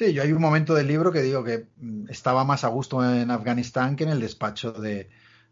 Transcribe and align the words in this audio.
Sí, 0.00 0.14
yo 0.14 0.22
hay 0.22 0.32
un 0.32 0.40
momento 0.40 0.72
del 0.72 0.86
libro 0.86 1.12
que 1.12 1.20
digo 1.20 1.44
que 1.44 1.66
mm, 1.76 2.08
estaba 2.08 2.42
más 2.42 2.64
a 2.64 2.68
gusto 2.68 3.04
en 3.04 3.30
Afganistán 3.30 3.96
que 3.96 4.04
en 4.04 4.08
el 4.08 4.20
despacho 4.20 4.72
de, 4.72 5.10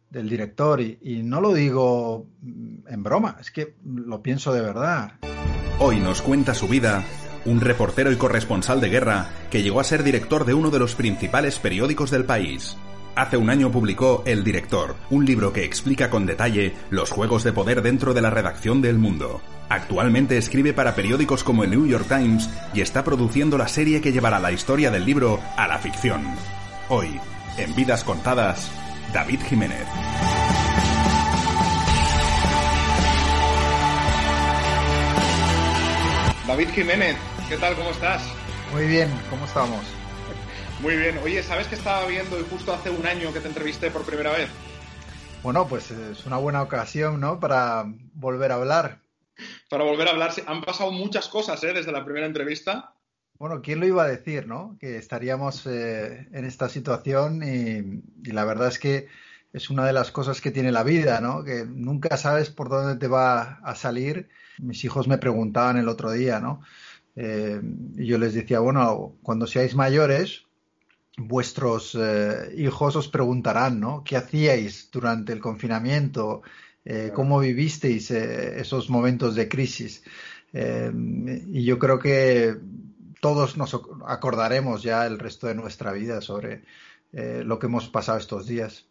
del 0.09 0.27
director 0.27 0.81
y, 0.81 1.21
no 1.23 1.43
lo 1.43 1.53
digo 1.53 2.25
mm, 2.41 2.89
en 2.89 3.03
broma, 3.03 3.37
es 3.39 3.51
que 3.51 3.75
lo 3.85 4.23
pienso 4.23 4.55
de 4.55 4.63
verdad. 4.63 5.13
Hoy 5.81 6.01
nos 6.01 6.23
cuenta 6.23 6.55
su 6.55 6.67
vida 6.67 7.05
un 7.45 7.61
reportero 7.61 8.11
y 8.11 8.17
corresponsal 8.17 8.81
de 8.81 8.89
guerra 8.89 9.29
que 9.51 9.63
llegó 9.63 9.81
a 9.81 9.85
ser 9.85 10.03
director 10.03 10.47
de 10.47 10.55
uno 10.55 10.71
de 10.71 10.79
los 10.79 10.95
principales 10.95 11.59
periódicos 11.59 12.11
del 12.11 12.25
país. 12.25 12.75
Hace 13.17 13.37
un 13.37 13.51
año 13.51 13.71
publicó 13.71 14.23
El 14.25 14.45
Director, 14.45 14.97
un 15.11 15.27
libro 15.27 15.53
que 15.53 15.67
explica 15.67 16.09
con 16.09 16.25
detalle 16.25 16.75
los 16.89 17.11
juegos 17.11 17.45
de 17.45 17.53
poder 17.53 17.83
dentro 17.83 18.15
de 18.15 18.23
la 18.23 18.31
redacción 18.31 18.81
del 18.81 18.97
mundo. 18.97 19.43
Actualmente 19.69 20.39
escribe 20.39 20.73
para 20.73 20.95
periódicos 20.95 21.45
como 21.45 21.63
el 21.63 21.71
New 21.71 21.87
York 21.87 22.07
Times 22.09 22.49
y 22.73 22.81
está 22.81 23.05
produciendo 23.05 23.59
la 23.59 23.69
serie 23.69 24.01
que 24.01 24.13
llevará 24.13 24.39
la 24.39 24.51
historia 24.51 24.91
del 24.91 25.05
libro 25.05 25.41
a 25.57 25.69
la 25.69 25.79
ficción. 25.79 26.25
Hoy, 26.89 27.21
en 27.59 27.75
Vidas 27.75 28.03
Contadas, 28.03 28.71
David 29.13 29.41
Jiménez. 29.47 29.87
David 36.47 36.69
Jiménez, 36.71 37.17
¿qué 37.51 37.59
tal? 37.59 37.75
¿Cómo 37.75 37.91
estás? 37.91 38.23
Muy 38.73 38.87
bien, 38.87 39.11
¿cómo 39.29 39.45
estamos? 39.45 39.85
Muy 40.81 40.97
bien. 40.97 41.19
Oye, 41.19 41.43
¿sabes 41.43 41.67
que 41.67 41.75
estaba 41.75 42.07
viendo 42.07 42.41
y 42.41 42.45
justo 42.45 42.73
hace 42.73 42.89
un 42.89 43.07
año 43.07 43.35
que 43.35 43.41
te 43.41 43.49
entrevisté 43.49 43.91
por 43.91 44.03
primera 44.05 44.31
vez? 44.31 44.49
Bueno, 45.43 45.69
pues 45.69 45.91
es 45.91 46.25
una 46.25 46.39
buena 46.39 46.63
ocasión, 46.63 47.21
¿no? 47.21 47.39
Para 47.39 47.85
volver 48.15 48.53
a 48.53 48.55
hablar. 48.55 49.08
Para 49.69 49.85
volver 49.85 50.09
a 50.09 50.13
hablar. 50.13 50.33
Han 50.47 50.63
pasado 50.63 50.91
muchas 50.93 51.29
cosas, 51.29 51.63
¿eh? 51.65 51.73
Desde 51.73 51.93
la 51.93 52.05
primera 52.05 52.27
entrevista. 52.27 52.95
Bueno, 53.39 53.63
¿quién 53.63 53.81
lo 53.81 53.87
iba 53.87 54.03
a 54.03 54.09
decir, 54.09 54.47
no? 54.47 54.77
Que 54.81 54.97
estaríamos 54.97 55.65
eh, 55.67 56.29
en 56.33 56.45
esta 56.45 56.69
situación 56.69 57.43
y, 57.43 58.03
y, 58.29 58.33
la 58.33 58.45
verdad 58.45 58.69
es 58.69 58.79
que 58.81 59.07
es 59.53 59.71
una 59.71 59.87
de 59.87 59.93
las 59.93 60.11
cosas 60.11 60.41
que 60.41 60.51
tiene 60.51 60.73
la 60.73 60.83
vida, 60.83 61.21
¿no? 61.21 61.45
Que 61.45 61.65
nunca 61.65 62.17
sabes 62.17 62.51
por 62.51 62.69
dónde 62.69 62.97
te 62.97 63.07
va 63.07 63.61
a 63.63 63.75
salir. 63.77 64.29
Mis 64.59 64.85
hijos 64.85 65.07
me 65.07 65.19
preguntaban 65.19 65.77
el 65.77 65.89
otro 65.89 66.11
día, 66.11 66.41
¿no? 66.41 66.63
Eh, 67.15 67.61
y 67.97 68.07
yo 68.07 68.19
les 68.19 68.35
decía, 68.35 68.61
bueno, 68.61 69.17
cuando 69.23 69.47
seáis 69.47 69.75
mayores, 69.75 70.45
vuestros 71.17 71.97
eh, 72.01 72.55
hijos 72.57 72.95
os 72.97 73.09
preguntarán, 73.09 73.81
¿no? 73.81 74.05
¿Qué 74.05 74.17
hacíais 74.17 74.89
durante 74.91 75.33
el 75.33 75.41
confinamiento? 75.41 76.43
Eh, 76.85 77.11
¿Cómo 77.15 77.41
vivisteis 77.41 78.11
eh, 78.11 78.61
esos 78.61 78.89
momentos 78.89 79.35
de 79.35 79.49
crisis? 79.49 80.03
Eh, 80.53 80.91
y 81.53 81.65
yo 81.65 81.79
creo 81.79 81.99
que 81.99 82.57
todos 83.21 83.57
nos 83.57 83.79
acordaremos 84.07 84.83
ya 84.83 85.07
el 85.07 85.19
resto 85.19 85.47
de 85.47 85.55
nuestra 85.55 85.93
vida 85.93 86.21
sobre 86.21 86.63
eh, 87.13 87.43
lo 87.45 87.59
que 87.59 87.67
hemos 87.67 87.89
pasado 87.89 88.19
estos 88.19 88.47
días. 88.47 88.87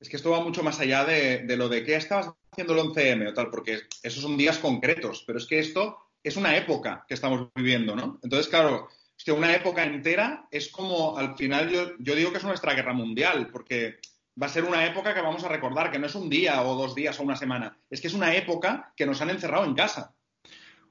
Es 0.00 0.08
que 0.08 0.16
esto 0.16 0.30
va 0.30 0.40
mucho 0.40 0.62
más 0.62 0.78
allá 0.80 1.04
de, 1.04 1.38
de, 1.40 1.56
lo 1.56 1.68
de 1.68 1.84
qué 1.84 1.96
estabas 1.96 2.32
haciendo 2.50 2.74
el 2.74 2.80
11M 2.90 3.30
o 3.30 3.34
tal, 3.34 3.50
porque 3.50 3.80
esos 4.02 4.22
son 4.22 4.36
días 4.36 4.58
concretos, 4.58 5.24
pero 5.26 5.38
es 5.38 5.46
que 5.46 5.58
esto 5.58 5.96
es 6.22 6.36
una 6.36 6.56
época 6.56 7.04
que 7.08 7.14
estamos 7.14 7.48
viviendo, 7.54 7.94
¿no? 7.94 8.18
Entonces, 8.22 8.48
claro, 8.48 8.88
una 9.28 9.54
época 9.54 9.84
entera 9.84 10.46
es 10.50 10.68
como, 10.68 11.16
al 11.16 11.36
final, 11.36 11.70
yo, 11.70 11.92
yo 11.98 12.14
digo 12.14 12.30
que 12.30 12.38
es 12.38 12.44
nuestra 12.44 12.74
guerra 12.74 12.92
mundial, 12.92 13.48
porque 13.50 13.98
va 14.40 14.46
a 14.46 14.50
ser 14.50 14.64
una 14.64 14.84
época 14.84 15.14
que 15.14 15.22
vamos 15.22 15.44
a 15.44 15.48
recordar, 15.48 15.90
que 15.90 15.98
no 15.98 16.06
es 16.06 16.14
un 16.14 16.28
día 16.28 16.62
o 16.62 16.76
dos 16.76 16.94
días 16.94 17.18
o 17.18 17.22
una 17.22 17.36
semana, 17.36 17.78
es 17.90 18.00
que 18.00 18.08
es 18.08 18.14
una 18.14 18.34
época 18.34 18.92
que 18.96 19.06
nos 19.06 19.20
han 19.20 19.30
encerrado 19.30 19.64
en 19.64 19.74
casa. 19.74 20.14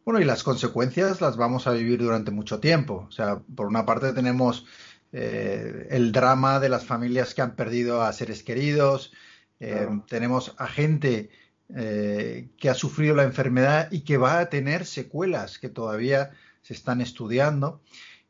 Bueno, 0.04 0.20
y 0.20 0.24
las 0.24 0.44
consecuencias 0.44 1.20
las 1.20 1.36
vamos 1.36 1.66
a 1.66 1.72
vivir 1.72 2.00
durante 2.00 2.30
mucho 2.30 2.60
tiempo. 2.60 3.06
O 3.08 3.12
sea, 3.12 3.40
por 3.40 3.66
una 3.66 3.86
parte 3.86 4.14
tenemos 4.14 4.66
eh, 5.12 5.88
el 5.90 6.12
drama 6.12 6.60
de 6.60 6.70
las 6.70 6.86
familias 6.86 7.34
que 7.34 7.42
han 7.42 7.56
perdido 7.56 8.04
a 8.04 8.14
seres 8.14 8.44
queridos, 8.44 9.14
eh, 9.60 9.72
claro. 9.72 10.06
tenemos 10.08 10.54
a 10.58 10.68
gente 10.68 11.30
eh, 11.76 12.50
que 12.58 12.70
ha 12.70 12.76
sufrido 12.76 13.16
la 13.16 13.24
enfermedad 13.24 13.92
y 13.92 14.02
que 14.02 14.18
va 14.18 14.40
a 14.40 14.50
tener 14.50 14.86
secuelas 14.86 15.58
que 15.58 15.70
todavía 15.70 16.32
se 16.62 16.74
están 16.74 17.02
estudiando. 17.02 17.82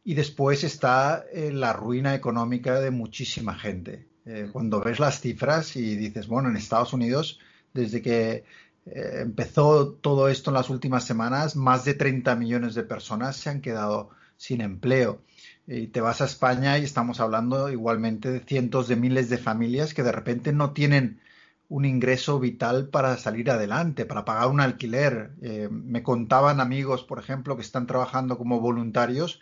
Y 0.05 0.13
después 0.13 0.63
está 0.63 1.25
la 1.33 1.73
ruina 1.73 2.13
económica 2.13 2.79
de 2.79 2.91
muchísima 2.91 3.57
gente. 3.57 4.05
Eh, 4.25 4.49
cuando 4.51 4.81
ves 4.81 4.99
las 4.99 5.21
cifras 5.21 5.75
y 5.75 5.95
dices, 5.95 6.27
bueno, 6.27 6.49
en 6.49 6.57
Estados 6.57 6.93
Unidos, 6.93 7.39
desde 7.73 8.01
que 8.01 8.43
eh, 8.85 9.19
empezó 9.21 9.93
todo 9.93 10.29
esto 10.29 10.49
en 10.49 10.55
las 10.55 10.69
últimas 10.69 11.05
semanas, 11.05 11.55
más 11.55 11.85
de 11.85 11.93
30 11.93 12.35
millones 12.35 12.75
de 12.75 12.83
personas 12.83 13.37
se 13.37 13.49
han 13.49 13.61
quedado 13.61 14.09
sin 14.37 14.61
empleo. 14.61 15.21
Y 15.67 15.87
te 15.87 16.01
vas 16.01 16.21
a 16.21 16.25
España 16.25 16.77
y 16.77 16.83
estamos 16.83 17.19
hablando 17.19 17.69
igualmente 17.69 18.31
de 18.31 18.39
cientos 18.39 18.87
de 18.87 18.95
miles 18.95 19.29
de 19.29 19.37
familias 19.37 19.93
que 19.93 20.03
de 20.03 20.11
repente 20.11 20.53
no 20.53 20.73
tienen 20.73 21.19
un 21.67 21.85
ingreso 21.85 22.39
vital 22.39 22.89
para 22.89 23.17
salir 23.17 23.49
adelante, 23.49 24.05
para 24.05 24.25
pagar 24.25 24.49
un 24.49 24.61
alquiler. 24.61 25.31
Eh, 25.41 25.69
me 25.71 26.03
contaban 26.03 26.59
amigos, 26.59 27.03
por 27.03 27.19
ejemplo, 27.19 27.55
que 27.55 27.63
están 27.63 27.87
trabajando 27.87 28.37
como 28.37 28.59
voluntarios, 28.59 29.39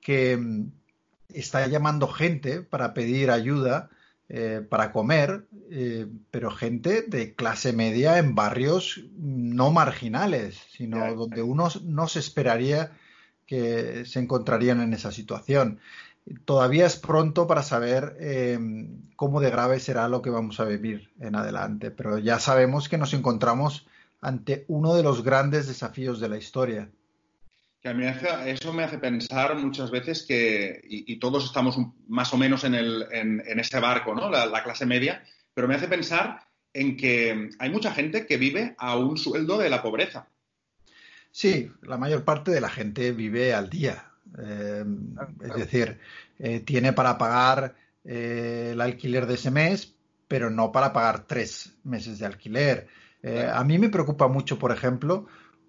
que 0.00 0.36
mm, 0.36 0.72
está 1.32 1.66
llamando 1.66 2.08
gente 2.08 2.62
para 2.62 2.94
pedir 2.94 3.30
ayuda 3.30 3.90
eh, 4.28 4.60
para 4.68 4.90
comer, 4.90 5.46
eh, 5.70 6.06
pero 6.32 6.50
gente 6.50 7.02
de 7.02 7.36
clase 7.36 7.72
media 7.72 8.18
en 8.18 8.34
barrios 8.34 9.04
no 9.16 9.70
marginales, 9.70 10.60
sino 10.72 10.96
yeah, 10.96 11.14
donde 11.14 11.42
uno 11.42 11.68
no 11.84 12.08
se 12.08 12.18
esperaría 12.18 12.90
que 13.46 14.04
se 14.04 14.18
encontrarían 14.18 14.80
en 14.80 14.94
esa 14.94 15.12
situación. 15.12 15.78
Todavía 16.44 16.86
es 16.86 16.96
pronto 16.96 17.46
para 17.46 17.62
saber 17.62 18.16
eh, 18.18 18.58
cómo 19.14 19.40
de 19.40 19.50
grave 19.50 19.78
será 19.78 20.08
lo 20.08 20.22
que 20.22 20.30
vamos 20.30 20.58
a 20.58 20.64
vivir 20.64 21.12
en 21.20 21.36
adelante, 21.36 21.92
pero 21.92 22.18
ya 22.18 22.40
sabemos 22.40 22.88
que 22.88 22.98
nos 22.98 23.14
encontramos 23.14 23.86
ante 24.20 24.64
uno 24.66 24.96
de 24.96 25.04
los 25.04 25.22
grandes 25.22 25.68
desafíos 25.68 26.18
de 26.18 26.28
la 26.28 26.36
historia. 26.36 26.90
Que 27.86 27.90
a 27.90 27.94
mí 27.94 28.04
eso 28.46 28.72
me 28.72 28.82
hace 28.82 28.98
pensar 28.98 29.54
muchas 29.54 29.92
veces 29.92 30.24
que, 30.26 30.80
y, 30.88 31.12
y 31.12 31.20
todos 31.20 31.44
estamos 31.44 31.78
más 32.08 32.34
o 32.34 32.36
menos 32.36 32.64
en, 32.64 32.74
el, 32.74 33.06
en, 33.12 33.40
en 33.46 33.60
ese 33.60 33.78
barco, 33.78 34.12
¿no? 34.12 34.28
La, 34.28 34.44
la, 34.44 34.64
clase 34.64 34.84
media, 34.86 35.22
pero 35.54 35.68
me 35.68 35.76
hace 35.76 35.86
pensar 35.86 36.40
en 36.72 36.96
que 36.96 37.50
hay 37.60 37.70
mucha 37.70 37.92
gente 37.92 38.26
que 38.26 38.38
vive 38.38 38.74
a 38.76 38.96
un 38.96 39.16
sueldo 39.16 39.56
de 39.56 39.70
la 39.70 39.84
pobreza. 39.84 40.26
Sí, 41.30 41.70
la 41.82 41.96
mayor 41.96 42.24
parte 42.24 42.50
de 42.50 42.60
la 42.60 42.70
gente 42.70 43.12
vive 43.12 43.54
al 43.54 43.70
día. 43.70 44.10
Eh, 44.36 44.84
es 45.44 45.54
decir, 45.54 46.00
eh, 46.40 46.58
tiene 46.58 46.92
para 46.92 47.16
pagar 47.18 47.76
eh, 48.04 48.70
el 48.72 48.80
alquiler 48.80 49.26
de 49.26 49.34
ese 49.34 49.52
mes, 49.52 49.94
pero 50.26 50.50
no 50.50 50.72
para 50.72 50.92
pagar 50.92 51.28
tres 51.28 51.72
meses 51.84 52.18
de 52.18 52.26
alquiler. 52.26 52.88
Eh, 53.22 53.48
a 53.52 53.64
mí 53.64 53.78
me 53.78 53.88
preocupa 53.88 54.28
mucho, 54.28 54.58
por 54.58 54.72
ejemplo, 54.72 55.26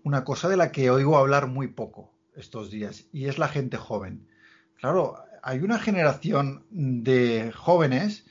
una 0.08 0.24
cosa 0.24 0.48
de 0.48 0.56
la 0.56 0.72
que 0.72 0.90
oigo 0.90 1.18
hablar 1.18 1.48
muy 1.48 1.68
poco 1.68 2.14
estos 2.34 2.72
días, 2.72 3.06
y 3.12 3.26
es 3.26 3.38
la 3.38 3.50
gente 3.50 3.76
joven. 3.76 4.30
Claro, 4.76 5.18
hay 5.44 5.60
una 5.60 5.80
generación 5.80 6.66
de 6.70 7.52
jóvenes 7.54 8.26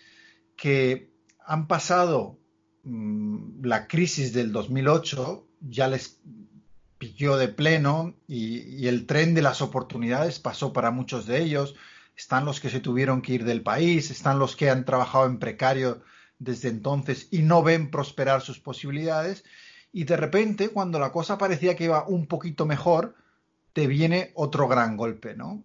que 0.56 1.12
han 1.44 1.66
pasado 1.66 2.38
mmm, 2.82 3.62
la 3.62 3.88
crisis 3.88 4.32
del 4.32 4.52
2008, 4.52 5.46
ya 5.60 5.88
les 5.88 6.18
pilló 6.96 7.36
de 7.36 7.48
pleno 7.48 8.14
y, 8.26 8.86
el 8.86 9.04
tren 9.04 9.34
de 9.34 9.42
las 9.42 9.60
oportunidades 9.60 10.38
pasó 10.38 10.72
para 10.72 10.90
muchos 10.90 11.26
de 11.26 11.42
ellos. 11.42 11.74
Están 12.16 12.46
los 12.46 12.58
que 12.58 12.70
se 12.70 12.80
tuvieron 12.80 13.20
que 13.20 13.34
ir 13.34 13.44
del 13.44 13.62
país, 13.62 14.10
están 14.10 14.38
los 14.38 14.56
que 14.56 14.70
han 14.70 14.86
trabajado 14.86 15.26
en 15.26 15.38
precario 15.38 16.02
desde 16.38 16.70
entonces 16.70 17.28
y 17.30 17.42
no 17.42 17.62
ven 17.62 17.90
prosperar 17.90 18.40
sus 18.40 18.60
posibilidades. 18.60 19.44
Y 19.96 20.04
de 20.04 20.18
repente, 20.18 20.68
cuando 20.68 20.98
la 20.98 21.10
cosa 21.10 21.38
parecía 21.38 21.74
que 21.74 21.84
iba 21.84 22.06
un 22.06 22.26
poquito 22.26 22.66
mejor, 22.66 23.14
te 23.72 23.86
viene 23.86 24.30
otro 24.34 24.68
gran 24.68 24.94
golpe, 24.94 25.34
¿no? 25.34 25.64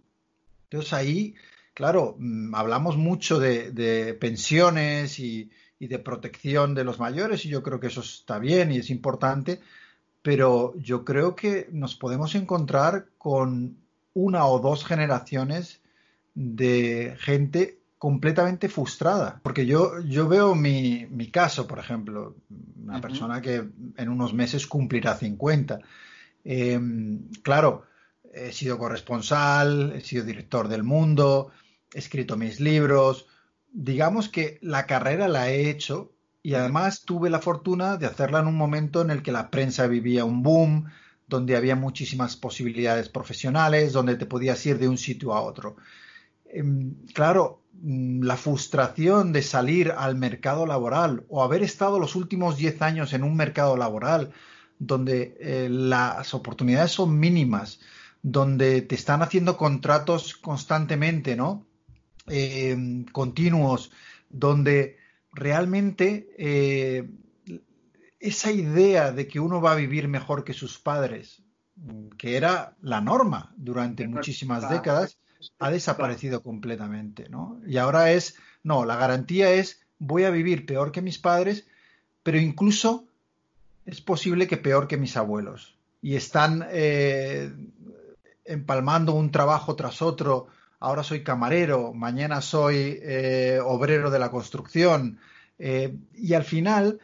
Entonces 0.70 0.94
ahí, 0.94 1.34
claro, 1.74 2.16
mm, 2.18 2.54
hablamos 2.54 2.96
mucho 2.96 3.38
de, 3.38 4.16
pensiones 4.18 5.18
y 5.18 5.50
de 5.78 5.98
protección 5.98 6.74
de 6.74 6.82
los 6.82 6.98
mayores 6.98 7.44
y 7.44 7.50
yo 7.50 7.62
creo 7.62 7.78
que 7.78 7.88
eso 7.88 8.00
está 8.00 8.38
bien 8.38 8.72
y 8.72 8.78
es 8.78 8.88
importante, 8.88 9.60
pero 10.22 10.72
yo 10.78 11.04
creo 11.04 11.36
que 11.36 11.68
nos 11.70 11.94
podemos 11.94 12.34
encontrar 12.34 13.08
con 13.18 13.76
una 14.14 14.46
o 14.46 14.60
dos 14.60 14.86
generaciones 14.86 15.82
de 16.34 17.16
gente 17.18 17.81
completamente 18.02 18.68
frustrada. 18.68 19.38
Porque 19.44 19.64
yo, 19.64 20.00
yo 20.00 20.26
veo 20.26 20.56
mi, 20.56 21.06
mi 21.08 21.30
caso, 21.30 21.68
por 21.68 21.78
ejemplo, 21.78 22.34
una 22.82 23.00
persona 23.00 23.40
que 23.40 23.62
en 23.96 24.08
unos 24.08 24.34
meses 24.34 24.66
cumplirá 24.66 25.14
50. 25.16 25.78
Em, 26.42 27.28
claro, 27.44 27.84
he 28.34 28.50
sido 28.50 28.76
corresponsal, 28.76 29.92
he 29.94 30.00
sido 30.00 30.24
director 30.24 30.66
del 30.66 30.82
mundo, 30.82 31.52
he 31.94 32.00
escrito 32.00 32.36
mis 32.36 32.58
libros. 32.58 33.28
Digamos 33.72 34.28
que 34.28 34.58
la 34.62 34.84
carrera 34.86 35.28
la 35.28 35.50
he 35.50 35.70
hecho 35.70 36.10
y 36.42 36.54
además 36.54 37.02
tuve 37.02 37.30
la 37.30 37.38
fortuna 37.38 37.98
de 37.98 38.06
hacerla 38.06 38.40
en 38.40 38.48
un 38.48 38.56
momento 38.56 39.02
en 39.02 39.12
el 39.12 39.22
que 39.22 39.30
la 39.30 39.48
prensa 39.48 39.86
vivía 39.86 40.24
un 40.24 40.42
boom, 40.42 40.90
donde 41.28 41.54
había 41.54 41.76
muchísimas 41.76 42.34
posibilidades 42.34 43.08
profesionales, 43.08 43.92
donde 43.92 44.16
te 44.16 44.26
podías 44.26 44.66
ir 44.66 44.80
de 44.80 44.88
un 44.88 44.98
sitio 44.98 45.34
a 45.34 45.40
otro. 45.40 45.76
Em, 46.46 46.96
claro, 47.14 47.61
la 47.80 48.36
frustración 48.36 49.32
de 49.32 49.42
salir 49.42 49.92
al 49.92 50.16
mercado 50.16 50.66
laboral 50.66 51.24
o 51.28 51.42
haber 51.42 51.62
estado 51.62 51.98
los 51.98 52.14
últimos 52.14 52.56
10 52.56 52.82
años 52.82 53.12
en 53.12 53.24
un 53.24 53.34
mercado 53.36 53.76
laboral 53.76 54.32
donde 54.78 55.36
eh, 55.40 55.68
las 55.70 56.34
oportunidades 56.34 56.92
son 56.92 57.18
mínimas, 57.18 57.80
donde 58.22 58.82
te 58.82 58.94
están 58.94 59.22
haciendo 59.22 59.56
contratos 59.56 60.34
constantemente, 60.34 61.36
¿no? 61.36 61.66
Em, 62.26 63.04
continuos, 63.06 63.90
donde 64.28 64.96
realmente 65.32 66.30
eh, 66.38 67.08
esa 68.20 68.52
idea 68.52 69.10
de 69.10 69.26
que 69.26 69.40
uno 69.40 69.60
va 69.60 69.72
a 69.72 69.76
vivir 69.76 70.06
mejor 70.06 70.44
que 70.44 70.52
sus 70.52 70.78
padres, 70.78 71.42
que 72.16 72.36
era 72.36 72.76
la 72.80 73.00
norma 73.00 73.52
durante 73.56 74.06
muchísimas 74.06 74.68
décadas, 74.70 75.18
ha 75.58 75.70
desaparecido 75.70 76.42
completamente, 76.42 77.28
¿no? 77.28 77.60
Y 77.66 77.78
ahora 77.78 78.12
es, 78.12 78.36
no, 78.62 78.84
la 78.84 78.96
garantía 78.96 79.50
es 79.52 79.82
voy 79.98 80.24
a 80.24 80.30
vivir 80.30 80.66
peor 80.66 80.90
que 80.90 81.00
mis 81.00 81.18
padres, 81.18 81.66
pero 82.22 82.38
incluso 82.38 83.04
es 83.86 84.00
posible 84.00 84.46
que 84.48 84.56
peor 84.56 84.88
que 84.88 84.96
mis 84.96 85.16
abuelos. 85.16 85.76
Y 86.00 86.16
están 86.16 86.66
eh, 86.70 87.52
empalmando 88.44 89.14
un 89.14 89.30
trabajo 89.30 89.76
tras 89.76 90.02
otro. 90.02 90.48
Ahora 90.80 91.04
soy 91.04 91.22
camarero, 91.22 91.92
mañana 91.92 92.40
soy 92.40 92.98
eh, 93.00 93.60
obrero 93.64 94.10
de 94.10 94.18
la 94.18 94.30
construcción. 94.30 95.18
Eh, 95.58 95.96
y 96.14 96.34
al 96.34 96.44
final, 96.44 96.98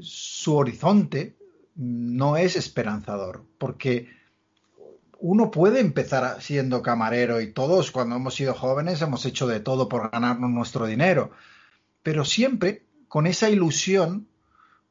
su 0.00 0.56
horizonte 0.56 1.36
no 1.74 2.36
es 2.36 2.56
esperanzador, 2.56 3.44
porque 3.58 4.08
uno 5.18 5.50
puede 5.50 5.80
empezar 5.80 6.42
siendo 6.42 6.82
camarero 6.82 7.40
y 7.40 7.52
todos 7.52 7.90
cuando 7.90 8.16
hemos 8.16 8.34
sido 8.34 8.54
jóvenes 8.54 9.00
hemos 9.02 9.24
hecho 9.24 9.46
de 9.46 9.60
todo 9.60 9.88
por 9.88 10.10
ganarnos 10.10 10.50
nuestro 10.50 10.86
dinero, 10.86 11.30
pero 12.02 12.24
siempre 12.24 12.84
con 13.08 13.26
esa 13.26 13.48
ilusión 13.48 14.28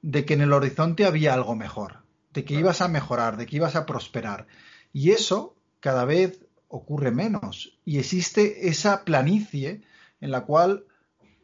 de 0.01 0.25
que 0.25 0.33
en 0.33 0.41
el 0.41 0.53
horizonte 0.53 1.05
había 1.05 1.33
algo 1.33 1.55
mejor, 1.55 2.03
de 2.33 2.43
que 2.43 2.53
ibas 2.55 2.81
a 2.81 2.87
mejorar, 2.87 3.37
de 3.37 3.45
que 3.45 3.55
ibas 3.57 3.75
a 3.75 3.85
prosperar. 3.85 4.47
Y 4.93 5.11
eso 5.11 5.55
cada 5.79 6.05
vez 6.05 6.39
ocurre 6.67 7.11
menos 7.11 7.77
y 7.85 7.99
existe 7.99 8.67
esa 8.67 9.03
planicie 9.03 9.81
en 10.21 10.31
la 10.31 10.41
cual 10.41 10.85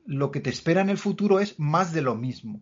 lo 0.05 0.31
que 0.31 0.39
te 0.39 0.49
espera 0.49 0.81
en 0.81 0.89
el 0.89 0.97
futuro 0.97 1.39
es 1.39 1.59
más 1.59 1.93
de 1.93 2.01
lo 2.01 2.15
mismo. 2.15 2.61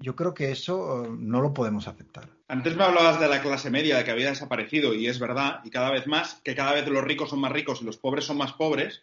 Yo 0.00 0.16
creo 0.16 0.34
que 0.34 0.50
eso 0.50 1.04
eh, 1.04 1.08
no 1.16 1.40
lo 1.40 1.54
podemos 1.54 1.86
aceptar. 1.86 2.28
Antes 2.48 2.76
me 2.76 2.84
hablabas 2.84 3.20
de 3.20 3.28
la 3.28 3.40
clase 3.40 3.70
media, 3.70 3.96
de 3.96 4.04
que 4.04 4.10
había 4.10 4.30
desaparecido, 4.30 4.94
y 4.94 5.06
es 5.06 5.18
verdad, 5.18 5.60
y 5.64 5.70
cada 5.70 5.90
vez 5.90 6.06
más, 6.06 6.40
que 6.44 6.54
cada 6.54 6.72
vez 6.72 6.86
los 6.88 7.04
ricos 7.04 7.30
son 7.30 7.40
más 7.40 7.52
ricos 7.52 7.80
y 7.82 7.84
los 7.84 7.96
pobres 7.96 8.24
son 8.24 8.36
más 8.36 8.52
pobres. 8.52 9.02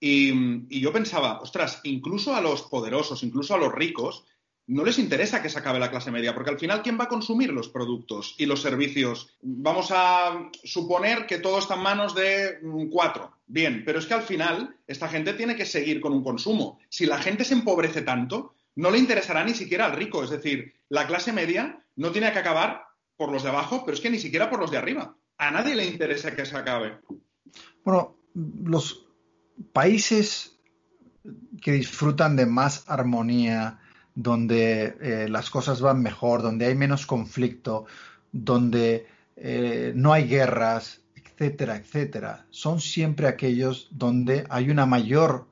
Y, 0.00 0.80
yo 0.80 0.92
pensaba, 0.92 1.40
ostras, 1.40 1.80
incluso 1.84 2.34
a 2.34 2.40
los 2.40 2.62
poderosos, 2.62 3.22
incluso 3.22 3.54
a 3.54 3.58
los 3.58 3.72
ricos, 3.72 4.24
no 4.68 4.84
les 4.84 4.98
interesa 4.98 5.42
que 5.42 5.48
se 5.48 5.58
acabe 5.58 5.78
la 5.78 5.90
clase 5.90 6.10
media, 6.10 6.34
porque 6.34 6.50
al 6.50 6.58
final, 6.58 6.82
¿quién 6.82 6.98
va 6.98 7.04
a 7.04 7.08
consumir 7.08 7.52
los 7.52 7.68
productos 7.68 8.34
y 8.36 8.46
los 8.46 8.60
servicios? 8.60 9.36
Vamos 9.40 9.88
a 9.92 10.50
suponer 10.64 11.26
que 11.26 11.38
todo 11.38 11.58
está 11.58 11.74
en 11.74 11.82
manos 11.82 12.14
de 12.14 12.58
mm, 12.62 12.88
cuatro. 12.88 13.32
Bien, 13.46 13.84
pero 13.84 14.00
es 14.00 14.06
que 14.06 14.14
al 14.14 14.22
final 14.22 14.76
esta 14.88 15.08
gente 15.08 15.34
tiene 15.34 15.54
que 15.54 15.64
seguir 15.64 16.00
con 16.00 16.12
un 16.12 16.24
consumo. 16.24 16.80
Si 16.88 17.06
la 17.06 17.18
gente 17.18 17.44
se 17.44 17.54
empobrece 17.54 18.02
tanto, 18.02 18.55
no 18.76 18.90
le 18.90 18.98
interesará 18.98 19.44
ni 19.44 19.54
siquiera 19.54 19.86
al 19.86 19.96
rico. 19.96 20.22
Es 20.22 20.30
decir, 20.30 20.74
la 20.88 21.06
clase 21.06 21.32
media 21.32 21.84
no 21.96 22.12
tiene 22.12 22.30
que 22.32 22.38
acabar 22.38 22.84
por 23.16 23.32
los 23.32 23.42
de 23.42 23.48
abajo, 23.48 23.82
pero 23.84 23.94
es 23.94 24.00
que 24.00 24.10
ni 24.10 24.18
siquiera 24.18 24.48
por 24.48 24.60
los 24.60 24.70
de 24.70 24.78
arriba. 24.78 25.16
A 25.38 25.50
nadie 25.50 25.74
le 25.74 25.86
interesa 25.86 26.36
que 26.36 26.46
se 26.46 26.56
acabe. 26.56 26.98
Bueno, 27.84 28.16
los 28.34 29.06
países 29.72 30.58
que 31.60 31.72
disfrutan 31.72 32.36
de 32.36 32.46
más 32.46 32.84
armonía, 32.86 33.80
donde 34.14 34.96
eh, 35.00 35.28
las 35.28 35.50
cosas 35.50 35.80
van 35.80 36.02
mejor, 36.02 36.42
donde 36.42 36.66
hay 36.66 36.74
menos 36.74 37.06
conflicto, 37.06 37.86
donde 38.30 39.06
eh, 39.36 39.92
no 39.94 40.12
hay 40.12 40.28
guerras, 40.28 41.02
etcétera, 41.14 41.76
etcétera, 41.76 42.46
son 42.50 42.80
siempre 42.80 43.28
aquellos 43.28 43.88
donde 43.90 44.46
hay 44.48 44.70
una 44.70 44.86
mayor 44.86 45.48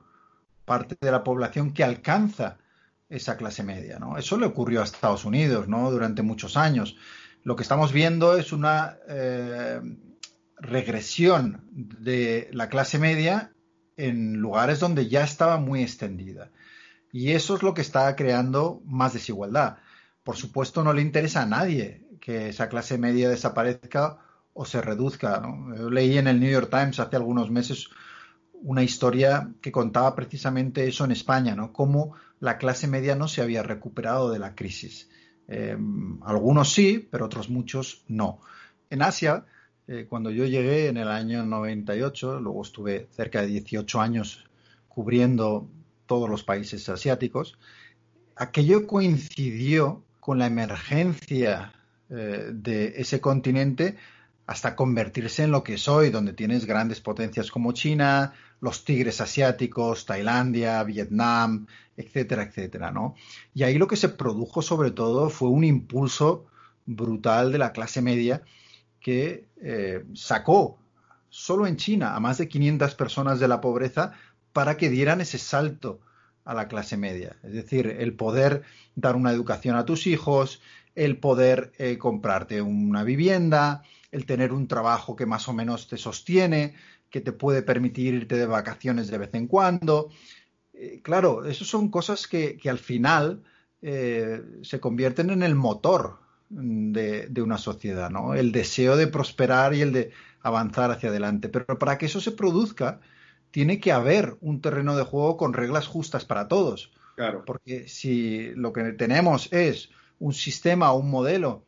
parte 0.65 0.95
de 0.99 1.11
la 1.11 1.23
población 1.23 1.73
que 1.73 1.83
alcanza 1.83 2.57
esa 3.09 3.37
clase 3.37 3.63
media. 3.63 3.99
¿no? 3.99 4.17
Eso 4.17 4.37
le 4.37 4.45
ocurrió 4.45 4.81
a 4.81 4.85
Estados 4.85 5.25
Unidos 5.25 5.67
¿no? 5.67 5.91
durante 5.91 6.21
muchos 6.21 6.57
años. 6.57 6.97
Lo 7.43 7.55
que 7.55 7.63
estamos 7.63 7.91
viendo 7.91 8.37
es 8.37 8.51
una 8.51 8.97
eh, 9.07 9.79
regresión 10.57 11.63
de 11.71 12.49
la 12.51 12.69
clase 12.69 12.97
media 12.97 13.51
en 13.97 14.37
lugares 14.37 14.79
donde 14.79 15.07
ya 15.07 15.23
estaba 15.23 15.57
muy 15.57 15.81
extendida. 15.83 16.51
Y 17.11 17.31
eso 17.31 17.55
es 17.55 17.63
lo 17.63 17.73
que 17.73 17.81
está 17.81 18.13
creando 18.15 18.81
más 18.85 19.13
desigualdad. 19.13 19.77
Por 20.23 20.35
supuesto, 20.35 20.83
no 20.83 20.91
le 20.91 21.01
interesa 21.01 21.43
a 21.43 21.45
nadie 21.45 22.05
que 22.19 22.49
esa 22.49 22.67
clase 22.67 22.97
media 22.97 23.29
desaparezca 23.29 24.17
o 24.53 24.65
se 24.65 24.81
reduzca. 24.81 25.41
Yo 25.77 25.89
leí 25.89 26.17
en 26.17 26.27
el 26.27 26.39
New 26.39 26.51
York 26.51 26.69
Times 26.71 26.99
hace 26.99 27.15
algunos 27.15 27.51
meses 27.51 27.89
una 28.53 28.83
historia 28.83 29.51
que 29.61 29.71
contaba 29.71 30.15
precisamente 30.15 30.87
eso 30.87 31.05
en 31.05 31.11
España, 31.11 31.55
¿no? 31.55 31.71
Cómo 31.71 32.15
la 32.39 32.57
clase 32.57 32.87
media 32.87 33.15
no 33.15 33.27
se 33.27 33.41
había 33.41 33.63
recuperado 33.63 34.31
de 34.31 34.39
la 34.39 34.55
crisis. 34.55 35.09
Eh, 35.47 35.77
algunos 36.23 36.73
sí, 36.73 37.07
pero 37.09 37.25
otros 37.25 37.49
muchos 37.49 38.03
no. 38.07 38.39
En 38.89 39.01
Asia, 39.01 39.45
eh, 39.87 40.05
cuando 40.09 40.31
yo 40.31 40.45
llegué 40.45 40.87
en 40.87 40.97
el 40.97 41.07
año 41.07 41.45
98, 41.45 42.39
luego 42.39 42.63
estuve 42.63 43.07
cerca 43.11 43.41
de 43.41 43.47
18 43.47 44.01
años 44.01 44.45
cubriendo 44.87 45.69
todos 46.05 46.29
los 46.29 46.43
países 46.43 46.87
asiáticos, 46.89 47.57
aquello 48.35 48.87
coincidió 48.87 50.03
con 50.19 50.39
la 50.39 50.47
emergencia 50.47 51.73
eh, 52.09 52.49
de 52.53 52.93
ese 52.97 53.19
continente 53.19 53.97
hasta 54.47 54.75
convertirse 54.75 55.43
en 55.43 55.51
lo 55.51 55.63
que 55.63 55.77
soy, 55.77 56.09
donde 56.09 56.33
tienes 56.33 56.65
grandes 56.65 57.01
potencias 57.01 57.49
como 57.49 57.71
China, 57.71 58.33
los 58.61 58.85
tigres 58.85 59.21
asiáticos, 59.21 60.05
Tailandia, 60.05 60.83
Vietnam, 60.83 61.67
etcétera, 61.97 62.43
etcétera, 62.43 62.91
¿no? 62.91 63.15
Y 63.53 63.63
ahí 63.63 63.77
lo 63.77 63.87
que 63.87 63.95
se 63.95 64.09
produjo 64.09 64.61
sobre 64.61 64.91
todo 64.91 65.29
fue 65.29 65.49
un 65.49 65.63
impulso 65.63 66.45
brutal 66.85 67.51
de 67.51 67.57
la 67.57 67.71
clase 67.71 68.01
media 68.01 68.43
que 68.99 69.47
eh, 69.61 70.03
sacó 70.13 70.77
solo 71.29 71.67
en 71.67 71.77
China 71.77 72.15
a 72.15 72.19
más 72.19 72.37
de 72.37 72.47
500 72.47 72.95
personas 72.95 73.39
de 73.39 73.47
la 73.47 73.61
pobreza 73.61 74.13
para 74.53 74.77
que 74.77 74.89
dieran 74.89 75.21
ese 75.21 75.37
salto 75.37 75.99
a 76.45 76.53
la 76.53 76.67
clase 76.67 76.95
media. 76.95 77.35
Es 77.43 77.53
decir, 77.53 77.87
el 77.87 78.13
poder 78.13 78.61
dar 78.95 79.15
una 79.15 79.31
educación 79.31 79.75
a 79.75 79.85
tus 79.85 80.07
hijos, 80.07 80.61
el 80.93 81.17
poder 81.17 81.73
eh, 81.77 81.97
comprarte 81.97 82.61
una 82.61 83.03
vivienda, 83.03 83.83
el 84.15 84.25
tener 84.25 84.53
un 84.53 84.69
trabajo 84.69 85.17
que 85.17 85.25
más 85.25 85.49
o 85.49 85.53
menos 85.53 85.89
te 85.89 85.97
sostiene, 85.97 86.73
que 87.09 87.19
te 87.19 87.33
puede 87.33 87.61
permitir 87.63 88.13
irte 88.13 88.37
de 88.37 88.45
vacaciones 88.45 89.09
de 89.09 89.17
vez 89.17 89.33
en 89.33 89.47
cuando. 89.47 90.09
Eh, 90.73 91.01
claro, 91.03 91.43
eso 91.43 91.65
son 91.65 91.89
cosas 91.91 92.25
que, 92.25 92.57
al 92.65 92.79
final 92.79 93.43
eh, 93.81 94.41
se 94.61 94.79
convierten 94.79 95.31
en 95.31 95.43
el 95.43 95.55
motor 95.55 96.19
de, 96.49 97.27
de, 97.27 97.41
una 97.41 97.57
sociedad, 97.57 98.09
¿no? 98.09 98.35
El 98.35 98.53
deseo 98.53 98.95
de 98.95 99.07
prosperar 99.07 99.73
y 99.73 99.81
el 99.81 99.91
de 99.91 100.11
avanzar 100.41 100.91
hacia 100.91 101.09
adelante. 101.09 101.49
Pero 101.49 101.77
para 101.77 101.97
que 101.97 102.05
eso 102.05 102.21
se 102.21 102.31
produzca, 102.31 103.01
tiene 103.51 103.81
que 103.81 103.91
haber 103.91 104.37
un 104.39 104.61
terreno 104.61 104.95
de 104.95 105.03
juego 105.03 105.35
con 105.35 105.51
reglas 105.51 105.87
justas 105.87 106.23
para 106.23 106.47
todos. 106.47 106.93
Claro. 107.17 107.43
Porque 107.45 107.89
si 107.89 108.51
lo 108.55 108.71
que 108.71 108.93
tenemos 108.93 109.51
es 109.51 109.89
un 110.19 110.31
sistema 110.31 110.93
o 110.93 110.99
un 110.99 111.09
modelo 111.09 111.65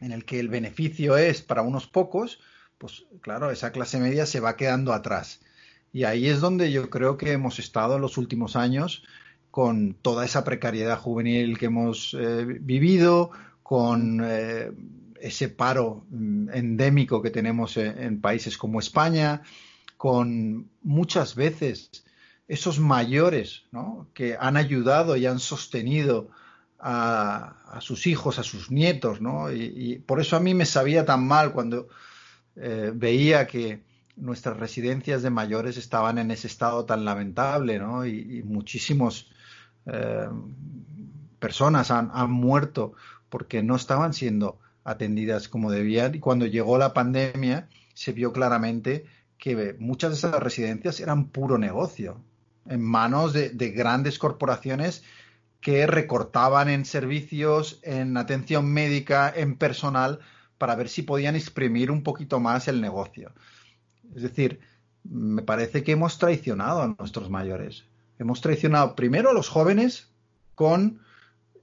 en 0.00 0.12
el 0.12 0.24
que 0.24 0.40
el 0.40 0.48
beneficio 0.48 1.16
es 1.16 1.42
para 1.42 1.62
unos 1.62 1.86
pocos, 1.86 2.40
pues 2.78 3.04
claro, 3.20 3.50
esa 3.50 3.72
clase 3.72 4.00
media 4.00 4.26
se 4.26 4.40
va 4.40 4.56
quedando 4.56 4.92
atrás. 4.92 5.40
Y 5.92 6.04
ahí 6.04 6.28
es 6.28 6.40
donde 6.40 6.72
yo 6.72 6.88
creo 6.88 7.16
que 7.16 7.32
hemos 7.32 7.58
estado 7.58 7.96
en 7.96 8.02
los 8.02 8.16
últimos 8.16 8.56
años 8.56 9.02
con 9.50 9.94
toda 9.94 10.24
esa 10.24 10.44
precariedad 10.44 10.98
juvenil 10.98 11.58
que 11.58 11.66
hemos 11.66 12.16
eh, 12.18 12.44
vivido, 12.44 13.30
con 13.62 14.20
eh, 14.24 14.70
ese 15.20 15.48
paro 15.48 16.04
mm, 16.10 16.50
endémico 16.52 17.20
que 17.22 17.30
tenemos 17.30 17.76
en, 17.76 18.20
países 18.20 18.56
como 18.56 18.80
España, 18.80 19.42
con 19.96 20.70
muchas 20.82 21.34
veces 21.34 21.90
esos 22.48 22.80
mayores 22.80 23.64
¿no? 23.70 24.08
que 24.14 24.36
han 24.38 24.56
ayudado 24.56 25.16
y 25.16 25.26
han 25.26 25.38
sostenido 25.38 26.30
a, 26.82 27.78
sus 27.80 28.06
hijos, 28.06 28.38
a 28.38 28.42
sus 28.42 28.70
nietos, 28.70 29.20
¿no? 29.20 29.52
Y, 29.52 30.02
por 30.06 30.20
eso 30.20 30.36
a 30.36 30.40
mí 30.40 30.54
me 30.54 30.66
sabía 30.66 31.04
tan 31.04 31.26
mal 31.26 31.52
cuando 31.52 31.88
eh, 32.56 32.92
veía 32.94 33.46
que 33.46 33.82
nuestras 34.16 34.56
residencias 34.58 35.22
de 35.22 35.30
mayores 35.30 35.76
estaban 35.76 36.18
en 36.18 36.30
ese 36.30 36.46
estado 36.46 36.84
tan 36.84 37.04
lamentable, 37.04 37.78
¿no? 37.78 38.06
Y, 38.06 38.42
muchísimas 38.44 39.26
eh, 39.86 40.28
personas 41.38 41.90
han, 41.90 42.30
muerto 42.30 42.94
porque 43.28 43.62
no 43.62 43.76
estaban 43.76 44.12
siendo 44.12 44.58
atendidas 44.84 45.48
como 45.48 45.70
debían. 45.70 46.14
Y 46.14 46.18
cuando 46.18 46.46
llegó 46.46 46.78
la 46.78 46.92
pandemia, 46.92 47.68
se 47.94 48.12
vio 48.12 48.32
claramente 48.32 49.04
que 49.38 49.74
muchas 49.78 50.10
de 50.10 50.16
esas 50.16 50.42
residencias 50.42 51.00
eran 51.00 51.28
puro 51.28 51.56
negocio, 51.56 52.20
en 52.66 52.82
manos 52.82 53.32
de 53.32 53.70
grandes 53.70 54.18
corporaciones 54.18 55.02
que 55.60 55.86
recortaban 55.86 56.68
en 56.68 56.84
servicios, 56.84 57.80
en 57.82 58.16
atención 58.16 58.72
médica, 58.72 59.32
en 59.34 59.56
personal, 59.56 60.20
para 60.58 60.74
ver 60.74 60.88
si 60.88 61.02
podían 61.02 61.36
exprimir 61.36 61.90
un 61.90 62.02
poquito 62.02 62.40
más 62.40 62.68
el 62.68 62.80
negocio. 62.80 63.32
Es 64.14 64.22
decir, 64.22 64.60
me 65.04 65.42
parece 65.42 65.82
que 65.82 65.92
hemos 65.92 66.18
traicionado 66.18 66.82
a 66.82 66.94
nuestros 66.98 67.30
mayores. 67.30 67.84
Hemos 68.18 68.40
traicionado 68.40 68.94
primero 68.94 69.30
a 69.30 69.34
los 69.34 69.48
jóvenes 69.48 70.08
con 70.54 71.00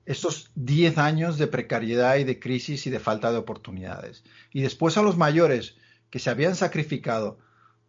estos 0.06 0.52
10 0.56 0.98
años 0.98 1.38
de 1.38 1.48
precariedad 1.48 2.16
y 2.16 2.24
de 2.24 2.40
crisis 2.40 2.88
y 2.88 2.90
de 2.90 3.00
falta 3.00 3.32
de 3.32 3.38
oportunidades. 3.38 4.24
Y 4.54 4.62
después 4.62 4.98
a 4.98 5.04
los 5.04 5.18
mayores 5.18 5.76
que 6.10 6.20
se 6.20 6.30
habían 6.30 6.56
sacrificado 6.56 7.38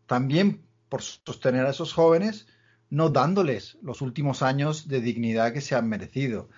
también 0.06 0.62
por 0.88 1.02
sostener 1.02 1.64
a 1.66 1.70
esos 1.70 1.92
jóvenes, 1.92 2.46
no 2.90 3.10
dándoles 3.10 3.78
los 3.82 4.00
últimos 4.00 4.42
años 4.42 4.88
de 4.88 5.00
dignidad 5.00 5.52
que 5.52 5.60
se 5.60 5.74
han 5.74 5.88
merecido. 5.88 6.48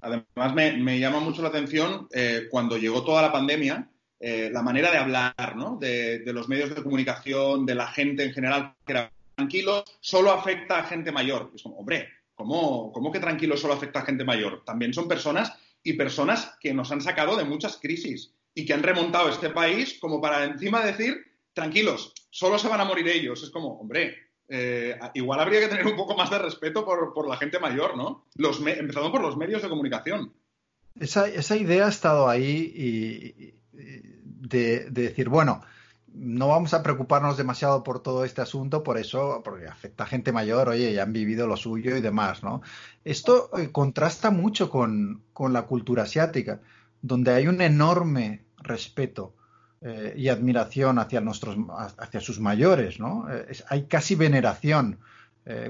Además, 0.00 0.54
me, 0.54 0.98
llama 0.98 1.20
mucho 1.20 1.42
la 1.42 1.48
atención 1.48 2.08
eh, 2.12 2.46
cuando 2.50 2.78
llegó 2.78 3.04
toda 3.04 3.22
la 3.22 3.32
pandemia, 3.32 3.90
eh, 4.18 4.50
la 4.52 4.62
manera 4.62 4.90
de 4.90 4.98
hablar, 4.98 5.56
¿no? 5.56 5.76
De, 5.76 6.22
los 6.26 6.48
medios 6.48 6.74
de 6.74 6.82
comunicación, 6.82 7.66
de 7.66 7.74
la 7.74 7.88
gente 7.88 8.24
en 8.24 8.32
general, 8.32 8.74
que 8.86 8.92
era 8.92 9.12
tranquilo, 9.34 9.84
solo 10.00 10.30
afecta 10.30 10.78
a 10.78 10.84
gente 10.84 11.12
mayor. 11.12 11.50
Es 11.54 11.62
como, 11.62 11.76
hombre, 11.76 12.08
¿cómo, 12.34 12.92
¿cómo 12.92 13.12
que 13.12 13.20
tranquilo 13.20 13.56
solo 13.56 13.74
afecta 13.74 14.00
a 14.00 14.04
gente 14.04 14.24
mayor? 14.24 14.62
También 14.64 14.94
son 14.94 15.08
personas 15.08 15.52
y 15.82 15.94
personas 15.94 16.54
que 16.60 16.72
nos 16.74 16.90
han 16.92 17.00
sacado 17.00 17.36
de 17.36 17.44
muchas 17.44 17.78
crisis 17.78 18.32
y 18.54 18.64
que 18.64 18.74
han 18.74 18.82
remontado 18.82 19.28
este 19.28 19.50
país 19.50 19.98
como 20.00 20.20
para 20.20 20.44
encima 20.44 20.84
decir, 20.84 21.16
tranquilos, 21.52 22.12
solo 22.30 22.58
se 22.58 22.68
van 22.68 22.80
a 22.80 22.84
morir 22.84 23.08
ellos. 23.08 23.42
Es 23.42 23.50
como, 23.50 23.78
hombre, 23.78 24.16
eh, 24.50 24.98
igual 25.14 25.40
habría 25.40 25.60
que 25.60 25.68
tener 25.68 25.86
un 25.86 25.96
poco 25.96 26.16
más 26.16 26.28
de 26.28 26.38
respeto 26.38 26.84
por, 26.84 27.28
la 27.28 27.36
gente 27.36 27.58
mayor, 27.60 27.96
¿no? 27.96 28.26
Empezando 28.36 29.12
por 29.12 29.22
los 29.22 29.36
medios 29.36 29.62
de 29.62 29.68
comunicación. 29.68 30.32
Esa, 30.98 31.28
esa 31.28 31.56
idea 31.56 31.86
ha 31.86 31.90
estado 31.90 32.28
ahí 32.28 32.72
y, 32.74 33.54
de, 34.50 34.90
decir, 34.90 35.28
bueno, 35.28 35.62
no 36.12 36.48
vamos 36.48 36.74
a 36.74 36.82
preocuparnos 36.82 37.36
demasiado 37.36 37.82
por 37.84 38.02
todo 38.02 38.24
este 38.24 38.40
asunto, 38.40 38.82
por 38.82 38.98
eso, 38.98 39.42
porque 39.44 39.68
afecta 39.68 40.04
a 40.04 40.08
gente 40.08 40.32
mayor, 40.32 40.68
oye, 40.68 40.92
ya 40.92 41.04
han 41.04 41.12
vivido 41.12 41.46
lo 41.46 41.56
suyo 41.56 41.96
y 41.96 42.00
demás, 42.00 42.42
¿no? 42.42 42.62
Esto 43.04 43.50
eh, 43.56 43.70
contrasta 43.70 44.30
mucho 44.30 44.70
con, 44.70 45.22
la 45.38 45.62
cultura 45.62 46.02
asiática, 46.02 46.60
donde 47.02 47.32
hay 47.32 47.46
un 47.46 47.60
enorme 47.60 48.44
respeto 48.58 49.34
eh, 49.82 50.14
y 50.16 50.28
admiración 50.28 50.98
hacia, 50.98 51.20
nuestros, 51.20 51.56
hacia 51.98 52.20
sus 52.20 52.40
mayores, 52.40 53.00
¿no? 53.00 53.26
Eh, 53.30 53.46
hay 53.68 53.84
casi 53.84 54.14
veneración. 54.14 54.98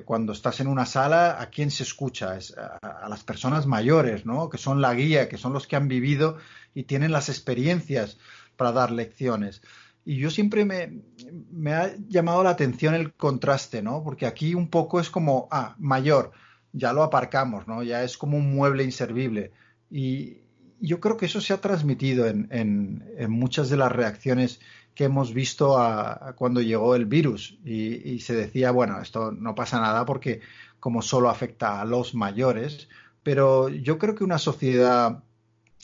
cuando 0.04 0.32
estás 0.32 0.60
en 0.60 0.66
una 0.66 0.84
sala, 0.84 1.40
¿a 1.40 1.46
quién 1.48 1.70
se 1.70 1.84
escucha? 1.84 2.36
Es 2.36 2.54
a, 2.58 2.76
a, 2.82 3.08
las 3.08 3.22
personas 3.24 3.66
mayores, 3.66 4.26
¿no? 4.26 4.50
Que 4.50 4.58
son 4.58 4.82
la 4.82 4.92
guía, 4.92 5.28
que 5.28 5.38
son 5.38 5.54
los 5.54 5.66
que 5.66 5.76
han 5.76 5.88
vivido 5.88 6.36
y 6.74 6.82
tienen 6.82 7.12
las 7.12 7.28
experiencias 7.30 8.18
para 8.56 8.72
dar 8.72 8.90
lecciones. 8.90 9.62
Y 10.04 10.16
yo 10.16 10.30
siempre 10.30 10.64
me, 10.64 11.02
me, 11.50 11.72
ha 11.72 11.94
llamado 12.08 12.42
la 12.42 12.50
atención 12.50 12.94
el 12.94 13.12
contraste, 13.12 13.82
¿no? 13.82 14.02
Porque 14.02 14.26
aquí 14.26 14.54
un 14.54 14.68
poco 14.68 14.98
es 14.98 15.10
como, 15.10 15.46
ah, 15.50 15.76
mayor, 15.78 16.32
ya 16.72 16.92
lo 16.92 17.02
aparcamos, 17.02 17.68
¿no? 17.68 17.82
Ya 17.82 18.02
es 18.02 18.16
como 18.16 18.36
un 18.38 18.54
mueble 18.54 18.84
inservible. 18.84 19.52
Y 19.90 20.38
yo 20.80 21.00
creo 21.00 21.16
que 21.16 21.26
eso 21.26 21.40
se 21.40 21.52
ha 21.52 21.60
transmitido 21.60 22.26
en, 22.26 23.04
muchas 23.28 23.68
de 23.70 23.76
las 23.76 23.92
reacciones 23.92 24.60
que 24.94 25.04
hemos 25.04 25.32
visto 25.34 25.78
a, 25.78 26.34
cuando 26.36 26.60
llegó 26.60 26.94
el 26.94 27.06
virus. 27.06 27.58
Y, 27.64 28.10
y, 28.10 28.20
se 28.20 28.34
decía, 28.34 28.70
bueno, 28.70 29.00
esto 29.00 29.32
no 29.32 29.54
pasa 29.54 29.80
nada 29.80 30.04
porque 30.04 30.40
como 30.80 31.02
solo 31.02 31.28
afecta 31.28 31.80
a 31.80 31.84
los 31.84 32.14
mayores, 32.14 32.88
pero 33.22 33.68
yo 33.68 33.98
creo 33.98 34.14
que 34.14 34.24
una 34.24 34.38
sociedad 34.38 35.22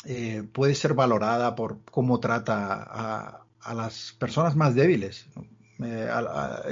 eh, 0.05 0.45
puede 0.53 0.75
ser 0.75 0.95
valorada 0.95 1.55
por 1.55 1.81
cómo 1.91 2.21
trata 2.21 3.43
a, 3.61 3.75
las 3.75 4.15
personas 4.21 4.55
más 4.55 4.77
débiles 4.77 5.27
eh, 5.81 6.09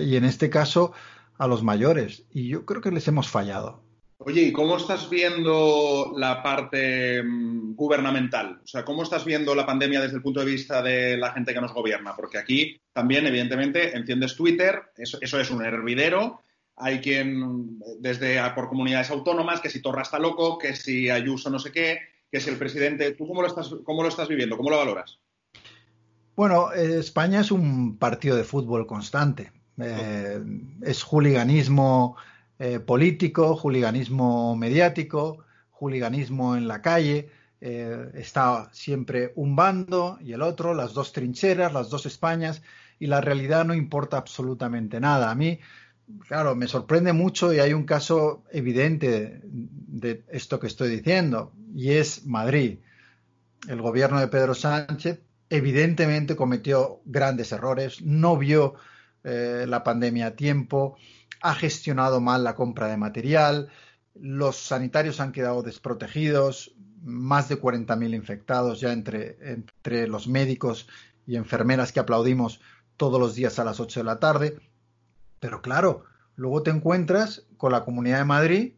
y 0.00 0.14
en 0.14 0.24
este 0.24 0.48
caso 0.48 0.92
a 1.36 1.48
los 1.48 1.64
mayores. 1.64 2.24
Y 2.32 2.48
yo 2.48 2.64
creo 2.64 2.80
que 2.80 2.92
les 2.92 3.08
hemos 3.08 3.28
fallado. 3.28 3.82
Oye, 4.18 4.42
¿y 4.42 4.52
cómo 4.52 4.76
estás 4.76 5.10
viendo 5.10 6.14
la 6.16 6.42
parte 6.42 7.22
mm, 7.22 7.74
gubernamental? 7.74 8.60
O 8.62 8.66
sea, 8.66 8.84
¿cómo 8.84 9.02
estás 9.02 9.24
viendo 9.24 9.54
la 9.54 9.66
pandemia 9.66 10.00
desde 10.00 10.16
el 10.16 10.22
punto 10.22 10.40
de 10.40 10.46
vista 10.46 10.82
de 10.82 11.16
la 11.16 11.32
gente 11.32 11.52
que 11.52 11.60
nos 11.60 11.74
gobierna? 11.74 12.14
Porque 12.14 12.38
aquí 12.38 12.80
también, 12.92 13.26
evidentemente, 13.26 13.96
enciendes 13.96 14.36
Twitter, 14.36 14.82
eso, 14.96 15.18
eso 15.20 15.40
es 15.40 15.50
un 15.50 15.64
hervidero. 15.64 16.42
Hay 16.76 17.00
quien, 17.00 17.78
desde 17.98 18.40
por 18.54 18.68
comunidades 18.68 19.10
autónomas, 19.10 19.60
que 19.60 19.70
si 19.70 19.82
Torra 19.82 20.02
está 20.02 20.18
loco, 20.18 20.58
que 20.58 20.74
si 20.74 21.10
Ayuso 21.10 21.50
no 21.50 21.58
sé 21.58 21.72
qué, 21.72 21.98
que 22.30 22.38
es 22.38 22.46
el 22.48 22.56
presidente. 22.56 23.12
¿Tú 23.12 23.26
cómo 23.26 23.42
lo 23.42 23.48
estás, 23.48 23.74
cómo 23.84 24.02
lo 24.02 24.08
estás 24.08 24.28
viviendo? 24.28 24.56
¿Cómo 24.56 24.70
lo 24.70 24.78
valoras? 24.78 25.18
Bueno, 26.36 26.72
España 26.72 27.40
es 27.40 27.52
un 27.52 27.98
partido 27.98 28.36
de 28.36 28.44
fútbol 28.44 28.86
constante. 28.86 29.52
Eh, 29.80 30.40
es 30.82 31.02
juliganismo 31.02 32.16
eh, 32.58 32.80
político, 32.80 33.56
juliganismo 33.56 34.56
mediático, 34.56 35.44
juliganismo 35.70 36.56
en 36.56 36.68
la 36.68 36.80
calle. 36.82 37.30
está 37.60 38.68
siempre 38.72 39.32
un 39.36 39.56
bando 39.56 40.18
y 40.20 40.32
el 40.32 40.42
otro, 40.42 40.74
las 40.74 40.92
dos 40.92 41.12
trincheras, 41.12 41.72
las 41.72 41.88
dos 41.88 42.04
Españas, 42.04 42.60
y 42.98 43.06
la 43.06 43.22
realidad 43.22 43.64
no 43.64 43.72
importa 43.72 44.18
absolutamente 44.18 45.00
nada. 45.00 45.30
A 45.30 45.34
mí 45.34 45.58
claro, 46.26 46.54
me 46.54 46.66
sorprende 46.66 47.12
mucho 47.12 47.52
y 47.52 47.58
hay 47.58 47.72
un 47.72 47.84
caso 47.84 48.44
evidente 48.50 49.40
de 49.42 50.24
esto 50.28 50.58
que 50.60 50.66
estoy 50.66 50.88
diciendo, 50.88 51.52
y 51.74 51.92
es 51.92 52.26
Madrid. 52.26 52.78
El 53.68 53.80
gobierno 53.80 54.20
de 54.20 54.28
Pedro 54.28 54.54
Sánchez 54.54 55.20
evidentemente 55.48 56.36
cometió 56.36 57.00
grandes 57.04 57.52
errores, 57.52 58.02
no 58.02 58.36
vio 58.36 58.74
eh, 59.22 59.64
la 59.68 59.82
pandemia 59.84 60.28
a 60.28 60.36
tiempo, 60.36 60.96
ha 61.44 61.54
gestionado 61.54 62.22
mal 62.22 62.42
la 62.42 62.54
compra 62.54 62.88
de 62.88 62.96
material, 62.96 63.68
los 64.14 64.56
sanitarios 64.56 65.20
han 65.20 65.30
quedado 65.30 65.62
desprotegidos, 65.62 66.74
más 67.02 67.50
de 67.50 67.60
40.000 67.60 68.14
infectados 68.14 68.80
ya 68.80 68.92
entre, 68.92 69.36
entre 69.42 70.08
los 70.08 70.26
médicos 70.26 70.88
y 71.26 71.36
enfermeras 71.36 71.92
que 71.92 72.00
aplaudimos 72.00 72.62
todos 72.96 73.20
los 73.20 73.34
días 73.34 73.58
a 73.58 73.64
las 73.64 73.78
8 73.78 74.00
de 74.00 74.04
la 74.04 74.20
tarde. 74.20 74.58
Pero 75.38 75.60
claro, 75.60 76.04
luego 76.34 76.62
te 76.62 76.70
encuentras 76.70 77.44
con 77.58 77.72
la 77.72 77.84
Comunidad 77.84 78.20
de 78.20 78.24
Madrid, 78.24 78.72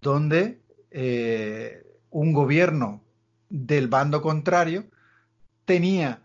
donde 0.00 0.60
eh, 0.90 1.86
un 2.10 2.32
gobierno 2.32 3.04
del 3.50 3.86
bando 3.86 4.20
contrario 4.20 4.84
tenía 5.64 6.22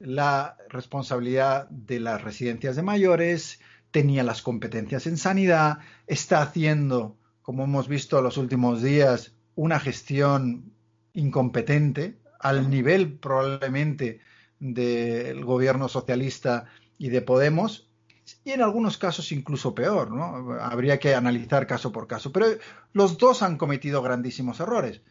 la 0.00 0.56
responsabilidad 0.68 1.68
de 1.68 2.00
las 2.00 2.22
residencias 2.22 2.74
de 2.74 2.82
mayores, 2.82 3.60
tenía 3.92 4.24
las 4.24 4.42
competencias 4.42 5.06
en 5.06 5.16
sanidad, 5.16 5.78
está 6.08 6.42
haciendo, 6.42 7.16
como 7.42 7.64
hemos 7.64 7.86
visto 7.86 8.18
en 8.18 8.24
los 8.24 8.36
últimos 8.36 8.82
días, 8.82 9.32
una 9.54 9.78
gestión 9.78 10.72
incompetente 11.12 12.18
al 12.40 12.70
nivel 12.70 13.12
probablemente 13.12 14.20
del 14.58 15.44
gobierno 15.44 15.88
socialista 15.88 16.64
y 16.98 17.10
de 17.10 17.20
Podemos, 17.22 17.88
y 18.44 18.52
en 18.52 18.62
algunos 18.62 18.98
casos 18.98 19.30
incluso 19.32 19.74
peor, 19.74 20.10
¿no? 20.10 20.54
Habría 20.60 20.98
que 20.98 21.14
analizar 21.14 21.66
caso 21.66 21.92
por 21.92 22.06
caso. 22.06 22.32
Pero 22.32 22.46
los 22.92 23.18
dos 23.18 23.42
han 23.42 23.58
cometido 23.58 24.02
grandísimos 24.02 24.60
errores. 24.60 25.02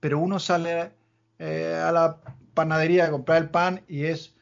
Pero 0.00 0.18
uno 0.18 0.38
sale 0.38 0.92
eh, 1.38 1.80
a 1.82 1.92
la 1.92 2.20
panadería 2.54 3.06
a 3.06 3.10
comprar 3.10 3.42
el 3.42 3.50
pan 3.50 3.82
y 3.88 4.04
es 4.04 4.34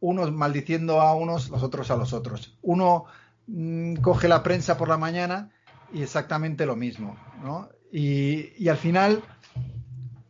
unos 0.00 0.32
maldiciendo 0.32 1.00
a 1.00 1.14
unos, 1.14 1.50
los 1.50 1.62
otros 1.62 1.90
a 1.90 1.96
los 1.96 2.12
otros. 2.12 2.56
Uno 2.62 3.06
mm, 3.46 3.96
coge 3.96 4.28
la 4.28 4.42
prensa 4.42 4.76
por 4.76 4.88
la 4.88 4.98
mañana 4.98 5.50
y 5.92 6.02
exactamente 6.02 6.66
lo 6.66 6.76
mismo, 6.76 7.16
¿no? 7.42 7.68
Y, 7.90 8.52
y 8.56 8.68
al 8.68 8.78
final, 8.78 9.22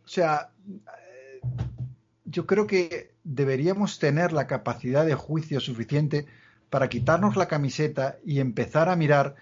o 0.04 0.09
sea, 0.09 0.50
yo 2.25 2.47
creo 2.47 2.66
que 2.66 3.14
deberíamos 3.25 3.99
tener 3.99 4.33
la 4.33 4.47
capacidad 4.47 5.07
de 5.07 5.14
juicio 5.14 5.61
suficiente 5.61 6.26
para 6.71 6.88
quitarnos 6.88 7.37
la 7.37 7.49
camiseta 7.49 8.16
y 8.25 8.40
empezar 8.40 8.88
a 8.88 8.97
mirar 8.97 9.37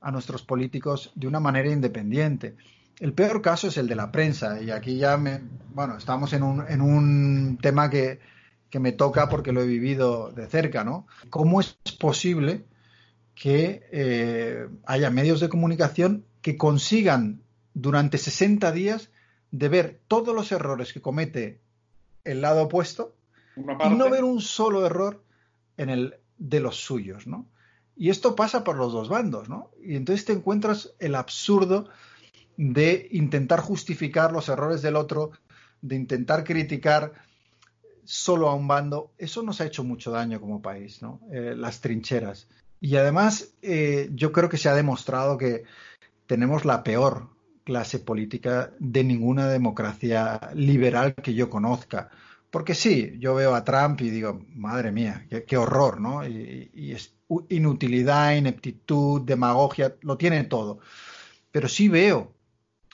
a 0.00 0.10
nuestros 0.10 0.42
políticos 0.42 1.12
de 1.14 1.26
una 1.26 1.40
manera 1.40 1.70
independiente. 1.70 2.56
El 2.98 3.12
peor 3.12 3.42
caso 3.42 3.68
es 3.68 3.76
el 3.76 3.86
de 3.86 3.94
la 3.94 4.10
prensa 4.10 4.60
y 4.60 4.70
aquí 4.70 4.96
ya 4.96 5.16
me, 5.16 5.42
bueno, 5.74 5.96
estamos 5.96 6.32
en 6.32 6.42
un, 6.42 6.64
en 6.66 6.80
un 6.80 7.58
tema 7.60 7.90
que, 7.90 8.20
que 8.70 8.80
me 8.80 8.92
toca 8.92 9.28
porque 9.28 9.52
lo 9.52 9.62
he 9.62 9.66
vivido 9.66 10.30
de 10.30 10.46
cerca, 10.46 10.84
¿no? 10.84 11.06
¿Cómo 11.28 11.60
es 11.60 11.76
posible 11.98 12.64
que 13.40 13.88
eh, 13.90 14.68
haya 14.84 15.08
medios 15.08 15.40
de 15.40 15.48
comunicación 15.48 16.26
que 16.42 16.58
consigan 16.58 17.40
durante 17.72 18.18
60 18.18 18.70
días 18.70 19.08
de 19.50 19.70
ver 19.70 20.00
todos 20.08 20.34
los 20.34 20.52
errores 20.52 20.92
que 20.92 21.00
comete 21.00 21.58
el 22.24 22.42
lado 22.42 22.64
opuesto 22.64 23.14
y 23.56 23.88
no 23.94 24.10
ver 24.10 24.24
un 24.24 24.42
solo 24.42 24.84
error 24.84 25.24
en 25.78 25.88
el 25.88 26.16
de 26.36 26.60
los 26.60 26.84
suyos, 26.84 27.26
¿no? 27.26 27.46
Y 27.96 28.10
esto 28.10 28.36
pasa 28.36 28.62
por 28.62 28.76
los 28.76 28.92
dos 28.92 29.08
bandos, 29.08 29.48
¿no? 29.48 29.70
Y 29.82 29.96
entonces 29.96 30.26
te 30.26 30.34
encuentras 30.34 30.92
el 30.98 31.14
absurdo 31.14 31.88
de 32.58 33.08
intentar 33.10 33.60
justificar 33.60 34.32
los 34.32 34.50
errores 34.50 34.82
del 34.82 34.96
otro, 34.96 35.30
de 35.80 35.96
intentar 35.96 36.44
criticar 36.44 37.14
solo 38.04 38.50
a 38.50 38.54
un 38.54 38.68
bando. 38.68 39.12
Eso 39.16 39.42
nos 39.42 39.62
ha 39.62 39.66
hecho 39.66 39.82
mucho 39.82 40.10
daño 40.10 40.42
como 40.42 40.60
país, 40.60 41.00
¿no? 41.00 41.22
Eh, 41.32 41.54
las 41.56 41.80
trincheras. 41.80 42.46
Y 42.80 42.96
además, 42.96 43.52
eh, 43.62 44.08
yo 44.14 44.32
creo 44.32 44.48
que 44.48 44.56
se 44.56 44.68
ha 44.68 44.74
demostrado 44.74 45.36
que 45.36 45.64
tenemos 46.26 46.64
la 46.64 46.82
peor 46.82 47.28
clase 47.64 47.98
política 47.98 48.72
de 48.78 49.04
ninguna 49.04 49.48
democracia 49.48 50.40
liberal 50.54 51.14
que 51.14 51.34
yo 51.34 51.50
conozca. 51.50 52.10
Porque 52.50 52.74
sí, 52.74 53.16
yo 53.18 53.34
veo 53.34 53.54
a 53.54 53.64
Trump 53.64 54.00
y 54.00 54.10
digo, 54.10 54.40
madre 54.54 54.90
mía, 54.92 55.26
qué, 55.46 55.56
horror, 55.56 56.00
¿no? 56.00 56.26
Y, 56.26 56.92
es 56.92 57.14
inutilidad, 57.48 58.34
ineptitud, 58.34 59.20
demagogia, 59.22 59.94
lo 60.00 60.16
tiene 60.16 60.42
todo. 60.44 60.80
Pero 61.52 61.68
sí 61.68 61.88
veo 61.88 62.32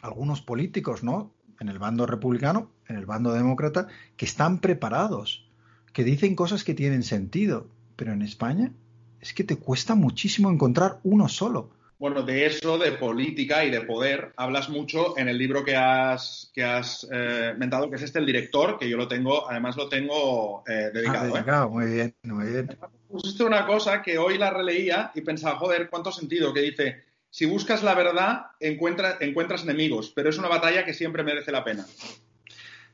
algunos 0.03 0.43
políticos, 0.43 1.03
¿no? 1.03 1.33
En 1.59 1.69
el 1.69 1.79
bando 1.79 2.07
republicano, 2.07 2.71
en 2.87 2.97
el 2.97 3.07
bando 3.07 3.33
demócrata, 3.33 3.89
que 4.17 4.27
están 4.27 4.59
preparados, 4.59 5.49
que 5.95 6.05
dicen 6.05 6.35
cosas 6.35 6.65
que 6.65 6.75
tienen 6.75 7.03
sentido. 7.03 7.71
Pero 7.97 8.13
en 8.13 8.21
España 8.21 8.73
es 9.21 9.33
que 9.33 9.45
te 9.45 9.57
cuesta 9.57 9.95
muchísimo 9.95 10.51
encontrar 10.51 10.99
uno 11.05 11.29
solo. 11.29 11.71
Bueno, 11.99 12.23
de 12.23 12.45
eso, 12.45 12.77
de 12.77 12.93
política 12.93 13.65
y 13.65 13.71
de 13.71 13.81
poder, 13.81 14.35
hablas 14.37 14.69
mucho 14.69 15.17
en 15.17 15.29
el 15.29 15.39
libro 15.39 15.65
que 15.65 15.77
has, 15.77 16.51
que 16.55 16.63
has 16.63 17.09
eh, 17.11 17.55
mentado, 17.57 17.89
que 17.89 17.97
es 17.97 18.03
este, 18.03 18.19
El 18.19 18.27
Director, 18.27 18.79
que 18.79 18.89
yo 18.89 18.99
lo 18.99 19.09
tengo, 19.09 19.49
además 19.49 19.79
lo 19.79 19.89
tengo 19.89 20.63
eh, 20.69 20.91
dedicado. 20.93 21.25
Ah, 21.25 21.29
¿eh? 21.29 21.33
dedicado. 21.33 21.71
Muy 21.71 21.87
bien, 21.87 22.15
muy 22.25 22.47
bien. 22.49 22.79
Pusiste 23.09 23.45
una 23.45 23.67
cosa 23.67 24.03
que 24.03 24.19
hoy 24.19 24.37
la 24.37 24.51
releía 24.51 25.11
y 25.15 25.23
pensaba, 25.23 25.59
joder, 25.59 25.89
cuánto 25.89 26.13
sentido, 26.13 26.53
que 26.53 26.61
dice, 26.61 27.05
si 27.31 27.47
buscas 27.47 27.83
la 27.83 27.95
verdad, 27.95 28.43
encuentras 28.61 29.63
enemigos, 29.63 30.13
pero 30.15 30.29
es 30.29 30.37
una 30.37 30.49
batalla 30.49 30.85
que 30.85 30.93
siempre 30.93 31.23
merece 31.23 31.51
la 31.51 31.65
pena. 31.65 31.87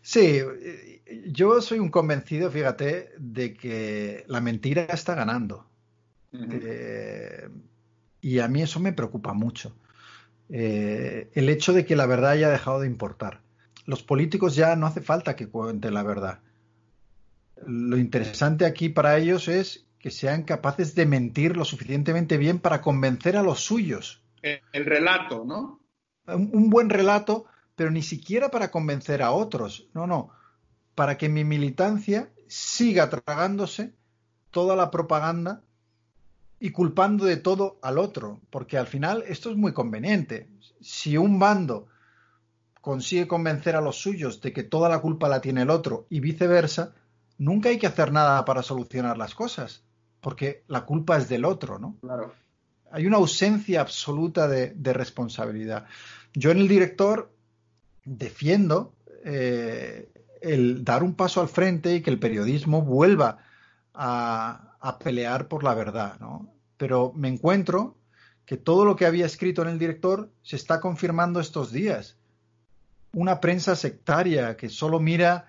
Sí, 0.00 0.40
yo 1.26 1.60
soy 1.60 1.80
un 1.80 1.90
convencido, 1.90 2.52
fíjate, 2.52 3.10
de 3.18 3.54
que 3.54 4.24
la 4.28 4.40
mentira 4.40 4.84
está 4.84 5.16
ganando. 5.16 5.71
Y 8.20 8.38
a 8.38 8.48
mí 8.48 8.62
eso 8.62 8.80
me 8.80 8.92
preocupa 8.92 9.32
mucho. 9.32 9.76
Eh, 10.48 11.30
el 11.34 11.48
hecho 11.48 11.72
de 11.72 11.84
que 11.84 11.96
la 11.96 12.06
verdad 12.06 12.32
haya 12.32 12.50
dejado 12.50 12.80
de 12.80 12.86
importar. 12.86 13.40
Los 13.84 14.02
políticos 14.02 14.54
ya 14.54 14.76
no 14.76 14.86
hace 14.86 15.00
falta 15.00 15.34
que 15.34 15.48
cuenten 15.48 15.94
la 15.94 16.02
verdad. 16.02 16.40
Lo 17.66 17.96
interesante 17.96 18.64
aquí 18.64 18.88
para 18.88 19.16
ellos 19.18 19.48
es 19.48 19.86
que 19.98 20.10
sean 20.10 20.42
capaces 20.42 20.94
de 20.94 21.06
mentir 21.06 21.56
lo 21.56 21.64
suficientemente 21.64 22.36
bien 22.36 22.58
para 22.58 22.80
convencer 22.80 23.36
a 23.36 23.42
los 23.42 23.60
suyos. 23.60 24.22
El, 24.42 24.84
relato, 24.84 25.44
¿no? 25.44 25.80
Un, 26.26 26.50
un, 26.52 26.70
buen 26.70 26.90
relato, 26.90 27.46
pero 27.76 27.90
ni 27.90 28.02
siquiera 28.02 28.50
para 28.50 28.70
convencer 28.70 29.22
a 29.22 29.30
otros. 29.30 29.88
No, 29.94 30.06
no. 30.06 30.30
Para 30.94 31.16
que 31.16 31.28
mi 31.28 31.44
militancia 31.44 32.30
siga 32.48 33.08
tragándose 33.08 33.94
toda 34.50 34.76
la 34.76 34.90
propaganda 34.90 35.62
y 36.64 36.70
culpando 36.70 37.24
de 37.24 37.38
todo 37.38 37.80
al 37.82 37.98
otro, 37.98 38.40
porque 38.48 38.78
al 38.78 38.86
final 38.86 39.24
esto 39.26 39.50
es 39.50 39.56
muy 39.56 39.72
conveniente. 39.72 40.48
Si 40.80 41.16
un 41.16 41.40
bando 41.40 41.88
consigue 42.80 43.26
convencer 43.26 43.74
a 43.74 43.80
los 43.80 43.96
suyos 43.96 44.40
de 44.40 44.52
que 44.52 44.62
toda 44.62 44.88
la 44.88 45.00
culpa 45.00 45.28
la 45.28 45.40
tiene 45.40 45.62
el 45.62 45.70
otro 45.70 46.06
y 46.08 46.20
viceversa, 46.20 46.94
nunca 47.36 47.68
hay 47.70 47.80
que 47.80 47.88
hacer 47.88 48.12
nada 48.12 48.44
para 48.44 48.62
solucionar 48.62 49.18
las 49.18 49.34
cosas, 49.34 49.82
porque 50.20 50.62
la 50.68 50.82
culpa 50.82 51.16
es 51.16 51.28
del 51.28 51.46
otro, 51.46 51.80
¿no? 51.80 51.96
Claro. 52.00 52.32
Hay 52.92 53.06
una 53.06 53.16
ausencia 53.16 53.80
absoluta 53.80 54.46
de, 54.46 54.92
responsabilidad. 54.92 55.86
Yo 56.32 56.52
en 56.52 56.58
el 56.58 56.68
director 56.68 57.32
defiendo 58.04 58.92
eh, 59.24 60.08
el 60.40 60.84
dar 60.84 61.02
un 61.02 61.14
paso 61.14 61.40
al 61.40 61.48
frente 61.48 61.96
y 61.96 62.02
que 62.02 62.10
el 62.10 62.20
periodismo 62.20 62.82
vuelva 62.82 63.38
a, 63.94 64.76
a 64.78 64.98
pelear 65.00 65.48
por 65.48 65.64
la 65.64 65.74
verdad, 65.74 66.20
¿no? 66.20 66.51
Pero 66.82 67.12
me 67.14 67.28
encuentro 67.28 67.96
que 68.44 68.56
todo 68.56 68.84
lo 68.84 68.96
que 68.96 69.06
había 69.06 69.24
escrito 69.24 69.62
en 69.62 69.68
el 69.68 69.78
director 69.78 70.32
se 70.42 70.56
está 70.56 70.80
confirmando 70.80 71.38
estos 71.38 71.70
días. 71.70 72.16
Una 73.12 73.38
prensa 73.38 73.76
sectaria 73.76 74.56
que 74.56 74.68
solo 74.68 74.98
mira 74.98 75.48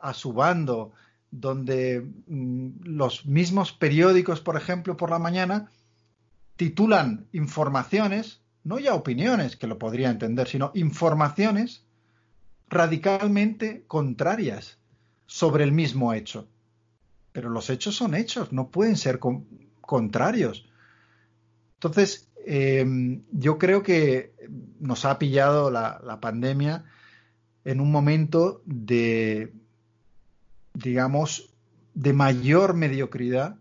a 0.00 0.14
su 0.14 0.32
bando, 0.32 0.92
donde 1.30 2.00
mm, 2.26 2.84
los 2.84 3.26
mismos 3.26 3.72
periódicos, 3.74 4.40
por 4.40 4.56
ejemplo, 4.56 4.96
por 4.96 5.10
la 5.10 5.18
mañana, 5.18 5.70
titulan 6.56 7.26
informaciones, 7.32 8.40
no 8.64 8.78
ya 8.78 8.94
opiniones, 8.94 9.56
que 9.56 9.66
lo 9.66 9.78
podría 9.78 10.08
entender, 10.08 10.48
sino 10.48 10.70
informaciones 10.72 11.84
radicalmente 12.70 13.84
contrarias 13.86 14.78
sobre 15.26 15.64
el 15.64 15.72
mismo 15.72 16.14
hecho 16.14 16.48
pero 17.32 17.48
los 17.48 17.70
hechos 17.70 17.96
son 17.96 18.14
hechos, 18.14 18.52
no 18.52 18.70
pueden 18.70 18.96
ser 18.96 19.20
contrarios. 19.80 20.66
Entonces, 21.80 22.28
eh, 22.44 22.84
yo 23.32 23.56
creo 23.56 23.82
que 23.82 24.34
nos 24.80 25.06
ha 25.06 25.18
pillado 25.18 25.70
la, 25.70 26.18
pandemia 26.20 26.84
en 27.64 27.80
un 27.80 27.90
momento 27.90 28.60
de, 28.66 29.54
digamos, 30.74 31.54
de 31.94 32.12
mayor 32.12 32.74
mediocridad 32.74 33.56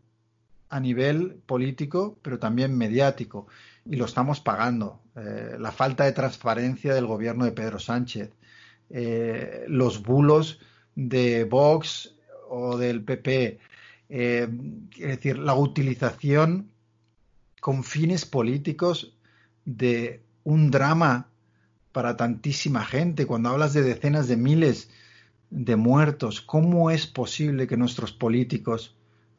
a 0.67 0.81
nivel 0.81 1.35
político, 1.45 2.19
pero 2.21 2.39
también 2.39 2.77
mediático. 2.77 3.47
Y 3.85 3.95
lo 3.95 4.03
estamos 4.03 4.41
pagando. 4.41 5.01
Eh, 5.15 5.55
la 5.57 5.71
falta 5.71 6.03
de 6.03 6.11
transparencia 6.11 6.93
del 6.93 7.05
gobierno 7.05 7.45
de 7.45 7.53
Pedro 7.53 7.79
Sánchez, 7.79 8.31
eh, 8.89 9.63
los 9.69 10.03
bulos 10.03 10.59
de 10.93 11.45
Vox 11.45 12.15
o 12.49 12.77
del 12.77 13.01
PP. 13.01 13.59
Eh, 14.09 14.49
es 14.97 15.07
decir, 15.07 15.37
la 15.37 15.53
utilización 15.53 16.68
con 17.59 17.83
fines 17.83 18.25
políticos 18.25 19.15
de 19.65 20.23
un 20.43 20.71
drama 20.71 21.29
para 21.91 22.17
tantísima 22.17 22.85
gente. 22.85 23.25
Cuando 23.25 23.49
hablas 23.49 23.73
de 23.73 23.83
decenas 23.83 24.27
de 24.27 24.37
miles 24.37 24.89
de 25.49 25.75
muertos, 25.75 26.41
¿cómo 26.41 26.91
es 26.91 27.07
posible 27.07 27.67
que 27.67 27.77
nuestros 27.77 28.11
políticos 28.11 28.95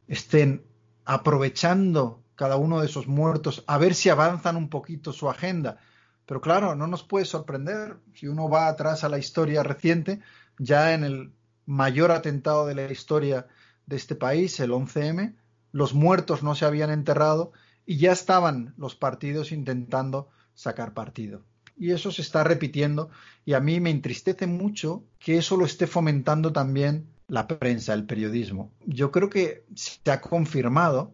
estén 0.07 0.63
aprovechando 1.05 2.21
cada 2.35 2.57
uno 2.57 2.79
de 2.79 2.87
esos 2.87 3.07
muertos 3.07 3.63
a 3.67 3.77
ver 3.77 3.93
si 3.93 4.09
avanzan 4.09 4.55
un 4.55 4.69
poquito 4.69 5.13
su 5.13 5.29
agenda? 5.29 5.77
Pero 6.25 6.41
claro, 6.41 6.75
no 6.75 6.87
nos 6.87 7.03
puede 7.03 7.25
sorprender 7.25 7.97
si 8.13 8.27
uno 8.27 8.49
va 8.49 8.67
atrás 8.67 9.03
a 9.03 9.09
la 9.09 9.17
historia 9.17 9.63
reciente, 9.63 10.21
ya 10.57 10.93
en 10.93 11.03
el 11.03 11.33
mayor 11.65 12.11
atentado 12.11 12.65
de 12.65 12.75
la 12.75 12.91
historia 12.91 13.47
de 13.85 13.95
este 13.95 14.15
país, 14.15 14.59
el 14.59 14.71
11M, 14.71 15.35
los 15.71 15.93
muertos 15.93 16.43
no 16.43 16.55
se 16.55 16.65
habían 16.65 16.89
enterrado 16.89 17.51
y 17.85 17.97
ya 17.97 18.11
estaban 18.11 18.73
los 18.77 18.95
partidos 18.95 19.51
intentando 19.51 20.29
sacar 20.53 20.93
partido. 20.93 21.43
Y 21.77 21.91
eso 21.91 22.11
se 22.11 22.21
está 22.21 22.43
repitiendo 22.43 23.09
y 23.45 23.53
a 23.53 23.59
mí 23.59 23.79
me 23.79 23.89
entristece 23.89 24.45
mucho 24.47 25.03
que 25.19 25.37
eso 25.37 25.57
lo 25.57 25.65
esté 25.65 25.87
fomentando 25.87 26.51
también 26.51 27.07
la 27.27 27.47
prensa, 27.47 27.93
el 27.93 28.05
periodismo. 28.05 28.71
Yo 28.85 29.11
creo 29.11 29.29
que 29.29 29.63
se 29.73 30.11
ha 30.11 30.21
confirmado 30.21 31.13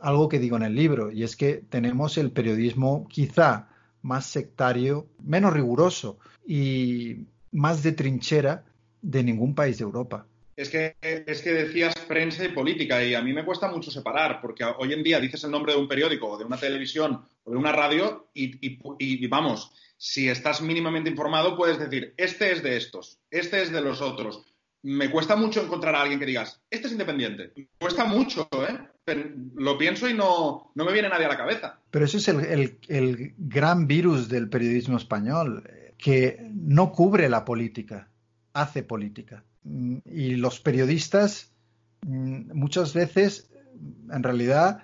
algo 0.00 0.28
que 0.28 0.38
digo 0.38 0.56
en 0.56 0.64
el 0.64 0.74
libro 0.74 1.10
y 1.10 1.22
es 1.22 1.36
que 1.36 1.64
tenemos 1.68 2.18
el 2.18 2.30
periodismo 2.30 3.06
quizá 3.08 3.68
más 4.02 4.26
sectario, 4.26 5.08
menos 5.22 5.52
riguroso 5.52 6.18
y 6.46 7.26
más 7.50 7.82
de 7.82 7.92
trinchera 7.92 8.64
de 9.02 9.24
ningún 9.24 9.54
país 9.54 9.78
de 9.78 9.84
Europa. 9.84 10.26
Es 10.56 10.70
que, 10.70 10.96
es 11.02 11.42
que 11.42 11.52
decías 11.52 11.94
prensa 12.08 12.44
y 12.44 12.48
política 12.48 13.04
y 13.04 13.14
a 13.14 13.20
mí 13.20 13.34
me 13.34 13.44
cuesta 13.44 13.68
mucho 13.68 13.90
separar 13.90 14.40
porque 14.40 14.64
hoy 14.64 14.94
en 14.94 15.02
día 15.02 15.20
dices 15.20 15.44
el 15.44 15.50
nombre 15.50 15.74
de 15.74 15.78
un 15.78 15.86
periódico 15.86 16.28
o 16.28 16.38
de 16.38 16.44
una 16.44 16.56
televisión 16.56 17.22
o 17.44 17.50
de 17.50 17.56
una 17.58 17.72
radio 17.72 18.30
y, 18.32 19.26
vamos, 19.26 19.72
si 19.98 20.30
estás 20.30 20.62
mínimamente 20.62 21.10
informado 21.10 21.58
puedes 21.58 21.78
decir, 21.78 22.14
este 22.16 22.52
es 22.52 22.62
de 22.62 22.78
estos, 22.78 23.18
este 23.30 23.62
es 23.62 23.70
de 23.70 23.82
los 23.82 24.00
otros. 24.00 24.46
me 24.82 25.10
cuesta 25.10 25.36
mucho 25.36 25.62
encontrar 25.62 25.94
a 25.94 26.00
alguien 26.00 26.18
que 26.18 26.26
digas, 26.26 26.62
este 26.70 26.86
es 26.86 26.92
independiente. 26.92 27.52
Cuesta 27.78 28.06
mucho, 28.06 28.48
¿eh? 28.52 28.78
lo 29.54 29.76
pienso 29.76 30.08
y 30.08 30.14
no, 30.14 30.72
me 30.74 30.92
viene 30.92 31.08
nadie 31.08 31.26
a 31.26 31.30
la 31.30 31.36
cabeza. 31.36 31.80
Pero 31.90 32.06
ese 32.06 32.16
es 32.16 32.28
el, 32.28 33.34
gran 33.36 33.86
virus 33.86 34.28
del 34.28 34.48
periodismo 34.48 34.96
español, 34.96 35.68
que 35.98 36.38
no 36.54 36.92
cubre 36.92 37.28
la 37.28 37.44
política, 37.44 38.08
hace 38.52 38.82
política. 38.82 39.44
Y 40.04 40.36
los 40.36 40.60
periodistas 40.60 41.50
mm, 42.06 42.52
muchas 42.54 42.94
veces, 42.94 43.50
en 44.10 44.22
realidad, 44.22 44.82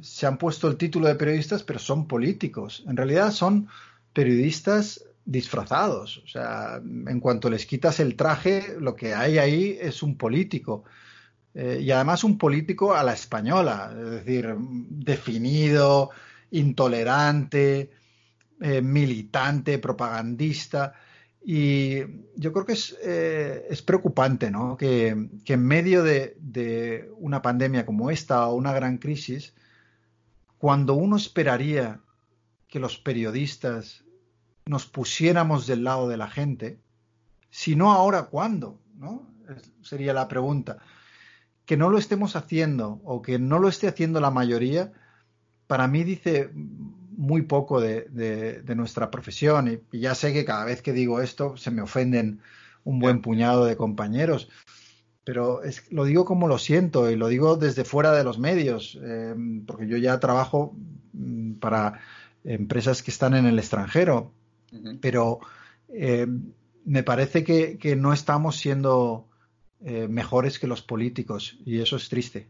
se 0.00 0.26
han 0.26 0.38
puesto 0.38 0.68
el 0.68 0.76
título 0.76 1.08
de 1.08 1.14
periodistas, 1.14 1.62
pero 1.62 1.78
son 1.78 2.06
políticos. 2.08 2.84
En 2.86 2.96
realidad 2.96 3.30
son 3.30 3.68
periodistas 4.12 5.04
disfrazados. 5.24 6.18
O 6.18 6.28
sea, 6.28 6.80
en 6.82 7.20
cuanto 7.20 7.50
les 7.50 7.66
quitas 7.66 8.00
el 8.00 8.16
traje, 8.16 8.76
lo 8.78 8.94
que 8.94 9.14
hay 9.14 9.38
ahí 9.38 9.78
es 9.80 10.02
un 10.02 10.16
político. 10.16 10.84
Eh, 11.54 11.80
y 11.82 11.90
además 11.90 12.24
un 12.24 12.36
político 12.36 12.94
a 12.94 13.02
la 13.02 13.12
española, 13.12 13.94
es 13.96 14.10
decir, 14.10 14.54
definido, 14.58 16.10
intolerante, 16.50 17.90
eh, 18.60 18.82
militante, 18.82 19.78
propagandista. 19.78 20.94
Y 21.46 21.98
yo 22.36 22.54
creo 22.54 22.64
que 22.64 22.72
es, 22.72 22.96
eh, 23.02 23.66
es 23.68 23.82
preocupante 23.82 24.50
¿no? 24.50 24.78
que, 24.78 25.08
en 25.08 25.66
medio 25.66 26.02
de, 26.02 26.38
de, 26.40 27.12
una 27.18 27.42
pandemia 27.42 27.84
como 27.84 28.10
esta 28.10 28.48
o 28.48 28.54
una 28.54 28.72
gran 28.72 28.96
crisis, 28.96 29.54
cuando 30.56 30.94
uno 30.94 31.16
esperaría 31.16 32.00
que 32.66 32.80
los 32.80 32.96
periodistas 32.96 34.04
nos 34.64 34.86
pusiéramos 34.86 35.66
del 35.66 35.84
lado 35.84 36.08
de 36.08 36.16
la 36.16 36.30
gente, 36.30 36.80
si 37.50 37.76
no 37.76 37.92
ahora, 37.92 38.24
¿cuándo? 38.24 38.80
¿No? 38.96 39.28
Sería 39.82 40.14
la 40.14 40.28
pregunta. 40.28 40.78
Que 41.66 41.76
no 41.76 41.90
lo 41.90 41.98
estemos 41.98 42.36
haciendo 42.36 43.02
o 43.04 43.20
que 43.20 43.38
no 43.38 43.58
lo 43.58 43.68
esté 43.68 43.86
haciendo 43.86 44.18
la 44.20 44.30
mayoría, 44.30 44.92
para 45.66 45.88
mí 45.88 46.04
dice 46.04 46.50
muy 47.16 47.42
poco 47.42 47.80
de, 47.80 48.62
nuestra 48.74 49.10
profesión. 49.10 49.80
Y, 49.92 49.98
ya 49.98 50.14
sé 50.14 50.32
que 50.32 50.44
cada 50.44 50.64
vez 50.64 50.82
que 50.82 50.92
digo 50.92 51.20
esto 51.20 51.56
se 51.56 51.70
me 51.70 51.82
ofenden 51.82 52.40
un 52.84 52.98
buen 52.98 53.20
puñado 53.20 53.64
de 53.64 53.76
compañeros, 53.76 54.48
pero 55.24 55.62
es, 55.62 55.90
lo 55.90 56.04
digo 56.04 56.24
como 56.24 56.48
lo 56.48 56.58
siento 56.58 57.10
y 57.10 57.16
lo 57.16 57.28
digo 57.28 57.56
desde 57.56 57.84
fuera 57.84 58.12
de 58.12 58.24
los 58.24 58.38
medios, 58.38 58.98
eh, 59.02 59.34
porque 59.66 59.88
yo 59.88 59.96
ya 59.96 60.20
trabajo 60.20 60.76
mm, 61.12 61.54
para 61.54 62.00
empresas 62.44 63.02
que 63.02 63.10
están 63.10 63.34
en 63.34 63.46
el 63.46 63.58
extranjero 63.58 64.32
pero 65.00 65.40
eh, 65.88 66.26
me 66.84 67.02
parece 67.02 67.44
que, 67.44 67.96
no 67.96 68.12
estamos 68.12 68.56
siendo 68.56 69.28
eh, 69.84 70.08
mejores 70.08 70.58
que 70.58 70.66
los 70.66 70.82
políticos 70.82 71.58
y 71.64 71.80
eso 71.80 71.96
es 71.96 72.08
triste. 72.08 72.48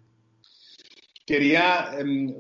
Quería 1.27 1.99
em, 1.99 2.35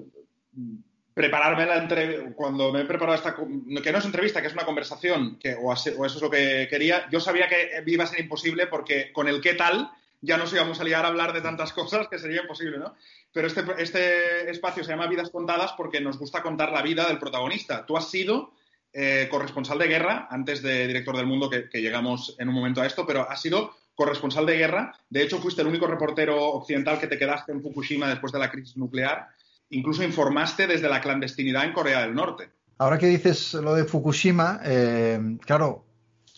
prepararme 1.15 1.65
la 1.65 1.77
entrevista, 1.77 2.33
cuando 2.35 2.73
me 2.73 2.81
he 2.81 2.85
preparado 2.85 3.17
esta, 3.17 3.37
que 3.37 3.93
no 3.93 3.99
es 3.99 4.05
entrevista, 4.05 4.41
que 4.41 4.49
es 4.49 4.53
una 4.53 4.65
conversación, 4.65 5.39
que, 5.39 5.55
o, 5.55 5.73
eso 5.73 6.05
es 6.05 6.21
lo 6.21 6.29
que 6.29 6.67
quería, 6.69 7.09
yo 7.11 7.21
sabía 7.21 7.49
que 7.49 7.83
iba 7.87 8.05
a 8.05 8.09
ser 8.09 8.21
imposible 8.21 8.67
porque 8.67 9.13
con 9.13 9.29
el 9.29 9.41
qué 9.41 9.55
tal 9.55 9.91
ya 10.21 10.37
nos 10.37 10.53
íbamos 10.53 10.81
a 10.81 10.85
liar 10.85 11.05
a 11.05 11.09
hablar 11.09 11.33
de 11.33 11.41
tantas 11.41 11.73
cosas 11.75 12.09
que 12.09 12.19
sería 12.19 12.43
imposible, 12.43 12.79
¿no? 12.79 12.95
Pero 13.33 13.47
este, 13.47 13.65
este 13.79 14.51
espacio 14.51 14.85
se 14.85 14.91
llama 14.91 15.07
Vidas 15.07 15.31
Contadas 15.31 15.73
porque 15.77 16.01
nos 16.01 16.19
gusta 16.19 16.43
contar 16.43 16.73
la 16.73 16.83
vida 16.83 17.07
del 17.07 17.19
protagonista. 17.19 17.85
Tú 17.87 17.97
has 17.97 18.11
sido 18.11 18.53
eh, 18.93 19.27
corresponsal 19.29 19.77
de 19.79 19.89
guerra, 19.89 20.29
antes 20.31 20.63
de 20.63 20.87
director 20.87 21.17
del 21.17 21.27
mundo, 21.27 21.51
que, 21.51 21.69
llegamos 21.81 22.37
en 22.39 22.49
un 22.49 22.55
momento 22.55 22.81
a 22.81 22.87
esto, 22.87 23.05
pero 23.05 23.29
has 23.29 23.43
sido 23.43 23.75
corresponsal 23.97 24.47
de 24.47 24.57
guerra. 24.57 24.93
De 25.11 25.23
hecho, 25.23 25.39
fuiste 25.39 25.63
el 25.63 25.69
único 25.69 25.89
reportero 25.89 26.41
occidental 26.41 27.01
que 27.01 27.09
te 27.09 27.19
quedaste 27.19 27.51
en 27.51 27.61
Fukushima 27.61 28.09
después 28.09 28.33
de 28.33 28.39
la 28.39 28.51
crisis 28.51 28.77
nuclear. 28.77 29.29
Incluso 29.71 30.05
informaste 30.05 30.67
desde 30.67 30.89
la 30.89 31.01
clandestinidad 31.01 31.65
en 31.65 31.73
Corea 31.73 32.03
del 32.03 32.15
Norte. 32.15 32.51
Ahora 32.79 32.99
que 32.99 33.07
dices 33.07 33.55
lo 33.55 33.75
de 33.75 33.85
Fukushima, 33.85 34.61
eh, 34.65 35.39
claro, 35.45 35.85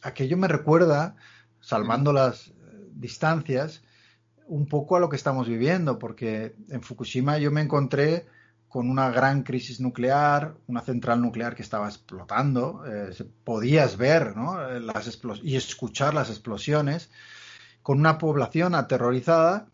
aquello 0.02 0.36
me 0.36 0.48
recuerda, 0.48 1.16
salvando 1.60 2.12
las 2.12 2.52
distancias, 2.92 3.82
un 4.46 4.66
poco 4.66 4.96
a 4.96 5.00
lo 5.00 5.08
que 5.08 5.16
estamos 5.16 5.48
viviendo, 5.48 5.98
porque 5.98 6.54
en 6.70 6.82
Fukushima 6.82 7.38
yo 7.38 7.50
me 7.50 7.62
encontré 7.62 8.26
con 8.68 8.90
una 8.90 9.10
gran 9.10 9.42
crisis 9.42 9.80
nuclear, 9.80 10.54
una 10.66 10.82
central 10.82 11.20
nuclear 11.22 11.54
que 11.54 11.62
estaba 11.62 11.88
explotando, 11.88 12.84
eh, 12.86 13.10
podías 13.44 13.96
ver 13.96 14.36
¿no? 14.36 14.60
las 14.80 15.18
y 15.42 15.56
escuchar 15.56 16.14
las 16.14 16.30
explosiones, 16.30 17.10
con 17.82 17.98
una 17.98 18.18
población 18.18 18.74
aterrorizada 18.74 19.68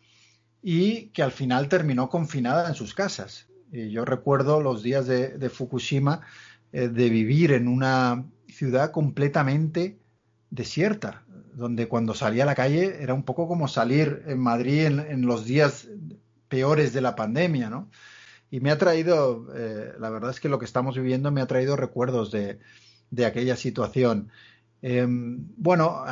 y 0.62 1.09
que 1.09 1.22
al 1.22 1.33
final 1.33 1.68
terminó 1.68 2.09
confinada 2.09 2.68
en 2.68 2.75
sus 2.75 2.94
casas. 2.94 3.48
Y 3.72 3.90
yo 3.90 4.05
recuerdo 4.05 4.61
los 4.61 4.83
días 4.83 5.07
de, 5.07 5.51
Fukushima 5.51 6.20
eh, 6.72 6.88
de 6.88 7.11
vivir 7.11 7.53
en 7.53 7.68
una 7.68 8.25
ciudad 8.48 8.92
completamente 8.92 9.98
desierta, 10.51 11.25
donde 11.55 11.88
cuando 11.88 12.14
salía 12.14 12.44
a 12.44 12.46
la 12.46 12.55
calle 12.55 13.03
era 13.03 13.14
un 13.14 13.25
poco 13.25 13.48
como 13.48 13.66
salir 13.66 14.22
en 14.27 14.38
Madrid 14.38 14.87
en, 14.87 15.22
los 15.22 15.46
días 15.46 15.88
peores 16.48 16.92
de 16.92 17.01
la 17.01 17.16
pandemia, 17.16 17.70
¿no? 17.70 17.90
Y 18.51 18.61
me 18.61 18.70
ha 18.70 18.77
traído, 18.77 19.48
eh, 19.55 19.94
la 19.98 20.11
verdad 20.11 20.31
es 20.31 20.38
que 20.38 20.51
lo 20.51 20.59
que 20.59 20.66
estamos 20.66 20.94
viviendo 20.94 21.31
me 21.31 21.40
ha 21.40 21.46
traído 21.46 21.75
recuerdos 21.75 22.31
de, 22.31 22.59
aquella 23.25 23.57
situación. 23.57 24.29
Em, 24.83 25.47
bueno, 25.57 26.05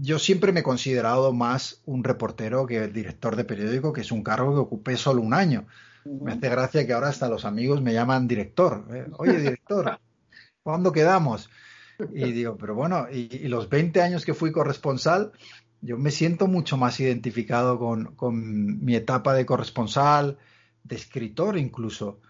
yo 0.00 0.20
siempre 0.20 0.52
me 0.52 0.60
he 0.60 0.62
considerado 0.62 1.32
más 1.32 1.82
un 1.84 2.04
reportero 2.04 2.64
que 2.64 2.84
el 2.84 2.92
director 2.92 3.34
de 3.34 3.44
periódico, 3.44 3.92
que 3.92 4.02
es 4.02 4.12
un 4.12 4.22
cargo 4.22 4.54
que 4.54 4.60
ocupé 4.60 4.96
solo 4.96 5.20
un 5.20 5.34
año. 5.34 5.66
Me 6.04 6.32
hace 6.32 6.48
gracia 6.48 6.86
que 6.86 6.92
ahora 6.92 7.08
hasta 7.08 7.28
los 7.28 7.44
amigos 7.44 7.82
me 7.82 7.92
llaman 7.92 8.28
director. 8.28 8.86
¿eh? 8.94 9.06
Oye, 9.18 9.38
director, 9.38 9.98
¿cuándo 10.62 10.92
quedamos? 10.92 11.50
Y 12.14 12.32
digo, 12.32 12.56
pero 12.56 12.74
bueno, 12.74 13.08
y, 13.12 13.48
los 13.48 13.68
20 13.68 14.00
años 14.00 14.24
que 14.24 14.34
fui 14.34 14.52
corresponsal, 14.52 15.32
yo 15.82 15.98
me 15.98 16.12
siento 16.12 16.46
mucho 16.46 16.76
más 16.76 16.98
identificado 17.00 17.78
con, 17.78 18.14
con 18.14 18.84
mi 18.84 18.94
etapa 18.94 19.34
de 19.34 19.44
corresponsal, 19.44 20.38
de 20.84 20.96
escritor 20.96 21.58
incluso. 21.58 22.20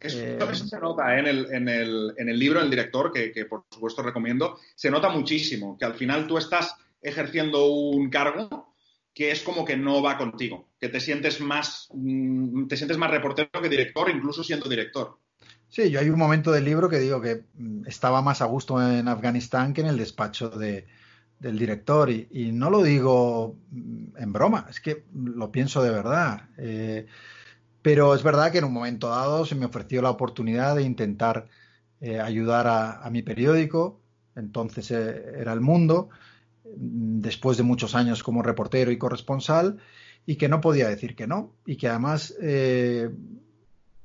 Eso, 0.00 0.18
eh, 0.18 0.54
se 0.54 0.78
nota 0.78 1.16
¿eh? 1.16 1.20
en, 1.20 1.26
el, 1.26 1.46
en, 1.52 1.68
el, 1.68 2.14
en, 2.18 2.28
el, 2.28 2.38
libro, 2.38 2.60
el 2.60 2.70
director, 2.70 3.12
que, 3.12 3.32
que, 3.32 3.46
por 3.46 3.64
supuesto 3.70 4.02
recomiendo, 4.02 4.58
se 4.74 4.90
nota 4.90 5.08
muchísimo 5.08 5.78
que 5.78 5.84
al 5.86 5.94
final 5.94 6.26
tú 6.26 6.36
estás 6.36 6.74
ejerciendo 7.00 7.66
un 7.66 8.10
cargo 8.10 8.74
que 9.14 9.30
es 9.30 9.42
como 9.42 9.64
que 9.64 9.76
no 9.76 10.02
va 10.02 10.18
contigo, 10.18 10.68
que 10.80 10.88
te 10.88 11.00
sientes 11.00 11.40
más, 11.40 11.88
mm, 11.94 12.66
te 12.66 12.76
sientes 12.76 12.98
más 12.98 13.10
reportero 13.10 13.48
que 13.62 13.68
director, 13.68 14.10
incluso 14.10 14.42
siendo 14.42 14.68
director. 14.68 15.18
Sí, 15.68 15.90
yo 15.90 16.00
hay 16.00 16.10
un 16.10 16.18
momento 16.18 16.50
del 16.50 16.64
libro 16.64 16.88
que 16.88 16.98
digo 16.98 17.20
que 17.20 17.44
mm, 17.54 17.86
estaba 17.86 18.22
más 18.22 18.42
a 18.42 18.46
gusto 18.46 18.82
en 18.82 19.06
Afganistán 19.06 19.72
que 19.72 19.82
en 19.82 19.86
el 19.86 19.96
despacho 19.96 20.50
de, 20.50 20.86
del 21.38 21.58
director 21.58 22.10
y, 22.10 22.28
y, 22.30 22.52
no 22.52 22.70
lo 22.70 22.82
digo 22.82 23.56
mm, 23.70 24.16
en 24.16 24.32
broma, 24.32 24.66
es 24.68 24.80
que 24.80 25.04
lo 25.14 25.52
pienso 25.52 25.82
de 25.82 25.90
verdad. 25.90 26.48
Eh, 26.58 27.06
pero 27.84 28.14
es 28.14 28.22
verdad 28.22 28.50
que 28.50 28.56
en 28.56 28.64
un 28.64 28.72
momento 28.72 29.10
dado 29.10 29.44
se 29.44 29.54
me 29.54 29.66
ofreció 29.66 30.00
la 30.00 30.08
oportunidad 30.08 30.74
de 30.74 30.84
intentar 30.84 31.48
eh, 32.00 32.18
ayudar 32.18 32.66
a, 32.66 33.10
mi 33.10 33.20
periódico, 33.20 34.00
entonces 34.34 34.90
eh, 34.90 35.34
era 35.38 35.52
El 35.52 35.60
Mundo, 35.60 36.08
después 36.64 37.58
de 37.58 37.62
muchos 37.62 37.94
años 37.94 38.22
como 38.22 38.40
reportero 38.40 38.90
y 38.90 38.96
corresponsal, 38.96 39.80
y 40.24 40.36
que 40.36 40.48
no 40.48 40.62
podía 40.62 40.88
decir 40.88 41.14
que 41.14 41.26
no, 41.26 41.52
y 41.66 41.76
que 41.76 41.88
además 41.88 42.34
eh, 42.40 43.10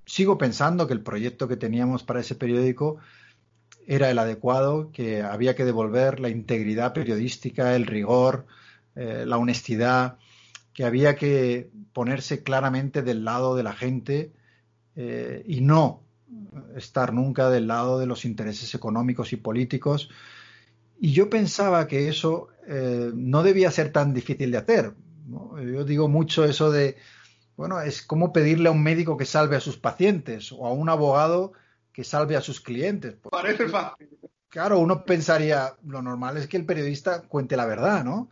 sigo 0.06 0.38
pensando 0.38 0.86
que 0.86 0.94
el 0.94 1.02
proyecto 1.02 1.48
que 1.48 1.56
teníamos 1.56 2.04
para 2.04 2.20
ese 2.20 2.36
periódico 2.36 2.98
era 3.88 4.12
el 4.12 4.20
adecuado, 4.20 4.92
que 4.92 5.22
había 5.22 5.56
que 5.56 5.64
devolver 5.64 6.20
la 6.20 6.28
integridad 6.28 6.92
periodística, 6.92 7.74
el 7.78 7.86
rigor, 7.86 8.46
la 8.94 9.38
honestidad 9.38 10.18
que 10.80 10.86
había 10.86 11.18
que 11.18 11.70
ponerse 11.92 12.42
claramente 12.42 13.02
del 13.02 13.26
lado 13.26 13.58
de 13.58 13.64
la 13.64 13.74
gente 13.74 14.32
eh, 14.96 15.44
y 15.46 15.60
no 15.60 16.04
estar 16.78 17.14
nunca 17.14 17.50
del 17.50 17.68
lado 17.68 18.00
de 18.00 18.06
los 18.06 18.24
intereses 18.24 18.74
económicos 18.74 19.34
y 19.34 19.36
políticos. 19.36 20.10
Y 20.98 21.12
yo 21.12 21.30
pensaba 21.30 21.86
que 21.86 22.08
eso 22.08 22.48
eh, 22.66 23.12
no 23.14 23.44
debía 23.44 23.72
ser 23.72 23.92
tan 23.92 24.14
difícil 24.14 24.52
de 24.52 24.58
hacer. 24.58 24.94
Yo 25.28 25.84
digo 25.84 26.08
mucho 26.08 26.46
eso 26.46 26.72
de, 26.72 26.96
bueno, 27.58 27.82
es 27.82 28.02
como 28.02 28.32
pedirle 28.32 28.70
a 28.70 28.72
un 28.72 28.82
médico 28.82 29.18
que 29.18 29.26
salve 29.26 29.58
a 29.58 29.60
sus 29.60 29.76
pacientes 29.76 30.54
o 30.54 30.66
a 30.66 30.72
un 30.72 30.88
abogado 30.88 31.52
que 31.92 32.06
salve 32.06 32.38
a 32.38 32.42
sus 32.42 32.62
clientes. 32.62 33.18
Parece 33.30 33.68
fácil. 33.68 34.08
Claro, 34.48 34.80
uno 34.80 35.04
pensaría, 35.04 35.74
lo 35.86 36.02
normal 36.02 36.38
es 36.38 36.48
que 36.48 36.56
el 36.56 36.66
periodista 36.66 37.24
cuente 37.24 37.58
la 37.58 37.66
verdad, 37.66 38.06
¿no? 38.06 38.30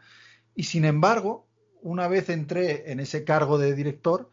Y 0.56 0.64
sin 0.64 0.86
embargo, 0.86 1.47
una 1.82 2.08
vez 2.08 2.30
entré 2.30 2.92
en 2.92 3.00
ese 3.00 3.24
cargo 3.24 3.58
de 3.58 3.76
director, 3.76 4.32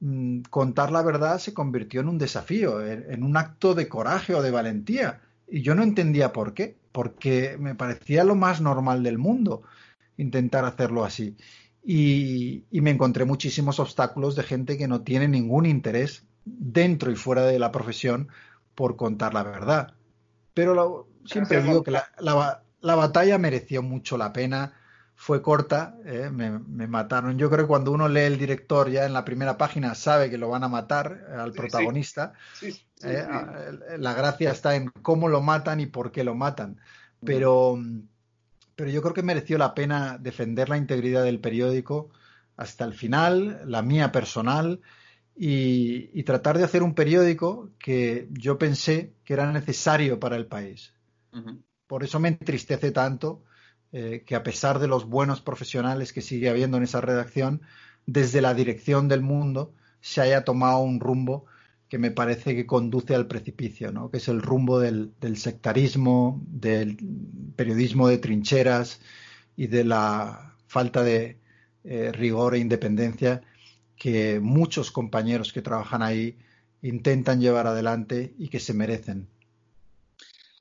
mm, 0.00 0.42
contar 0.50 0.90
la 0.92 1.02
verdad 1.02 1.38
se 1.38 1.54
convirtió 1.54 2.00
en 2.00 2.08
un 2.08 2.18
desafío, 2.18 2.84
en, 2.84 3.22
un 3.22 3.36
acto 3.36 3.74
de 3.74 3.88
coraje 3.88 4.34
o 4.34 4.42
de 4.42 4.50
valentía. 4.50 5.20
Y 5.48 5.62
yo 5.62 5.74
no 5.74 5.82
entendía 5.82 6.32
por 6.32 6.54
qué, 6.54 6.76
porque 6.92 7.56
me 7.58 7.74
parecía 7.74 8.24
lo 8.24 8.34
más 8.34 8.60
normal 8.60 9.02
del 9.02 9.18
mundo. 9.18 9.62
intentar 10.18 10.64
hacerlo 10.64 11.04
así. 11.04 11.36
Y, 11.82 12.64
y, 12.70 12.80
me 12.80 12.90
encontré 12.90 13.24
muchísimos 13.24 13.80
obstáculos 13.80 14.36
de 14.36 14.44
gente 14.44 14.78
que 14.78 14.86
no 14.86 15.00
tiene 15.02 15.26
ningún 15.26 15.66
interés 15.66 16.24
dentro 16.44 17.10
y 17.10 17.16
fuera 17.16 17.44
de 17.44 17.58
la 17.58 17.72
profesión 17.72 18.28
por 18.74 18.96
contar 18.96 19.34
la 19.34 19.42
verdad. 19.42 19.94
Pero 20.54 21.08
siempre 21.24 21.62
digo 21.62 21.82
que 21.82 21.90
la, 21.90 22.04
la, 22.18 22.62
la, 22.80 22.94
batalla 22.94 23.38
mereció 23.38 23.82
mucho 23.82 24.16
la 24.16 24.32
pena, 24.32 24.74
fue 25.22 25.40
corta, 25.40 25.94
¿eh? 26.04 26.30
me, 26.32 26.58
me, 26.58 26.88
mataron. 26.88 27.38
Yo 27.38 27.48
creo 27.48 27.60
que 27.60 27.68
cuando 27.68 27.92
uno 27.92 28.08
lee 28.08 28.22
el 28.22 28.38
director 28.38 28.90
ya 28.90 29.06
en 29.06 29.12
la 29.12 29.24
primera 29.24 29.56
página 29.56 29.94
sabe 29.94 30.28
que 30.28 30.36
lo 30.36 30.48
van 30.48 30.64
a 30.64 30.68
matar 30.68 31.28
al 31.38 31.52
protagonista. 31.52 32.32
Sí, 32.54 32.72
sí, 32.72 32.84
¿eh? 33.04 33.24
La 33.98 34.14
gracia 34.14 34.50
está 34.50 34.74
en 34.74 34.90
cómo 35.00 35.28
lo 35.28 35.40
matan 35.40 35.78
y 35.78 35.86
por 35.86 36.10
qué 36.10 36.24
lo 36.24 36.34
matan. 36.34 36.80
Pero, 37.24 37.78
pero 38.74 38.90
yo 38.90 39.00
creo 39.00 39.14
que 39.14 39.22
mereció 39.22 39.58
la 39.58 39.74
pena 39.74 40.18
defender 40.18 40.68
la 40.68 40.76
integridad 40.76 41.22
del 41.22 41.38
periódico 41.38 42.10
hasta 42.56 42.84
el 42.84 42.92
final, 42.92 43.62
la 43.64 43.82
mía 43.82 44.10
personal 44.10 44.80
y, 45.36 46.20
tratar 46.24 46.58
de 46.58 46.64
hacer 46.64 46.82
un 46.82 46.96
periódico 46.96 47.70
que 47.78 48.26
yo 48.32 48.58
pensé 48.58 49.12
que 49.24 49.34
era 49.34 49.52
necesario 49.52 50.18
para 50.18 50.34
el 50.34 50.46
país. 50.46 50.92
Por 51.86 52.02
eso 52.02 52.18
me 52.18 52.26
entristece 52.26 52.90
tanto 52.90 53.44
eh, 53.92 54.24
que 54.26 54.34
a 54.34 54.42
pesar 54.42 54.78
de 54.78 54.88
los 54.88 55.06
buenos 55.06 55.40
profesionales 55.40 56.12
que 56.12 56.22
sigue 56.22 56.48
habiendo 56.48 56.78
en 56.78 56.84
esa 56.84 57.00
redacción, 57.00 57.60
desde 58.06 58.40
la 58.40 58.54
dirección 58.54 59.08
del 59.08 59.20
mundo 59.22 59.74
se 60.00 60.20
haya 60.20 60.44
tomado 60.44 60.78
un 60.78 60.98
rumbo 60.98 61.46
que 61.88 61.98
me 61.98 62.10
parece 62.10 62.56
que 62.56 62.64
conduce 62.64 63.14
al 63.14 63.26
precipicio, 63.26 63.92
¿no? 63.92 64.10
que 64.10 64.16
es 64.16 64.28
el 64.28 64.40
rumbo 64.40 64.80
del, 64.80 65.12
sectarismo, 65.36 66.40
del 66.46 66.96
periodismo 67.54 68.08
de 68.08 68.16
trincheras 68.16 69.00
y 69.56 69.66
de 69.66 69.84
la 69.84 70.54
falta 70.66 71.02
de 71.02 71.36
eh, 71.84 72.10
rigor 72.12 72.54
e 72.54 72.60
independencia 72.60 73.42
que 73.94 74.40
muchos 74.40 74.90
compañeros 74.90 75.52
que 75.52 75.60
trabajan 75.60 76.02
ahí 76.02 76.38
intentan 76.80 77.40
llevar 77.40 77.66
adelante 77.66 78.34
y 78.38 78.48
que 78.48 78.58
se 78.58 78.72
merecen. 78.72 79.28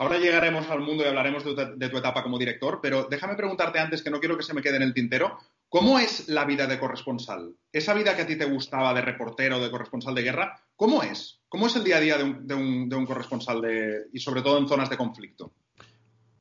Ahora 0.01 0.17
llegaremos 0.17 0.67
al 0.67 0.79
mundo 0.79 1.03
y 1.03 1.07
hablaremos 1.07 1.45
de 1.45 1.89
tu, 1.89 1.97
etapa 1.99 2.23
como 2.23 2.39
director, 2.39 2.79
pero 2.81 3.07
déjame 3.07 3.35
preguntarte 3.35 3.77
antes, 3.77 4.01
que 4.01 4.09
no 4.09 4.19
quiero 4.19 4.35
que 4.35 4.41
se 4.41 4.55
me 4.55 4.63
quede 4.63 4.77
en 4.77 4.81
el 4.81 4.95
tintero, 4.95 5.37
¿cómo 5.69 5.99
es 5.99 6.27
la 6.27 6.43
vida 6.43 6.65
de 6.65 6.79
corresponsal? 6.79 7.53
Esa 7.71 7.93
vida 7.93 8.15
que 8.15 8.23
a 8.23 8.25
ti 8.25 8.35
te 8.35 8.45
gustaba 8.45 8.95
de 8.95 9.01
reportero, 9.01 9.59
de 9.59 9.69
corresponsal 9.69 10.15
de 10.15 10.23
guerra, 10.23 10.59
¿cómo 10.75 11.03
es? 11.03 11.41
¿Cómo 11.49 11.67
es 11.67 11.75
el 11.75 11.83
día 11.83 11.97
a 11.97 11.99
día 11.99 12.17
de 12.17 12.55
un, 12.55 13.05
corresponsal 13.05 13.61
y 14.11 14.19
sobre 14.19 14.41
todo 14.41 14.57
en 14.57 14.67
zonas 14.67 14.89
de 14.89 14.97
conflicto? 14.97 15.53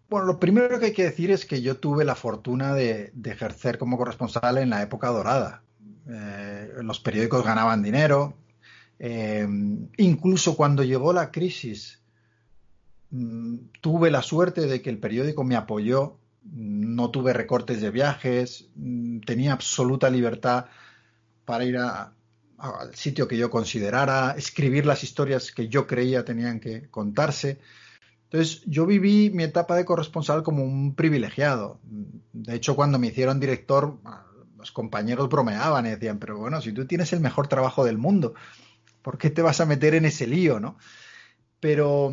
Bueno, 0.09 0.25
lo 0.25 0.41
primero 0.41 0.79
que 0.79 0.87
hay 0.87 0.95
que 0.95 1.05
decir 1.05 1.31
es 1.31 1.45
que 1.45 1.61
yo 1.61 1.77
tuve 1.77 2.07
la 2.07 2.15
fortuna 2.15 2.73
de 2.73 3.13
ejercer 3.23 3.77
como 3.77 3.99
corresponsal 3.99 4.57
en 4.57 4.71
la 4.71 4.81
época 4.81 5.09
dorada. 5.09 5.63
Eh, 6.09 6.73
los 6.83 7.01
periódicos 7.01 7.45
ganaban 7.45 7.83
dinero. 7.83 8.35
Eh, 8.99 9.47
incluso 9.99 10.57
cuando 10.57 10.83
llegó 10.83 11.13
la 11.13 11.31
crisis, 11.31 12.00
tuve 13.81 14.11
la 14.11 14.23
suerte 14.23 14.67
de 14.67 14.83
que 14.83 14.91
el 14.91 14.99
periódico 14.99 15.45
me 15.45 15.57
apoyó. 15.57 16.17
No 16.43 17.11
tuve 17.11 17.33
recortes 17.33 17.81
de 17.81 17.91
viajes, 17.91 18.69
mm, 18.77 19.21
tenía 19.21 19.53
absoluta 19.53 20.09
libertad 20.09 20.67
para 21.45 21.65
ir 21.65 21.77
al 21.77 22.95
sitio 22.95 23.29
que 23.29 23.37
yo 23.37 23.51
considerara, 23.51 24.35
escribir 24.39 24.87
las 24.87 25.03
historias 25.03 25.53
que 25.53 25.69
yo 25.69 25.87
creía 25.87 26.25
tenían 26.25 26.61
que 26.61 26.89
contarse. 26.89 27.59
Entonces, 28.25 28.63
yo 28.65 28.87
viví 28.87 29.31
mi 29.31 29.43
etapa 29.43 29.75
de 29.75 29.85
corresponsal 29.85 30.43
como 30.43 30.63
un 30.63 30.95
privilegiado. 30.95 31.81
De 32.33 32.55
hecho, 32.55 32.77
cuando 32.77 32.99
me 32.99 33.09
hicieron 33.09 33.41
director, 33.41 33.99
los 34.57 34.71
compañeros 34.71 35.29
bromeaban 35.29 35.87
y 35.87 35.91
decían, 35.91 36.19
pero 36.19 36.39
bueno, 36.39 36.61
si 36.63 36.73
tú 36.73 36.87
tienes 36.87 37.13
el 37.13 37.21
mejor 37.21 37.49
trabajo 37.49 37.85
del 37.85 37.99
mundo, 37.99 38.35
¿por 39.03 39.19
qué 39.19 39.31
te 39.31 39.43
vas 39.43 39.61
a 39.61 39.67
meter 39.67 39.95
en 39.95 40.05
ese 40.05 40.29
lío, 40.29 40.61
no? 40.61 40.79
Pero 41.59 42.13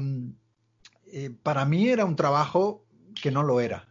eh, 1.11 1.31
para 1.43 1.65
mí 1.65 1.89
era 1.89 2.05
un 2.05 2.15
trabajo 2.15 2.85
que 3.19 3.31
no 3.31 3.43
lo 3.43 3.59
era. 3.59 3.87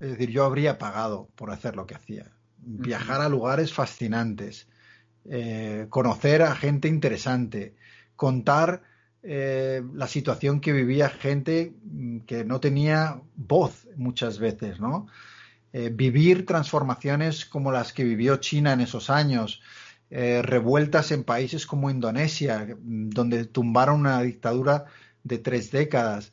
Es 0.00 0.10
decir, 0.10 0.30
yo 0.30 0.44
habría 0.44 0.78
pagado 0.78 1.28
por 1.34 1.50
hacer 1.50 1.76
lo 1.76 1.86
que 1.86 1.94
hacía. 1.94 2.32
Viajar 2.58 3.20
a 3.20 3.28
lugares 3.28 3.72
fascinantes, 3.72 4.68
eh, 5.24 5.86
conocer 5.88 6.42
a 6.42 6.54
gente 6.54 6.88
interesante, 6.88 7.76
contar 8.16 8.82
eh, 9.28 9.82
la 9.92 10.06
situación 10.06 10.60
que 10.60 10.72
vivía 10.72 11.08
gente 11.08 11.74
mm, 11.82 12.20
que 12.20 12.44
no 12.44 12.60
tenía 12.60 13.20
voz 13.34 13.88
muchas 13.96 14.38
veces, 14.38 14.78
¿no? 14.78 15.08
Eh, 15.72 15.90
vivir 15.92 16.46
transformaciones 16.46 17.44
como 17.44 17.72
las 17.72 17.92
que 17.92 18.04
vivió 18.04 18.36
China 18.36 18.72
en 18.72 18.82
esos 18.82 19.10
años, 19.10 19.62
eh, 20.10 20.42
revueltas 20.42 21.10
en 21.10 21.24
países 21.24 21.66
como 21.66 21.90
Indonesia, 21.90 22.76
donde 22.78 23.46
tumbaron 23.46 24.00
una 24.00 24.22
dictadura 24.22 24.84
de 25.24 25.38
tres 25.38 25.72
décadas. 25.72 26.32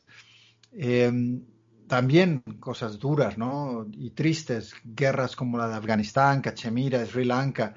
Em, 0.75 1.43
también 1.87 2.39
cosas 2.59 2.97
duras 2.97 3.37
¿no? 3.37 3.85
y 3.91 4.11
tristes, 4.11 4.73
guerras 4.83 5.35
como 5.35 5.57
la 5.57 5.67
de 5.67 5.75
Afganistán, 5.75 6.41
Cachemira, 6.41 7.05
Sri 7.05 7.25
Lanka. 7.25 7.75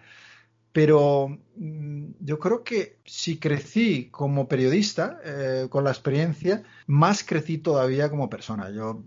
Pero 0.73 1.29
mm, 1.57 2.07
yo 2.21 2.39
creo 2.39 2.63
que 2.63 2.99
si 3.05 3.39
crecí 3.39 4.09
como 4.11 4.49
periodista 4.49 5.19
eh, 5.25 5.67
con 5.71 5.85
la 5.85 5.91
experiencia, 5.91 6.63
más 6.87 7.25
crecí 7.25 7.59
todavía 7.59 8.11
como 8.11 8.31
persona. 8.31 8.71
Yo 8.71 9.03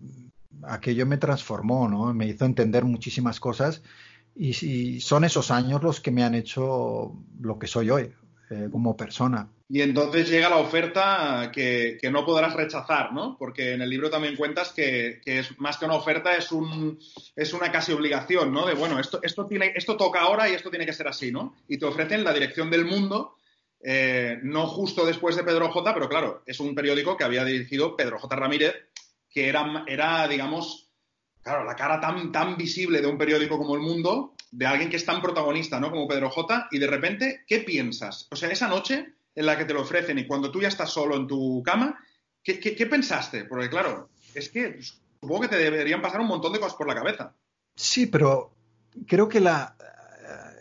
aquello 0.63 1.05
me 1.05 1.17
transformó, 1.17 1.87
¿no? 1.87 2.13
Me 2.13 2.27
hizo 2.27 2.45
entender 2.45 2.85
muchísimas 2.85 3.39
cosas 3.39 3.81
y, 4.35 4.99
son 5.01 5.23
esos 5.23 5.51
años 5.51 5.83
los 5.83 5.99
que 5.99 6.11
me 6.11 6.23
han 6.23 6.35
hecho 6.35 7.13
lo 7.39 7.59
que 7.59 7.67
soy 7.67 7.89
hoy 7.89 8.13
eh, 8.49 8.67
como 8.71 8.97
persona. 8.97 9.47
Y 9.71 9.81
entonces 9.81 10.27
llega 10.27 10.49
la 10.49 10.57
oferta 10.57 11.51
que, 11.53 11.99
no 12.11 12.25
podrás 12.25 12.55
rechazar, 12.55 13.13
¿no? 13.13 13.37
Porque 13.37 13.73
en 13.73 13.83
el 13.83 13.89
libro 13.91 14.09
también 14.09 14.35
cuentas 14.35 14.73
que, 14.73 15.21
es 15.23 15.59
más 15.59 15.77
que 15.77 15.85
una 15.85 15.93
oferta, 15.93 16.35
es, 16.35 16.51
un, 16.51 16.97
es 17.35 17.53
una 17.53 17.71
casi 17.71 17.91
obligación, 17.91 18.51
¿no? 18.51 18.65
De, 18.65 18.73
bueno, 18.73 18.99
esto, 18.99 19.19
esto, 19.21 19.45
tiene, 19.45 19.73
esto 19.75 19.95
toca 19.95 20.21
ahora 20.21 20.49
y 20.49 20.53
esto 20.53 20.71
tiene 20.71 20.87
que 20.87 20.93
ser 20.93 21.07
así, 21.07 21.31
¿no? 21.31 21.55
Y 21.67 21.77
te 21.77 21.85
ofrecen 21.85 22.23
la 22.23 22.33
dirección 22.33 22.71
del 22.71 22.85
mundo, 22.85 23.35
eh, 23.81 24.39
no 24.41 24.65
justo 24.65 25.05
después 25.05 25.35
de 25.35 25.43
Pedro 25.43 25.69
J, 25.69 25.93
pero 25.93 26.09
claro, 26.09 26.41
es 26.47 26.59
un 26.59 26.73
periódico 26.73 27.15
que 27.15 27.25
había 27.25 27.45
dirigido 27.45 27.95
Pedro 27.95 28.17
J. 28.17 28.35
Ramírez, 28.35 28.73
que 29.29 29.47
era, 29.47 29.85
era 29.85 30.27
digamos, 30.27 30.89
claro, 31.43 31.63
la 31.63 31.75
cara 31.75 32.01
tan, 32.01 32.31
tan 32.31 32.57
visible 32.57 33.01
de 33.01 33.07
un 33.07 33.19
periódico 33.19 33.59
como 33.59 33.75
El 33.75 33.81
Mundo, 33.81 34.33
de 34.51 34.65
alguien 34.65 34.89
que 34.89 34.97
es 34.97 35.05
tan 35.05 35.21
protagonista, 35.21 35.79
¿no? 35.79 35.91
Como 35.91 36.07
Pedro 36.07 36.29
J. 36.29 36.67
Y 36.71 36.79
de 36.79 36.87
repente, 36.87 37.43
¿qué 37.47 37.59
piensas? 37.59 38.27
O 38.31 38.35
sea, 38.35 38.49
esa 38.49 38.67
noche 38.67 39.13
en 39.35 39.45
la 39.45 39.57
que 39.57 39.65
te 39.65 39.73
lo 39.73 39.81
ofrecen 39.81 40.19
y 40.19 40.27
cuando 40.27 40.51
tú 40.51 40.61
ya 40.61 40.67
estás 40.67 40.89
solo 40.89 41.15
en 41.15 41.27
tu 41.27 41.61
cama, 41.63 41.99
¿qué, 42.43 42.87
pensaste? 42.89 43.45
Porque 43.45 43.69
claro, 43.69 44.09
es 44.33 44.49
que 44.49 44.79
supongo 44.81 45.41
que 45.41 45.47
te 45.49 45.57
deberían 45.57 46.01
pasar 46.01 46.21
un 46.21 46.27
montón 46.27 46.53
de 46.53 46.59
cosas 46.59 46.75
por 46.75 46.87
la 46.87 46.95
cabeza. 46.95 47.33
Sí, 47.75 48.07
pero 48.07 48.53
creo 49.07 49.29
que 49.29 49.39
la, 49.39 49.75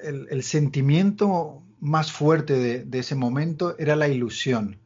el, 0.02 0.28
el 0.30 0.42
sentimiento 0.42 1.62
más 1.80 2.12
fuerte 2.12 2.84
de, 2.84 2.98
ese 2.98 3.14
momento 3.14 3.76
era 3.78 3.96
la 3.96 4.08
ilusión. 4.08 4.78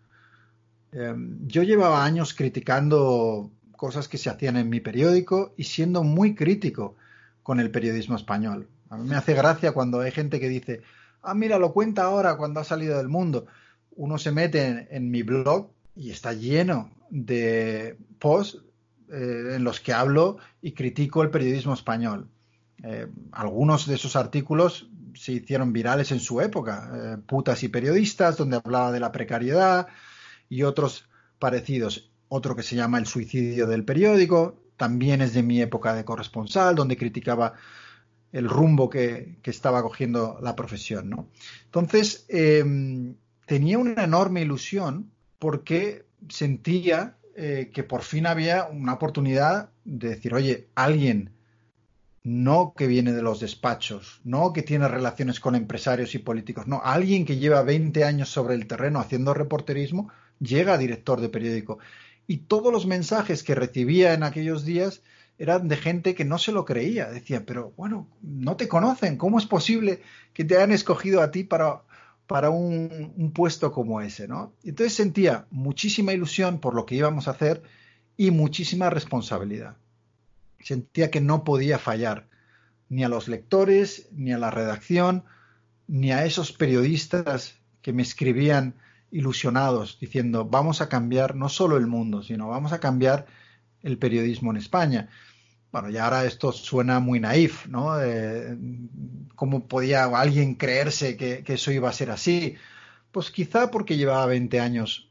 Eh, 0.92 1.14
yo 1.46 1.62
llevaba 1.62 2.04
años 2.04 2.34
criticando 2.34 3.50
cosas 3.76 4.08
que 4.08 4.18
se 4.18 4.30
hacían 4.30 4.56
en 4.56 4.68
mi 4.68 4.80
periódico 4.80 5.54
y 5.56 5.64
siendo 5.64 6.02
muy 6.02 6.34
crítico 6.34 6.96
con 7.42 7.60
el 7.60 7.70
periodismo 7.70 8.16
español. 8.16 8.68
A 8.92 8.98
mí 8.98 9.08
me 9.08 9.16
hace 9.16 9.32
gracia 9.32 9.72
cuando 9.72 10.00
hay 10.00 10.10
gente 10.10 10.38
que 10.38 10.50
dice, 10.50 10.82
ah, 11.22 11.32
mira, 11.32 11.58
lo 11.58 11.72
cuenta 11.72 12.02
ahora 12.02 12.36
cuando 12.36 12.60
ha 12.60 12.64
salido 12.64 12.98
del 12.98 13.08
mundo. 13.08 13.46
Uno 13.96 14.18
se 14.18 14.32
mete 14.32 14.86
en, 14.90 15.10
mi 15.10 15.22
blog 15.22 15.70
y 15.96 16.10
está 16.10 16.34
lleno 16.34 16.90
de 17.08 17.96
posts 18.18 18.58
eh, 19.10 19.54
en 19.54 19.64
los 19.64 19.80
que 19.80 19.94
hablo 19.94 20.36
y 20.60 20.72
critico 20.72 21.22
el 21.22 21.30
periodismo 21.30 21.72
español. 21.72 22.28
Eh, 22.82 23.06
algunos 23.30 23.86
de 23.86 23.94
esos 23.94 24.14
artículos 24.14 24.90
se 25.14 25.32
hicieron 25.32 25.72
virales 25.72 26.12
en 26.12 26.20
su 26.20 26.42
época, 26.42 26.90
eh, 26.94 27.16
putas 27.24 27.62
y 27.62 27.68
periodistas, 27.68 28.36
donde 28.36 28.56
hablaba 28.62 28.92
de 28.92 29.00
la 29.00 29.10
precariedad 29.10 29.86
y 30.50 30.64
otros 30.64 31.08
parecidos 31.38 32.12
otro 32.28 32.54
que 32.54 32.62
se 32.62 32.76
llama 32.76 32.98
El 32.98 33.06
suicidio 33.06 33.66
del 33.66 33.86
periódico, 33.86 34.58
también 34.76 35.22
es 35.22 35.32
de 35.32 35.42
mi 35.42 35.62
época 35.62 35.94
de 35.94 36.04
corresponsal, 36.04 36.74
donde 36.74 36.98
criticaba 36.98 37.54
el 38.32 38.48
rumbo 38.48 38.88
que, 38.88 39.36
estaba 39.44 39.82
cogiendo 39.82 40.38
la 40.42 40.56
profesión. 40.56 41.10
¿no? 41.10 41.28
Entonces, 41.66 42.24
em, 42.28 43.14
tenía 43.46 43.78
una 43.78 44.04
enorme 44.04 44.40
ilusión 44.40 45.10
porque 45.38 46.06
sentía 46.28 47.16
eh, 47.36 47.70
que 47.72 47.82
por 47.82 48.02
fin 48.02 48.26
había 48.26 48.64
una 48.64 48.94
oportunidad 48.94 49.70
de 49.84 50.10
decir, 50.10 50.34
oye, 50.34 50.68
alguien 50.74 51.30
no 52.24 52.74
que 52.76 52.86
viene 52.86 53.12
de 53.12 53.22
los 53.22 53.40
despachos, 53.40 54.20
no 54.22 54.52
que 54.52 54.62
tiene 54.62 54.86
relaciones 54.86 55.40
con 55.40 55.54
empresarios 55.54 56.14
y 56.14 56.18
políticos, 56.18 56.66
no, 56.66 56.80
alguien 56.84 57.24
que 57.24 57.38
lleva 57.38 57.62
20 57.62 58.04
años 58.04 58.28
sobre 58.28 58.54
el 58.54 58.66
terreno 58.66 59.00
haciendo 59.00 59.34
reporterismo, 59.34 60.10
llega 60.38 60.74
a 60.74 60.78
director 60.78 61.20
de 61.20 61.28
periódico 61.28 61.78
y 62.26 62.38
todos 62.38 62.72
los 62.72 62.86
mensajes 62.86 63.42
que 63.42 63.54
recibía 63.54 64.14
en 64.14 64.22
aquellos 64.22 64.64
días 64.64 65.02
eran 65.42 65.66
de 65.66 65.76
gente 65.76 66.14
que 66.14 66.24
no 66.24 66.38
se 66.38 66.52
lo 66.52 66.64
creía. 66.64 67.10
Decía, 67.10 67.44
pero 67.44 67.72
bueno, 67.76 68.06
no 68.22 68.56
te 68.56 68.68
conocen, 68.68 69.16
¿cómo 69.16 69.40
es 69.40 69.46
posible 69.46 70.00
que 70.32 70.44
te 70.44 70.54
hayan 70.54 70.70
escogido 70.70 71.20
a 71.20 71.32
ti 71.32 71.42
para, 71.42 71.82
para 72.28 72.50
un, 72.50 73.12
un 73.16 73.32
puesto 73.32 73.72
como 73.72 74.00
ese? 74.00 74.28
¿no? 74.28 74.52
Entonces 74.62 74.94
sentía 74.94 75.46
muchísima 75.50 76.12
ilusión 76.12 76.60
por 76.60 76.76
lo 76.76 76.86
que 76.86 76.94
íbamos 76.94 77.26
a 77.26 77.32
hacer 77.32 77.64
y 78.16 78.30
muchísima 78.30 78.88
responsabilidad. 78.88 79.76
Sentía 80.60 81.10
que 81.10 81.20
no 81.20 81.42
podía 81.42 81.80
fallar 81.80 82.28
ni 82.88 83.02
a 83.02 83.08
los 83.08 83.26
lectores, 83.26 84.10
ni 84.12 84.32
a 84.32 84.38
la 84.38 84.52
redacción, 84.52 85.24
ni 85.88 86.12
a 86.12 86.24
esos 86.24 86.52
periodistas 86.52 87.56
que 87.80 87.92
me 87.92 88.02
escribían 88.02 88.76
ilusionados 89.10 89.98
diciendo 90.00 90.44
vamos 90.44 90.80
a 90.80 90.88
cambiar 90.88 91.34
no 91.34 91.48
solo 91.48 91.76
el 91.78 91.88
mundo, 91.88 92.22
sino 92.22 92.48
vamos 92.48 92.72
a 92.72 92.78
cambiar 92.78 93.26
el 93.82 93.98
periodismo 93.98 94.52
en 94.52 94.58
España. 94.58 95.08
Bueno, 95.72 95.88
y 95.88 95.96
ahora 95.96 96.26
esto 96.26 96.52
suena 96.52 97.00
muy 97.00 97.18
naif, 97.18 97.66
¿no? 97.66 97.98
Eh, 97.98 98.58
¿Cómo 99.34 99.66
podía 99.66 100.04
alguien 100.04 100.54
creerse 100.54 101.16
que, 101.16 101.42
eso 101.46 101.72
iba 101.72 101.88
a 101.88 101.94
ser 101.94 102.10
así? 102.10 102.56
Pues 103.10 103.30
quizá 103.30 103.70
porque 103.70 103.96
llevaba 103.96 104.26
20 104.26 104.60
años 104.60 105.10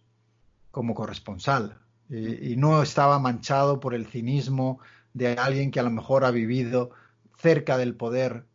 como 0.69 0.93
corresponsal 0.93 1.79
y, 2.09 2.53
y 2.53 2.55
no 2.57 2.83
estaba 2.83 3.17
manchado 3.17 3.79
por 3.79 3.95
el 3.95 4.05
cinismo 4.05 4.79
de 5.13 5.29
alguien 5.33 5.71
que 5.71 5.79
a 5.79 5.83
lo 5.83 5.89
mejor 5.89 6.25
ha 6.25 6.31
vivido 6.31 6.91
cerca 7.39 7.77
del 7.77 7.95
poder 7.95 8.45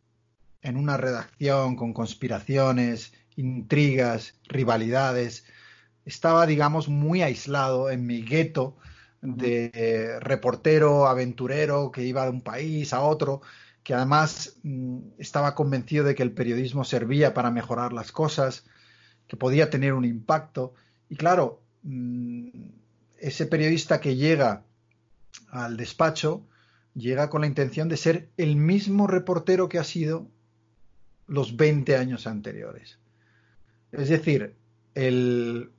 en 0.62 0.77
una 0.77 0.97
redacción 0.97 1.75
con 1.75 1.92
conspiraciones, 1.92 3.14
intrigas, 3.35 4.35
rivalidades. 4.45 5.45
Estaba, 6.05 6.47
digamos, 6.47 6.88
muy 6.88 7.23
aislado 7.23 7.90
en 7.90 8.07
mi 8.07 8.23
gueto 8.23 8.77
de 9.35 10.19
reportero, 10.21 11.07
aventurero, 11.07 11.91
que 11.91 12.05
iba 12.05 12.25
de 12.25 12.31
un 12.31 12.43
país 12.43 12.93
a 12.93 13.01
otro, 13.01 13.43
que 13.83 13.95
además 13.95 14.57
mm, 14.62 14.99
estaba 15.19 15.55
convencido 15.55 16.05
de 16.05 16.15
que 16.15 16.23
el 16.23 16.33
periodismo 16.33 16.85
servía 16.85 17.35
para 17.35 17.51
mejorar 17.51 17.93
las 17.93 18.12
cosas, 18.12 18.65
que 19.27 19.37
podía 19.37 19.71
tener 19.71 19.93
un 19.95 20.05
impacto. 20.05 20.75
Y 21.09 21.17
claro, 21.17 21.61
mm, 21.83 22.49
ese 23.19 23.47
periodista 23.47 24.01
que 24.01 24.17
llega 24.17 24.62
al 25.51 25.77
despacho 25.77 26.47
llega 26.95 27.29
con 27.29 27.43
la 27.43 27.47
intención 27.47 27.89
de 27.89 27.97
ser 27.97 28.31
el 28.37 28.57
mismo 28.57 29.07
reportero 29.07 29.69
que 29.69 29.79
ha 29.79 29.85
sido 29.85 30.29
los 31.27 31.57
20 31.57 31.97
años 31.97 32.27
anteriores. 32.27 32.99
Es 33.93 34.09
decir, 34.09 34.57
el 34.95 35.71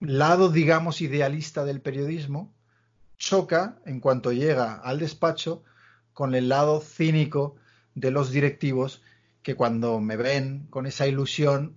lado, 0.00 0.50
digamos, 0.50 1.00
idealista 1.00 1.64
del 1.64 1.80
periodismo 1.80 2.52
choca 3.18 3.78
en 3.84 4.00
cuanto 4.00 4.32
llega 4.32 4.74
al 4.74 4.98
despacho 4.98 5.62
con 6.12 6.34
el 6.34 6.48
lado 6.48 6.80
cínico 6.80 7.56
de 7.94 8.10
los 8.10 8.30
directivos 8.30 9.02
que 9.42 9.54
cuando 9.54 10.00
me 10.00 10.16
ven 10.16 10.66
con 10.70 10.86
esa 10.86 11.06
ilusión... 11.06 11.76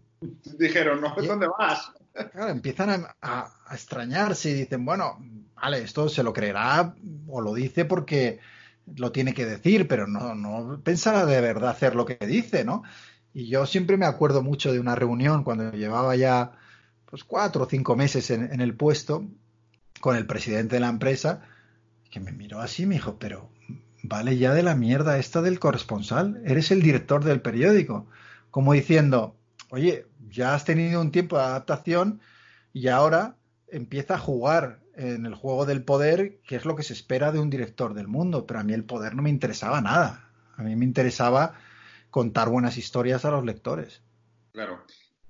Dijeron, 0.57 1.01
no, 1.01 1.15
¿dónde 1.15 1.47
vas? 1.47 1.91
Claro, 2.31 2.49
empiezan 2.49 3.05
a, 3.21 3.53
extrañarse 3.71 4.49
y 4.49 4.53
dicen, 4.53 4.83
bueno, 4.83 5.17
vale, 5.55 5.83
esto 5.83 6.09
se 6.09 6.23
lo 6.23 6.33
creerá 6.33 6.95
o 7.27 7.41
lo 7.41 7.53
dice 7.53 7.85
porque 7.85 8.39
lo 8.95 9.11
tiene 9.11 9.33
que 9.33 9.45
decir, 9.45 9.87
pero 9.87 10.07
no, 10.07 10.35
no 10.35 10.81
pensará 10.81 11.25
de 11.25 11.39
verdad 11.39 11.69
hacer 11.69 11.95
lo 11.95 12.05
que 12.05 12.17
dice, 12.25 12.65
¿no? 12.65 12.83
Y 13.33 13.47
yo 13.47 13.65
siempre 13.65 13.95
me 13.95 14.07
acuerdo 14.07 14.41
mucho 14.41 14.73
de 14.73 14.79
una 14.79 14.95
reunión 14.95 15.43
cuando 15.43 15.71
llevaba 15.71 16.15
ya 16.15 16.53
pues 17.05 17.23
cuatro 17.23 17.63
o 17.63 17.69
cinco 17.69 17.95
meses 17.95 18.31
en, 18.31 18.51
en 18.51 18.61
el 18.61 18.75
puesto 18.75 19.25
con 19.99 20.15
el 20.15 20.25
presidente 20.25 20.75
de 20.75 20.81
la 20.81 20.89
empresa, 20.89 21.41
que 22.09 22.19
me 22.19 22.31
miró 22.31 22.59
así 22.59 22.85
me 22.85 22.95
dijo, 22.95 23.17
pero 23.19 23.49
vale 24.03 24.37
ya 24.37 24.53
de 24.53 24.63
la 24.63 24.75
mierda 24.75 25.17
esta 25.17 25.41
del 25.41 25.59
corresponsal, 25.59 26.41
eres 26.45 26.71
el 26.71 26.81
director 26.81 27.23
del 27.23 27.41
periódico, 27.41 28.07
como 28.51 28.73
diciendo, 28.73 29.35
oye, 29.69 30.05
ya 30.29 30.53
has 30.53 30.65
tenido 30.65 31.01
un 31.01 31.11
tiempo 31.11 31.37
de 31.37 31.43
adaptación 31.43 32.21
y 32.73 32.87
ahora 32.87 33.35
empieza 33.67 34.15
a 34.15 34.19
jugar 34.19 34.79
en 34.95 35.25
el 35.25 35.35
juego 35.35 35.65
del 35.65 35.83
poder, 35.83 36.39
que 36.41 36.55
es 36.55 36.65
lo 36.65 36.75
que 36.75 36.83
se 36.83 36.93
espera 36.93 37.31
de 37.31 37.39
un 37.39 37.49
director 37.49 37.93
del 37.93 38.07
mundo, 38.07 38.45
pero 38.45 38.59
a 38.59 38.63
mí 38.63 38.73
el 38.73 38.83
poder 38.83 39.15
no 39.15 39.21
me 39.21 39.29
interesaba 39.29 39.81
nada, 39.81 40.29
a 40.57 40.63
mí 40.63 40.75
me 40.75 40.85
interesaba 40.85 41.53
contar 42.09 42.49
buenas 42.49 42.77
historias 42.77 43.23
a 43.25 43.31
los 43.31 43.45
lectores. 43.45 44.01
Claro. 44.51 44.83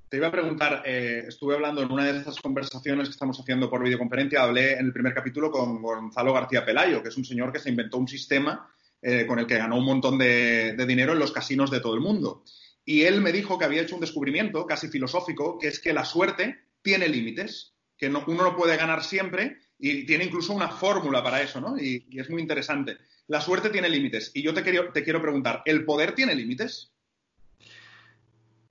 Te 0.10 0.18
iba 0.18 0.28
a 0.28 0.32
preguntar, 0.32 0.82
eh, 0.88 1.26
estuve 1.28 1.54
hablando 1.54 1.84
en 1.84 1.92
una 1.92 2.12
de 2.12 2.20
esas 2.20 2.42
conversaciones 2.42 3.08
que 3.08 3.12
estamos 3.12 3.40
haciendo 3.40 3.70
por 3.70 3.84
videoconferencia, 3.84 4.42
hablé 4.42 4.74
en 4.74 4.88
el 4.88 4.94
primer 4.94 5.14
capítulo 5.14 5.52
con 5.52 5.84
Gonzalo 5.84 6.34
García 6.34 6.66
Pelayo, 6.66 7.04
que 7.04 7.10
es 7.10 7.18
un 7.18 7.26
señor 7.26 7.54
que 7.54 7.60
se 7.60 7.70
inventó 7.70 7.98
un 8.00 8.08
sistema 8.08 8.74
eh, 9.04 9.28
con 9.28 9.38
el 9.38 9.46
que 9.46 9.60
ganó 9.60 9.78
un 9.78 9.86
montón 9.86 10.18
de, 10.18 10.76
dinero 10.88 11.14
en 11.14 11.20
los 11.20 11.32
casinos 11.32 11.70
de 11.70 11.80
todo 11.80 11.94
el 11.94 12.00
mundo. 12.00 12.44
Y 12.84 13.04
él 13.04 13.22
me 13.22 13.32
dijo 13.32 13.60
que 13.60 13.66
había 13.66 13.84
hecho 13.84 13.94
un 13.94 14.02
descubrimiento 14.02 14.66
casi 14.66 14.88
filosófico, 14.88 15.60
que 15.60 15.68
es 15.68 15.80
que 15.80 15.94
la 15.94 16.06
suerte 16.06 16.58
tiene 16.82 17.08
límites, 17.08 17.76
que 17.96 18.08
uno 18.08 18.24
no 18.26 18.56
puede 18.56 18.78
ganar 18.78 19.04
siempre 19.04 19.58
y 19.78 20.08
tiene 20.08 20.24
incluso 20.24 20.54
una 20.54 20.70
fórmula 20.70 21.24
para 21.24 21.44
eso, 21.44 21.62
¿no? 21.62 21.78
Y, 21.78 22.08
y 22.10 22.20
es 22.20 22.32
muy 22.32 22.42
interesante. 22.42 22.98
La 23.28 23.42
suerte 23.42 23.70
tiene 23.70 23.88
límites. 23.88 24.32
Y 24.34 24.42
yo 24.42 24.56
te 24.56 24.64
quiero, 24.64 24.92
te 24.92 25.04
quiero 25.04 25.22
preguntar, 25.22 25.62
¿el 25.66 25.86
poder 25.86 26.16
tiene 26.16 26.34
límites? 26.34 26.94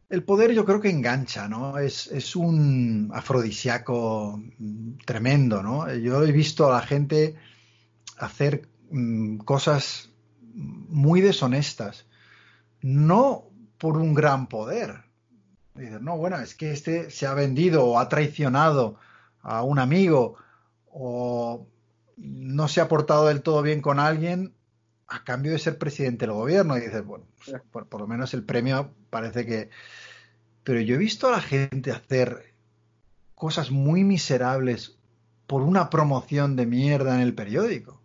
El 0.09 0.25
poder 0.25 0.53
yo 0.53 0.65
creo 0.65 0.81
que 0.81 0.89
engancha, 0.89 1.49
¿no? 1.49 1.79
Es, 1.79 2.35
un 2.35 3.11
afrodisíaco 3.13 4.43
tremendo, 5.05 5.63
¿no? 5.63 5.93
Yo 5.95 6.25
he 6.25 6.33
visto 6.33 6.67
a 6.67 6.77
la 6.77 6.83
gente 6.83 7.37
hacer 8.17 8.69
mm, 8.91 9.39
cosas 9.39 10.11
muy 10.55 11.21
deshonestas, 11.21 12.07
no 12.81 13.51
por 13.77 13.99
un 13.99 14.15
gran 14.15 14.49
poder. 14.49 15.05
no, 15.75 16.17
bueno, 16.17 16.39
es 16.39 16.55
que 16.55 16.73
este 16.73 17.11
se 17.11 17.27
ha 17.27 17.35
vendido 17.35 17.85
o 17.85 17.99
ha 17.99 18.09
traicionado 18.09 18.99
a 19.43 19.63
un 19.63 19.79
amigo 19.79 20.37
o 20.87 21.67
no 22.17 22.67
se 22.69 22.81
ha 22.81 22.89
portado 22.89 23.27
del 23.27 23.43
todo 23.43 23.63
bien 23.63 23.81
con 23.81 24.01
alguien 24.01 24.55
a 25.09 25.25
cambio 25.25 25.53
de 25.53 25.59
ser 25.59 25.79
presidente 25.79 26.27
del 26.27 26.35
gobierno. 26.35 26.77
Y 26.77 26.83
dices, 26.83 27.05
bueno, 27.05 27.27
pues, 27.45 27.61
por, 27.71 28.01
lo 28.01 28.07
menos 28.07 28.35
el 28.35 28.45
premio 28.45 28.95
parece 29.11 29.47
que, 29.47 29.71
pero 30.63 30.81
yo 30.81 30.95
he 30.95 30.99
visto 30.99 31.29
a 31.29 31.33
la 31.33 31.41
gente 31.41 31.91
hacer 31.91 32.55
cosas 33.35 33.71
muy 33.71 34.05
miserables 34.05 34.99
por 35.47 35.63
una 35.63 35.89
promoción 35.89 36.57
de 36.57 36.67
mierda 36.67 37.15
en 37.15 37.23
el 37.23 37.35
periódico. 37.35 38.03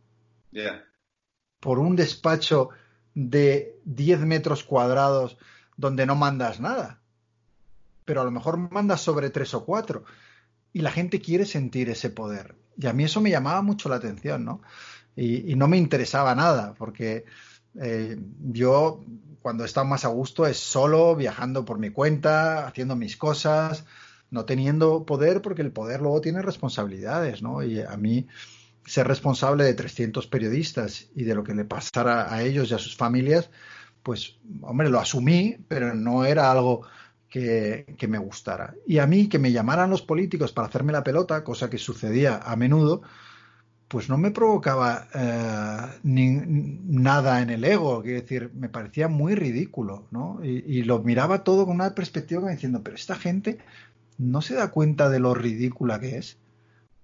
Por 1.59 1.79
un 1.79 1.95
despacho 1.95 2.69
de 3.13 3.79
10 3.85 4.21
metros 4.21 4.63
cuadrados 4.63 5.37
donde 5.75 6.05
no 6.05 6.15
mandas 6.15 6.59
nada. 6.59 7.01
Pero 8.05 8.21
a 8.21 8.23
lo 8.23 8.31
mejor 8.31 8.57
mandas 8.57 9.01
sobre 9.01 9.29
tres 9.29 9.53
o 9.53 9.65
cuatro. 9.65 10.05
Y 10.71 10.81
la 10.81 10.91
gente 10.91 11.21
quiere 11.21 11.45
sentir 11.45 11.89
ese 11.89 12.09
poder. 12.09 12.55
Y 12.77 12.87
a 12.87 12.93
mí 12.93 13.03
eso 13.03 13.21
me 13.21 13.29
llamaba 13.29 13.61
mucho 13.61 13.89
la 13.89 13.95
atención, 13.95 14.45
¿no? 14.45 14.61
Y, 15.15 15.55
no 15.55 15.67
me 15.67 15.77
interesaba 15.77 16.33
nada, 16.35 16.73
porque 16.73 17.25
eh, 17.79 18.17
yo 18.51 19.03
cuando 19.41 19.65
he 19.65 19.83
más 19.83 20.05
a 20.05 20.07
gusto 20.07 20.47
es 20.47 20.57
solo, 20.57 21.15
viajando 21.15 21.65
por 21.65 21.77
mi 21.77 21.89
cuenta, 21.89 22.65
haciendo 22.65 22.95
mis 22.95 23.17
cosas, 23.17 23.85
no 24.31 24.45
teniendo 24.45 25.05
poder, 25.05 25.41
porque 25.41 25.61
el 25.61 25.71
poder 25.71 26.01
luego 26.01 26.21
tiene 26.21 26.41
responsabilidades, 26.41 27.43
¿no? 27.43 27.61
Y 27.61 27.81
a 27.81 27.97
mí 27.97 28.27
ser 28.85 29.07
responsable 29.07 29.65
de 29.65 29.73
300 29.73 30.27
periodistas 30.27 31.09
y 31.13 31.23
de 31.23 31.35
lo 31.35 31.43
que 31.43 31.53
le 31.53 31.65
pasara 31.65 32.33
a 32.33 32.41
ellos 32.41 32.71
y 32.71 32.73
a 32.73 32.79
sus 32.79 32.95
familias, 32.95 33.49
pues, 34.01 34.37
hombre, 34.61 34.89
lo 34.89 34.99
asumí, 34.99 35.57
pero 35.67 35.93
no 35.93 36.25
era 36.25 36.49
algo 36.49 36.87
que, 37.29 37.95
que, 37.97 38.07
me 38.07 38.17
gustara. 38.17 38.75
Y 38.87 38.99
a 38.99 39.07
mí 39.07 39.27
que 39.27 39.39
me 39.39 39.51
llamaran 39.51 39.89
los 39.89 40.01
políticos 40.01 40.53
para 40.53 40.67
hacerme 40.67 40.93
la 40.93 41.03
pelota, 41.03 41.43
cosa 41.43 41.69
que 41.69 41.77
sucedía 41.77 42.37
a 42.37 42.55
menudo, 42.55 43.01
pues 43.93 44.09
no 44.09 44.17
me 44.17 44.31
provocaba 44.31 45.07
eh, 45.13 45.99
nada 46.01 47.43
en 47.43 47.51
el 47.51 47.63
ego, 47.63 48.01
quiero 48.01 48.21
decir, 48.21 48.49
me 48.55 48.67
parecía 48.67 49.07
muy 49.07 49.35
ridículo, 49.35 50.07
¿no? 50.09 50.39
Y, 50.43 50.81
lo 50.81 51.03
miraba 51.03 51.43
todo 51.43 51.67
con 51.67 51.75
una 51.75 51.93
perspectiva 51.93 52.49
diciendo, 52.49 52.81
pero 52.83 52.95
esta 52.95 53.13
gente 53.13 53.59
no 54.17 54.41
se 54.41 54.55
da 54.55 54.71
cuenta 54.71 55.11
de 55.11 55.19
lo 55.19 55.35
ridícula 55.35 55.99
que 55.99 56.17
es. 56.17 56.39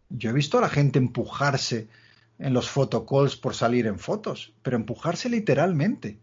Yo 0.09 0.31
he 0.31 0.33
visto 0.33 0.57
a 0.57 0.61
la 0.61 0.69
gente 0.69 0.97
empujarse 0.97 1.87
en 2.39 2.55
los 2.55 2.67
photocalls 2.67 3.35
por 3.35 3.53
salir 3.53 3.85
en 3.85 3.99
fotos, 3.99 4.51
pero 4.63 4.75
empujarse 4.75 5.29
literalmente. 5.29 6.17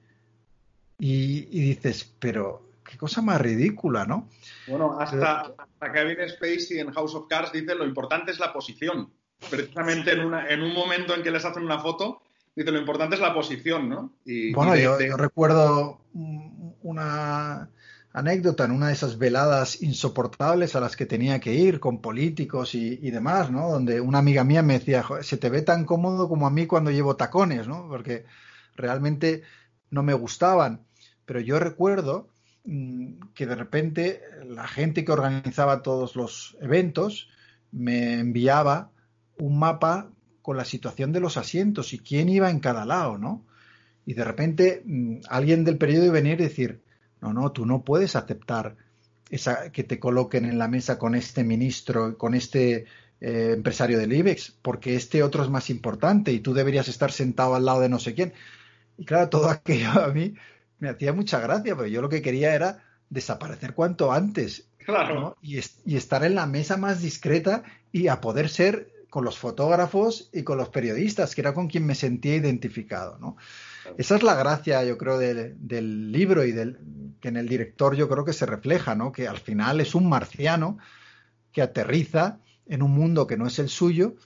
Y, 0.99 1.43
dices, 1.43 2.12
pero 2.19 2.73
qué 2.85 2.99
cosa 2.99 3.23
más 3.23 3.41
ridícula, 3.41 4.05
¿no? 4.05 4.29
Bueno, 4.67 4.99
hasta, 4.99 5.43
hasta 5.43 5.93
Kevin 5.93 6.29
Spacey 6.29 6.81
en 6.81 6.91
House 6.91 7.14
of 7.14 7.29
Cards 7.29 7.53
dice 7.53 7.77
lo 7.77 7.87
importante 7.87 8.33
es 8.33 8.41
la 8.41 8.53
posición 8.53 9.12
precisamente 9.51 10.12
en, 10.12 10.20
una, 10.20 10.49
en 10.49 10.62
un 10.62 10.72
momento 10.72 11.14
en 11.14 11.22
que 11.22 11.30
les 11.30 11.45
hacen 11.45 11.64
una 11.64 11.78
foto, 11.78 12.22
dice, 12.55 12.72
lo 12.72 12.78
importante 12.78 13.16
es 13.16 13.20
la 13.20 13.34
posición, 13.34 13.89
¿no? 13.89 14.12
bueno, 14.55 14.76
yo, 14.76 14.97
recuerdo 15.16 16.01
una 16.82 17.68
anécdota 18.12 18.64
en 18.64 18.70
una 18.70 18.89
de 18.89 18.95
esas 18.95 19.18
veladas 19.18 19.82
insoportables 19.82 20.74
a 20.74 20.80
las 20.80 20.97
que 20.97 21.05
tenía 21.05 21.39
que 21.39 21.53
ir 21.53 21.80
con 21.80 22.01
políticos 22.01 22.74
y, 22.74 23.11
demás, 23.11 23.51
¿no? 23.51 23.68
Donde 23.68 24.01
una 24.01 24.18
amiga 24.18 24.43
mía 24.43 24.62
me 24.62 24.78
decía, 24.78 25.05
se 25.20 25.37
te 25.37 25.51
ve 25.51 25.61
tan 25.61 25.84
cómodo 25.84 26.26
como 26.26 26.47
a 26.47 26.51
mí 26.51 26.66
cuando 26.66 26.91
llevo 26.91 27.16
tacones, 27.16 27.68
¿no? 27.68 27.87
Porque 27.89 28.24
realmente 28.74 29.43
no 29.91 30.03
me 30.03 30.14
gustaban. 30.14 30.80
Pero 31.26 31.41
yo 31.41 31.59
recuerdo 31.59 32.30
mm, 32.64 33.32
que 33.34 33.45
de 33.45 33.55
repente 33.55 34.22
la 34.47 34.66
gente 34.66 35.05
que 35.05 35.12
organizaba 35.12 35.82
todos 35.82 36.16
los 36.16 36.57
eventos 36.62 37.28
me 37.70 38.14
enviaba 38.14 38.93
un 39.39 39.59
mapa 39.59 40.11
con 40.43 40.57
la 40.57 40.64
situación 40.64 41.12
de 41.12 41.20
los 41.20 41.37
asientos 41.37 41.93
y 41.93 41.99
quién 41.99 42.28
iba 42.28 42.51
en 42.51 42.61
cada 42.61 42.84
lado, 42.84 43.18
¿no? 43.18 43.45
Y 44.07 44.14
de 44.14 44.24
repente 44.24 44.82
mm, 44.84 45.16
alguien 45.28 45.64
del 45.64 45.74
a 45.74 46.12
venir 46.12 46.41
y 46.41 46.45
decir, 46.45 46.80
no, 47.20 47.32
no, 47.32 47.51
tú 47.51 47.66
no 47.66 47.82
puedes 47.82 48.14
aceptar 48.14 48.76
esa, 49.30 49.72
que 49.72 49.82
te 49.82 49.99
coloquen 49.99 50.45
en 50.45 50.59
la 50.59 50.68
mesa 50.68 50.99
con 50.99 51.14
este 51.14 51.43
ministro, 51.43 52.16
con 52.16 52.34
este 52.34 52.87
eh, 53.20 53.53
empresario 53.55 53.99
del 53.99 54.12
IBEX, 54.12 54.57
porque 54.62 54.95
este 54.95 55.22
otro 55.22 55.43
es 55.43 55.51
más 55.51 55.70
importante 55.70 56.32
y 56.32 56.41
tú 56.41 56.55
deberías 56.55 56.87
estar 56.89 57.11
sentado 57.11 57.55
al 57.55 57.64
lado 57.64 57.80
de 57.80 57.89
no 57.89 57.99
sé 57.99 58.14
quién. 58.14 58.32
Y 58.97 59.05
claro, 59.05 59.28
todo 59.28 59.49
aquello 59.51 59.91
a 59.91 60.09
mí 60.09 60.34
me 60.78 60.91
hacía 60.91 61.12
mucha 61.12 61.41
gracia, 61.41 61.74
porque 61.74 61.91
yo 61.91 62.03
lo 62.03 62.09
que 62.09 62.22
quería 62.22 62.55
era 62.55 62.84
desaparecer 63.11 63.74
cuanto 63.74 64.12
antes. 64.12 64.68
Claro. 64.84 65.37
Y, 65.43 65.59
y, 65.84 65.97
estar 65.97 66.24
en 66.24 66.37
la 66.37 66.47
mesa 66.47 66.76
más 66.76 67.03
discreta 67.03 67.64
y 67.91 68.07
a 68.07 68.20
poder 68.20 68.49
ser 68.49 68.93
con 69.17 69.25
los 69.25 69.39
fotógrafos 69.39 70.29
y 70.31 70.43
con 70.43 70.59
los 70.59 70.69
periodistas, 70.69 71.35
que 71.35 71.41
era 71.41 71.55
con 71.55 71.69
quien 71.69 71.87
me 71.87 71.95
sentía 71.95 72.37
identificado, 72.37 73.17
¿no? 73.19 73.39
Esa 73.97 74.17
es 74.17 74.23
la 74.23 74.35
gracia, 74.35 74.85
yo 74.85 74.99
creo, 74.99 75.17
del, 75.17 76.12
libro 76.12 76.45
y 76.45 76.53
del, 76.53 76.77
que 77.19 77.29
en 77.29 77.39
el 77.39 77.49
director 77.49 77.97
yo 77.97 78.11
creo 78.11 78.27
que 78.27 78.35
se 78.35 78.45
refleja, 78.45 78.95
¿no? 78.95 79.12
Que 79.12 79.27
al 79.27 79.39
final 79.39 79.81
es 79.81 79.95
un 79.95 80.07
marciano 80.07 80.77
que 81.51 81.62
aterriza 81.62 82.41
en 82.67 82.83
un 82.83 82.91
mundo 82.91 83.27
que 83.27 83.39
no 83.39 83.47
es 83.47 83.59
el 83.59 83.71
suyo, 83.71 84.17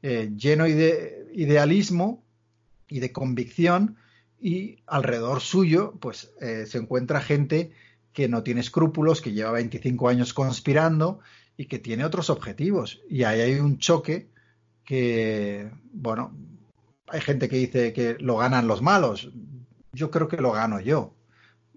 eh, 0.00 0.30
lleno 0.36 0.62
de 0.62 1.26
idealismo 1.34 2.22
y 2.86 3.00
de 3.00 3.10
convicción, 3.10 3.96
y 4.40 4.76
alrededor 4.86 5.40
suyo, 5.40 5.94
pues 6.00 6.30
eh, 6.40 6.66
se 6.68 6.78
encuentra 6.78 7.20
gente 7.20 7.72
que 8.12 8.28
no 8.28 8.44
tiene 8.44 8.60
escrúpulos, 8.60 9.22
que 9.22 9.32
lleva 9.32 9.50
25 9.50 10.08
años 10.08 10.32
conspirando 10.34 11.18
y 11.60 11.66
que 11.66 11.78
tiene 11.78 12.06
otros 12.06 12.30
objetivos. 12.30 13.02
Y 13.10 13.24
ahí 13.24 13.42
hay 13.42 13.60
un 13.60 13.76
choque 13.76 14.30
que, 14.82 15.70
bueno, 15.92 16.34
hay 17.06 17.20
gente 17.20 17.50
que 17.50 17.56
dice 17.56 17.92
que 17.92 18.16
lo 18.18 18.38
ganan 18.38 18.66
los 18.66 18.80
malos. 18.80 19.30
Yo 19.92 20.10
creo 20.10 20.26
que 20.26 20.38
lo 20.38 20.52
gano 20.52 20.80
yo, 20.80 21.14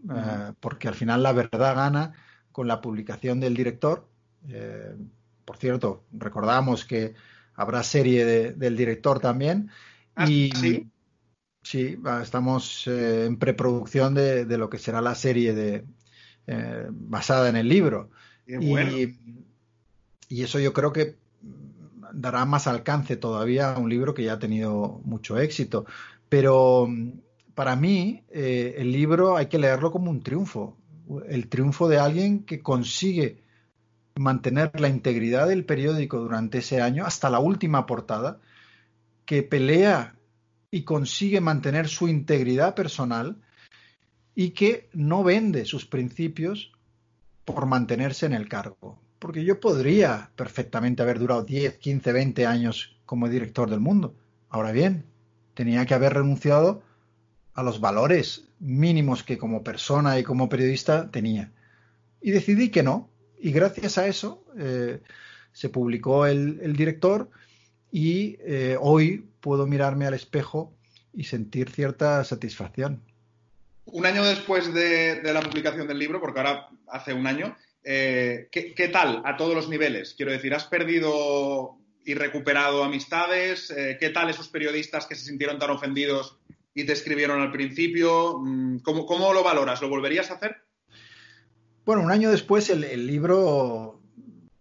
eh, 0.10 0.54
porque 0.62 0.88
al 0.88 0.96
final 0.96 1.22
la 1.22 1.34
verdad 1.34 1.76
gana 1.76 2.14
con 2.54 2.70
la 2.70 2.80
publicación 2.80 3.42
del 3.42 3.56
director. 3.56 4.08
Eh, 4.48 4.96
por 5.44 5.58
cierto, 5.58 6.06
recordamos 6.14 6.86
que 6.86 7.14
habrá 7.54 7.84
serie 7.84 8.54
del 8.54 8.78
director 8.78 9.20
también. 9.20 9.70
Ah, 10.16 10.30
y 10.30 10.50
sí, 10.52 10.90
sí 11.62 12.00
estamos 12.22 12.88
eh, 12.88 13.26
en 13.26 13.38
preproducción 13.38 14.14
de, 14.14 14.46
lo 14.58 14.70
que 14.70 14.80
será 14.80 15.02
la 15.02 15.16
serie 15.16 15.54
de, 15.54 15.84
basada 16.90 17.50
en 17.50 17.58
el 17.58 17.68
libro. 17.68 18.12
y, 18.48 18.80
y 18.80 19.44
eso 20.42 20.60
yo 20.60 20.74
creo 20.74 20.92
que 20.92 21.18
dará 22.14 22.46
más 22.46 22.68
alcance 22.68 23.18
todavía 23.18 23.74
a 23.74 23.80
un 23.80 23.90
libro 23.90 24.14
que 24.14 24.24
ya 24.24 24.34
ha 24.34 24.40
tenido 24.40 25.02
mucho 25.04 25.40
éxito. 25.40 25.86
Pero 26.30 26.88
mm, 26.88 27.12
para 27.56 27.76
mí, 27.76 28.24
eh, 28.30 28.76
el 28.78 28.92
libro 28.92 29.36
hay 29.36 29.48
que 29.48 29.60
leerlo 29.60 29.92
como 29.92 30.10
un 30.10 30.22
triunfo. 30.22 30.78
El 31.28 31.50
triunfo 31.50 31.88
de 31.90 31.98
alguien 31.98 32.44
que 32.44 32.62
consigue 32.62 33.42
mantener 34.16 34.80
la 34.80 34.90
integridad 34.90 35.48
del 35.48 35.66
periódico 35.66 36.20
durante 36.20 36.60
ese 36.60 36.82
año 36.82 37.06
hasta 37.06 37.30
la 37.30 37.40
última 37.40 37.86
portada, 37.86 38.40
que 39.26 39.44
pelea 39.44 40.16
y 40.72 40.84
consigue 40.84 41.42
mantener 41.42 41.88
su 41.88 42.08
integridad 42.08 42.76
personal 42.76 43.38
y 44.36 44.52
que 44.52 44.90
no 44.94 45.24
vende 45.24 45.66
sus 45.66 45.86
principios 45.86 46.72
por 47.46 47.66
mantenerse 47.66 48.26
en 48.26 48.34
el 48.34 48.48
cargo 48.48 49.03
porque 49.24 49.46
yo 49.46 49.62
podría 49.62 50.32
perfectamente 50.36 51.02
haber 51.02 51.18
durado 51.18 51.46
10, 51.46 51.78
15, 51.78 52.12
20 52.12 52.46
años 52.46 52.98
como 53.06 53.30
director 53.30 53.70
del 53.70 53.80
mundo. 53.80 54.14
Ahora 54.50 54.74
bien, 54.74 55.06
tenía 55.54 55.86
que 55.86 55.94
haber 55.94 56.16
renunciado 56.16 56.84
a 57.54 57.64
los 57.64 57.80
valores 57.80 58.50
mínimos 58.60 59.24
que 59.24 59.38
como 59.38 59.64
persona 59.64 60.20
y 60.20 60.24
como 60.24 60.50
periodista 60.50 61.10
tenía. 61.10 61.54
Y 62.20 62.32
decidí 62.32 62.68
que 62.68 62.84
no. 62.84 63.08
Y 63.40 63.54
gracias 63.54 63.98
a 63.98 64.08
eso 64.08 64.44
eh, 64.58 65.00
se 65.54 65.70
publicó 65.70 66.26
el, 66.26 66.74
director 66.76 67.30
y 67.94 68.36
eh, 68.42 68.76
hoy 68.78 69.26
puedo 69.40 69.66
mirarme 69.68 70.06
al 70.06 70.16
espejo 70.16 70.74
y 71.14 71.24
sentir 71.24 71.70
cierta 71.70 72.26
satisfacción. 72.26 73.02
Un 73.86 74.06
año 74.06 74.26
después 74.26 74.74
de, 74.74 75.22
de 75.22 75.34
la 75.34 75.42
publicación 75.42 75.88
del 75.88 76.00
libro, 76.00 76.20
porque 76.20 76.42
ahora 76.42 76.68
hace 76.90 77.14
un 77.14 77.26
año, 77.26 77.56
eh, 77.84 78.48
¿qué, 78.52 78.88
tal 78.88 79.22
a 79.26 79.36
todos 79.36 79.54
los 79.54 79.68
niveles? 79.68 80.14
Quiero 80.16 80.32
decir, 80.32 80.54
¿has 80.54 80.66
perdido 80.66 81.78
y 82.06 82.14
recuperado 82.14 82.84
amistades? 82.84 83.72
Eh, 83.72 83.98
¿Qué 84.00 84.10
tal 84.10 84.30
esos 84.30 84.48
periodistas 84.48 85.06
que 85.06 85.16
se 85.16 85.26
sintieron 85.26 85.60
tan 85.60 85.70
ofendidos 85.70 86.38
y 86.74 86.86
te 86.86 86.94
escribieron 86.94 87.42
al 87.42 87.52
principio? 87.52 88.40
Mm, 88.40 88.80
¿Cómo, 88.80 89.34
lo 89.34 89.44
valoras? 89.44 89.82
¿Lo 89.82 89.90
volverías 89.90 90.32
a 90.32 90.36
hacer? 90.36 90.58
Bueno, 91.86 92.02
un 92.04 92.12
año 92.12 92.32
después 92.32 92.70
el, 92.70 93.06
libro, 93.06 94.02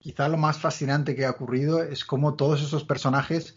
quizá 0.01 0.29
lo 0.29 0.37
más 0.37 0.59
fascinante 0.59 1.15
que 1.15 1.25
ha 1.25 1.31
ocurrido 1.31 1.83
es 1.83 2.05
cómo 2.05 2.35
todos 2.35 2.61
esos 2.61 2.83
personajes 2.83 3.57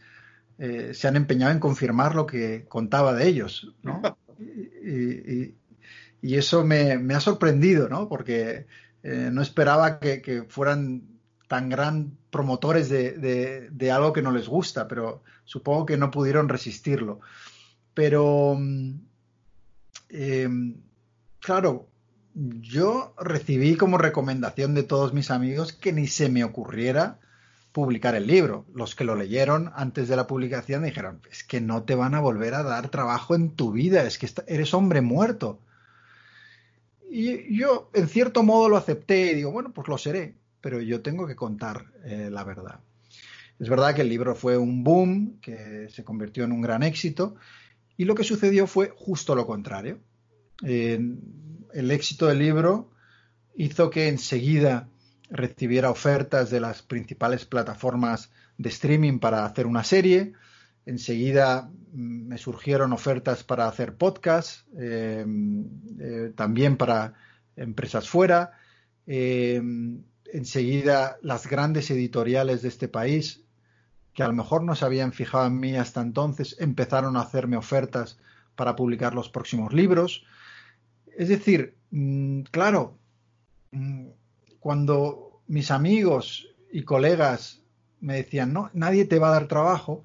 eh, 0.60 0.92
se 0.94 1.08
han 1.08 1.16
empeñado 1.16 1.52
en 1.52 1.60
confirmar 1.60 2.14
lo 2.14 2.28
que 2.28 2.66
contaba 2.68 3.14
de 3.16 3.28
ellos, 3.28 3.74
¿no? 3.82 4.02
y, 4.40 5.56
eso 6.22 6.64
me, 6.66 6.98
me, 6.98 7.14
ha 7.14 7.20
sorprendido, 7.20 7.88
¿no? 7.88 8.10
Porque 8.10 8.66
eh, 9.08 9.30
no 9.32 9.44
esperaba 9.44 10.00
que, 10.00 10.46
fueran 10.50 11.04
tan 11.48 11.70
gran 11.70 12.18
promotores 12.32 12.90
de, 12.90 13.92
algo 13.94 14.14
que 14.14 14.24
no 14.24 14.32
les 14.32 14.48
gusta, 14.48 14.88
pero 14.88 15.22
supongo 15.44 15.86
que 15.86 15.96
no 15.96 16.10
pudieron 16.10 16.50
resistirlo. 16.50 17.20
Pero, 17.94 18.56
mm, 18.58 18.94
em, 20.10 20.78
claro, 21.40 21.88
yo 22.34 23.14
recibí 23.20 23.76
como 23.76 24.00
recomendación 24.00 24.74
de 24.74 24.82
todos 24.82 25.14
mis 25.14 25.30
amigos 25.30 25.72
que 25.72 25.94
ni 25.94 26.08
se 26.08 26.28
me 26.30 26.44
ocurriera 26.44 27.20
publicar 27.74 28.16
el 28.16 28.26
libro. 28.26 28.66
Los 28.74 28.96
que 28.96 29.04
lo 29.04 29.14
leyeron 29.16 29.72
antes 29.76 30.08
de 30.08 30.16
la 30.16 30.26
publicación 30.26 30.82
dijeron, 30.82 31.22
es 31.32 31.44
que 31.44 31.62
no 31.62 31.84
te 31.84 31.94
van 31.94 32.16
a 32.16 32.22
volver 32.22 32.56
a 32.56 32.64
dar 32.64 32.90
trabajo 32.90 33.36
en 33.36 33.52
tu 33.52 33.72
vida, 33.72 34.02
es 34.02 34.18
que 34.18 34.28
eres 34.48 34.74
hombre 34.74 35.02
muerto. 35.02 35.60
Y 37.18 37.58
yo, 37.58 37.90
en 37.94 38.10
cierto 38.10 38.44
modo, 38.44 38.68
lo 38.68 38.76
acepté 38.76 39.32
y 39.32 39.36
digo, 39.36 39.50
bueno, 39.50 39.72
pues 39.72 39.88
lo 39.88 39.98
seré, 39.98 40.36
pero 40.60 40.82
yo 40.82 41.02
tengo 41.02 41.26
que 41.26 41.38
contar 41.38 41.86
eh, 42.04 42.28
la 42.30 42.44
verdad. 42.44 42.82
Es 43.58 43.70
verdad 43.70 43.96
que 43.96 44.02
el 44.02 44.10
libro 44.10 44.36
fue 44.36 44.58
un 44.58 44.84
boom, 44.84 45.40
que 45.40 45.88
se 45.88 46.04
convirtió 46.04 46.44
en 46.44 46.52
un 46.52 46.62
gran 46.62 46.84
éxito, 46.84 47.38
y 47.96 48.04
lo 48.04 48.16
que 48.16 48.26
sucedió 48.26 48.68
fue 48.68 48.92
justo 48.94 49.34
lo 49.34 49.48
contrario. 49.48 50.00
el 50.62 51.92
éxito 51.92 52.28
del 52.28 52.40
libro 52.40 52.92
hizo 53.56 53.90
que 53.90 54.10
enseguida 54.10 54.90
recibiera 55.30 55.92
ofertas 55.92 56.50
de 56.50 56.60
las 56.60 56.82
principales 56.82 57.46
plataformas 57.46 58.30
de 58.58 58.68
streaming 58.68 59.20
para 59.20 59.46
hacer 59.46 59.68
una 59.68 59.86
serie, 59.86 60.34
Enseguida 60.86 61.70
mm, 61.94 62.28
me 62.28 62.38
surgieron 62.38 62.94
ofertas 62.94 63.44
para 63.44 63.68
hacer 63.68 63.96
podcasts, 63.96 64.66
eh, 64.78 65.26
eh, 66.00 66.34
también 66.36 66.78
para 66.78 67.14
empresas 67.56 68.08
fuera. 68.10 68.52
Eh, 69.08 69.62
enseguida 70.34 71.18
las 71.22 71.48
grandes 71.48 71.90
editoriales 71.92 72.62
de 72.62 72.70
este 72.70 72.88
país, 72.88 73.44
que 74.14 74.24
a 74.24 74.28
lo 74.28 74.34
mejor 74.34 74.64
no 74.64 74.76
se 74.76 74.86
habían 74.86 75.14
fijado 75.14 75.48
en 75.48 75.60
mí 75.60 75.76
hasta 75.76 76.02
entonces, 76.02 76.56
empezaron 76.60 77.18
a 77.18 77.22
hacerme 77.22 77.58
ofertas 77.58 78.18
para 78.56 78.76
publicar 78.76 79.14
los 79.14 79.30
próximos 79.30 79.74
libros. 79.74 80.26
Es 81.18 81.30
decir, 81.30 81.76
mm, 81.92 82.42
claro, 82.44 82.98
mm, 83.72 84.08
cuando 84.60 85.42
mis 85.48 85.72
amigos 85.72 86.48
y 86.72 86.84
colegas 86.84 87.62
me 88.00 88.16
decían, 88.16 88.54
no, 88.54 88.70
nadie 88.74 89.06
te 89.06 89.20
va 89.20 89.30
a 89.30 89.32
dar 89.32 89.48
trabajo, 89.48 90.04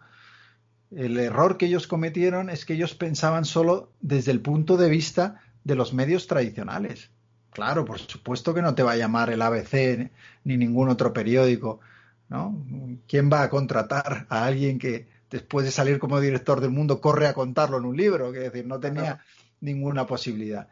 el 0.90 1.18
error 1.18 1.56
que 1.56 1.66
ellos 1.66 1.86
cometieron 1.86 2.50
es 2.50 2.64
que 2.64 2.74
ellos 2.74 2.94
pensaban 2.94 3.44
solo 3.44 3.92
desde 4.00 4.32
el 4.32 4.40
punto 4.40 4.76
de 4.76 4.88
vista 4.88 5.40
de 5.64 5.74
los 5.74 5.92
medios 5.92 6.26
tradicionales. 6.26 7.10
Claro, 7.50 7.84
por 7.84 7.98
supuesto 7.98 8.54
que 8.54 8.62
no 8.62 8.74
te 8.74 8.82
va 8.82 8.92
a 8.92 8.96
llamar 8.96 9.30
el 9.30 9.42
ABC 9.42 10.10
ni 10.44 10.56
ningún 10.56 10.88
otro 10.88 11.12
periódico, 11.12 11.80
¿no? 12.28 12.64
¿Quién 13.08 13.30
va 13.32 13.42
a 13.42 13.50
contratar 13.50 14.26
a 14.28 14.44
alguien 14.44 14.78
que 14.78 15.08
después 15.30 15.64
de 15.64 15.72
salir 15.72 15.98
como 15.98 16.20
director 16.20 16.60
del 16.60 16.70
mundo 16.70 17.00
corre 17.00 17.26
a 17.26 17.34
contarlo 17.34 17.78
en 17.78 17.84
un 17.84 17.96
libro? 17.96 18.32
Que 18.32 18.40
decir, 18.40 18.66
no 18.66 18.78
tenía 18.80 19.20
ninguna 19.60 20.06
posibilidad. 20.06 20.68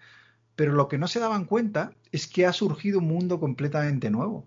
pero 0.56 0.72
lo 0.72 0.88
que 0.88 0.98
no 0.98 1.06
se 1.06 1.20
daban 1.20 1.44
cuenta 1.44 1.92
es 2.10 2.26
que 2.26 2.46
ha 2.46 2.52
surgido 2.52 2.98
un 2.98 3.06
mundo 3.06 3.38
completamente 3.38 4.10
nuevo 4.10 4.44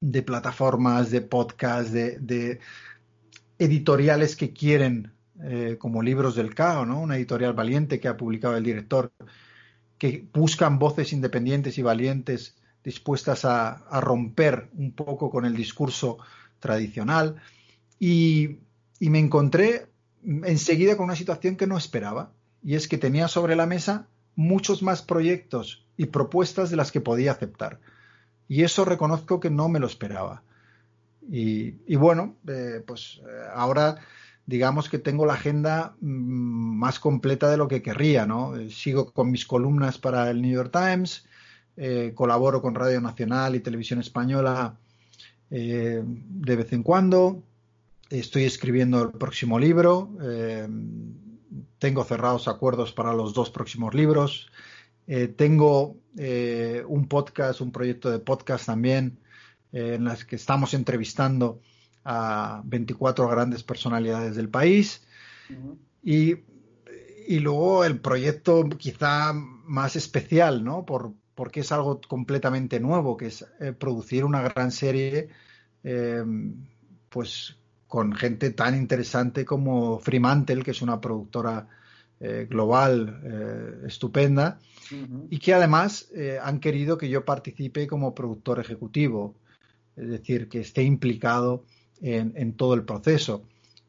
de 0.00 0.22
plataformas, 0.22 1.10
de 1.10 1.20
podcasts, 1.20 1.92
de, 1.92 2.60
editoriales 3.58 4.36
que 4.36 4.52
quieren, 4.52 5.12
eh, 5.42 5.76
como 5.78 6.02
Libros 6.02 6.34
del 6.34 6.54
Cao, 6.54 6.86
¿no? 6.86 7.00
una 7.00 7.16
editorial 7.16 7.52
valiente 7.52 8.00
que 8.00 8.08
ha 8.08 8.16
publicado 8.16 8.56
el 8.56 8.64
director, 8.64 9.12
que 9.98 10.26
buscan 10.32 10.78
voces 10.78 11.12
independientes 11.12 11.78
y 11.78 11.82
valientes 11.82 12.56
dispuestas 12.84 13.44
a, 13.44 13.84
romper 14.00 14.68
un 14.76 14.92
poco 14.92 15.30
con 15.30 15.44
el 15.44 15.56
discurso 15.56 16.18
tradicional. 16.60 17.36
Y, 17.98 18.58
y 19.00 19.10
me 19.10 19.18
encontré 19.18 19.86
enseguida 20.24 20.96
con 20.96 21.04
una 21.04 21.16
situación 21.16 21.56
que 21.56 21.66
no 21.66 21.76
esperaba, 21.76 22.32
y 22.62 22.74
es 22.74 22.88
que 22.88 22.98
tenía 22.98 23.28
sobre 23.28 23.56
la 23.56 23.66
mesa 23.66 24.06
muchos 24.34 24.82
más 24.82 25.02
proyectos 25.02 25.84
y 25.96 26.06
propuestas 26.06 26.70
de 26.70 26.76
las 26.76 26.92
que 26.92 27.00
podía 27.00 27.32
aceptar. 27.32 27.80
Y 28.48 28.62
eso 28.62 28.84
reconozco 28.84 29.40
que 29.40 29.50
no 29.50 29.68
me 29.68 29.80
lo 29.80 29.86
esperaba. 29.86 30.42
Y, 31.30 31.96
bueno, 31.96 32.36
eh, 32.46 32.82
pues 32.86 33.20
eh, 33.22 33.46
ahora 33.54 33.98
digamos 34.46 34.88
que 34.88 34.98
tengo 34.98 35.26
la 35.26 35.34
agenda 35.34 35.94
mm, 36.00 36.78
más 36.78 36.98
completa 36.98 37.50
de 37.50 37.58
lo 37.58 37.68
que 37.68 37.82
querría, 37.82 38.24
¿no? 38.26 38.56
Eh, 38.56 38.70
sigo 38.70 39.12
con 39.12 39.30
mis 39.30 39.44
columnas 39.44 39.98
para 39.98 40.30
el 40.30 40.40
New 40.40 40.52
York 40.52 40.72
Times, 40.72 41.26
colaboro 42.16 42.60
con 42.60 42.74
Radio 42.74 43.00
Nacional 43.00 43.54
y 43.54 43.60
Televisión 43.60 44.00
Española 44.00 44.74
de 45.48 46.56
vez 46.56 46.72
en 46.72 46.82
cuando, 46.82 47.44
estoy 48.10 48.44
escribiendo 48.44 49.00
el 49.00 49.10
próximo 49.12 49.60
libro, 49.60 50.10
tengo 51.78 52.04
cerrados 52.04 52.48
acuerdos 52.48 52.92
para 52.92 53.12
los 53.12 53.32
dos 53.32 53.50
próximos 53.50 53.94
libros. 53.94 54.50
Eh, 55.06 55.28
tengo 55.28 55.96
eh, 56.18 56.84
un 56.86 57.08
podcast, 57.08 57.62
un 57.62 57.72
proyecto 57.72 58.10
de 58.10 58.18
podcast 58.18 58.66
también, 58.66 59.18
eh, 59.72 59.94
en 59.94 60.04
las 60.04 60.24
que 60.24 60.36
estamos 60.36 60.74
entrevistando 60.74 61.60
a 62.04 62.62
24 62.64 63.28
grandes 63.28 63.62
personalidades 63.62 64.36
del 64.36 64.48
país. 64.48 65.06
y, 66.02 66.36
y, 67.26 67.38
luego 67.40 67.84
el 67.84 68.00
proyecto 68.00 68.68
quizá 68.68 69.32
más 69.32 69.96
especial, 69.96 70.64
¿no? 70.64 70.84
Por, 70.84 71.12
porque 71.34 71.60
es 71.60 71.72
algo 71.72 72.00
completamente 72.06 72.80
nuevo, 72.80 73.16
que 73.16 73.26
es 73.26 73.46
producir 73.78 74.24
una 74.24 74.42
gran 74.42 74.70
serie, 74.70 75.28
pues 77.08 77.56
con 77.88 78.12
gente 78.12 78.50
tan 78.50 78.76
interesante 78.76 79.44
como 79.44 79.98
Fremantle, 79.98 80.62
que 80.62 80.70
es 80.70 80.82
una 80.82 81.00
productora 81.00 81.66
eh, 82.20 82.46
global 82.48 83.20
eh, 83.24 83.86
estupenda, 83.86 84.58
y 85.28 85.38
que 85.38 85.52
además 85.52 86.08
eh, 86.14 86.38
han 86.42 86.60
querido 86.60 86.96
que 86.96 87.10
yo 87.10 87.24
participe 87.24 87.86
como 87.86 88.14
productor 88.14 88.58
ejecutivo, 88.58 89.34
es 90.00 90.08
decir, 90.08 90.48
que 90.48 90.60
esté 90.60 90.82
implicado 90.82 91.64
en, 92.00 92.52
todo 92.52 92.74
el 92.74 92.84
proceso. 92.84 93.42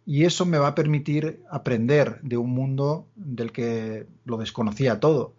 Y 0.05 0.26
eso 0.26 0.45
me 0.45 0.57
va 0.57 0.70
a 0.70 0.76
permitir 0.76 1.41
aprender 1.49 2.20
de 2.22 2.38
un 2.38 2.49
mundo 2.49 3.07
del 3.16 3.51
que 3.51 4.07
lo 4.26 4.38
desconocía 4.38 4.99
todo. 4.99 5.36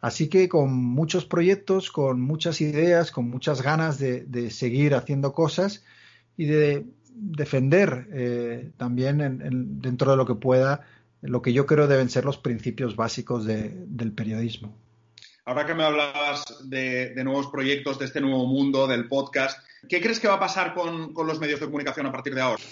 Así 0.00 0.28
que 0.28 0.48
con 0.48 0.74
muchos 0.74 1.26
proyectos, 1.26 1.90
con 1.90 2.20
muchas 2.20 2.60
ideas, 2.60 3.12
con 3.12 3.28
muchas 3.28 3.62
ganas 3.62 3.98
de, 3.98 4.50
seguir 4.50 4.94
haciendo 4.94 5.32
cosas 5.32 5.84
y 6.36 6.46
de 6.46 6.86
defender 7.14 8.08
eh, 8.12 8.70
también 8.76 9.78
dentro 9.80 10.10
de 10.10 10.16
lo 10.16 10.26
que 10.26 10.34
pueda 10.34 10.86
lo 11.22 11.42
que 11.42 11.52
yo 11.52 11.66
creo 11.66 11.86
deben 11.86 12.08
ser 12.08 12.24
los 12.24 12.38
principios 12.38 12.96
básicos 12.96 13.44
del 13.44 14.12
periodismo. 14.12 14.74
Ahora 15.44 15.66
que 15.66 15.74
me 15.74 15.84
hablabas 15.84 16.44
de, 16.64 17.12
nuevos 17.24 17.48
proyectos, 17.48 17.98
de 17.98 18.06
este 18.06 18.20
nuevo 18.20 18.46
mundo, 18.46 18.86
del 18.86 19.08
podcast, 19.08 19.58
¿qué 19.88 20.00
crees 20.00 20.20
que 20.20 20.28
va 20.28 20.34
a 20.34 20.40
pasar 20.40 20.74
con, 20.74 21.12
los 21.26 21.40
medios 21.40 21.60
de 21.60 21.66
comunicación 21.66 22.06
a 22.06 22.12
partir 22.12 22.34
de 22.34 22.40
ahora? 22.40 22.62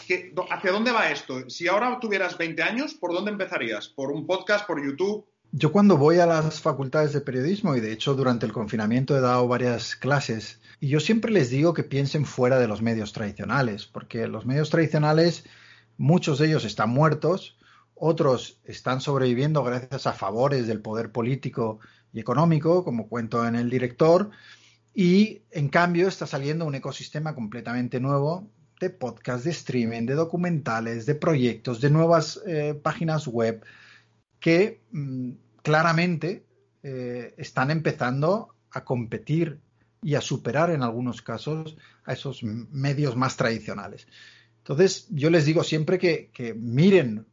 ¿Hacia 0.51 0.73
dónde 0.73 0.93
va 0.93 1.11
esto? 1.11 1.49
Si 1.49 1.69
ahora 1.69 1.99
tuvieras 2.01 2.37
20 2.39 2.63
años, 2.63 2.95
¿por 2.95 3.13
dónde 3.13 3.31
empezarías? 3.31 3.89
¿Por 3.89 4.11
un 4.11 4.27
podcast? 4.27 4.67
¿Por 4.67 4.85
YouTube? 4.85 5.27
Yo 5.51 5.73
cuando 5.73 5.97
voy 5.97 6.19
a 6.19 6.27
las 6.27 6.61
facultades 6.61 7.15
de 7.15 7.23
periodismo, 7.23 7.75
y 7.75 7.81
de 7.81 7.93
hecho 7.93 8.15
durante 8.15 8.45
el 8.45 8.53
confinamiento 8.53 9.17
he 9.17 9.21
dado 9.21 9.49
varias 9.49 9.97
clases, 9.97 10.61
y 10.79 10.89
yo 10.89 11.01
siempre 11.01 11.33
les 11.33 11.51
digo 11.51 11.73
que 11.73 11.85
piensen 11.85 12.27
fuera 12.27 12.59
de 12.59 12.69
los 12.69 12.83
medios 12.83 13.13
tradicionales, 13.13 13.87
porque 13.87 14.29
los 14.29 14.45
medios 14.45 14.69
tradicionales, 14.69 15.45
muchos 15.97 16.39
de 16.39 16.49
ellos 16.49 16.65
están 16.65 16.91
muertos, 16.91 17.57
otros 17.95 18.61
están 18.65 19.01
sobreviviendo 19.01 19.65
gracias 19.65 20.07
a 20.07 20.13
favores 20.13 20.67
del 20.67 20.81
poder 20.81 21.11
político 21.11 21.81
y 22.13 22.21
económico, 22.21 22.85
como 22.85 23.09
cuento 23.09 23.47
en 23.47 23.57
el 23.57 23.71
director, 23.71 24.31
y 24.99 25.43
en 25.53 25.69
cambio 25.69 26.09
está 26.09 26.27
saliendo 26.27 26.65
un 26.65 26.75
ecosistema 26.75 27.33
completamente 27.33 28.01
nuevo 28.01 28.51
de 28.81 28.91
podcast, 28.91 29.45
de 29.45 29.53
streaming, 29.53 30.07
de 30.07 30.15
documentales, 30.15 31.07
de 31.07 31.15
proyectos, 31.15 31.81
de 31.81 31.89
nuevas 31.89 32.43
eh, 32.49 32.75
páginas 32.75 33.29
web 33.29 33.65
que 34.41 34.81
mm, 34.91 35.31
claramente 35.63 36.45
eh, 36.83 37.33
están 37.39 37.71
empezando 37.71 38.57
a 38.73 38.85
competir 38.85 39.61
y 40.03 40.17
a 40.17 40.21
superar 40.21 40.71
en 40.71 40.83
algunos 40.83 41.23
casos 41.23 41.77
a 42.05 42.15
esos 42.15 42.43
medios 42.43 43.15
más 43.15 43.37
tradicionales. 43.37 44.09
Entonces, 44.57 45.07
yo 45.11 45.31
les 45.31 45.45
digo 45.45 45.63
siempre 45.63 46.01
que, 46.01 46.57
miren 46.59 47.25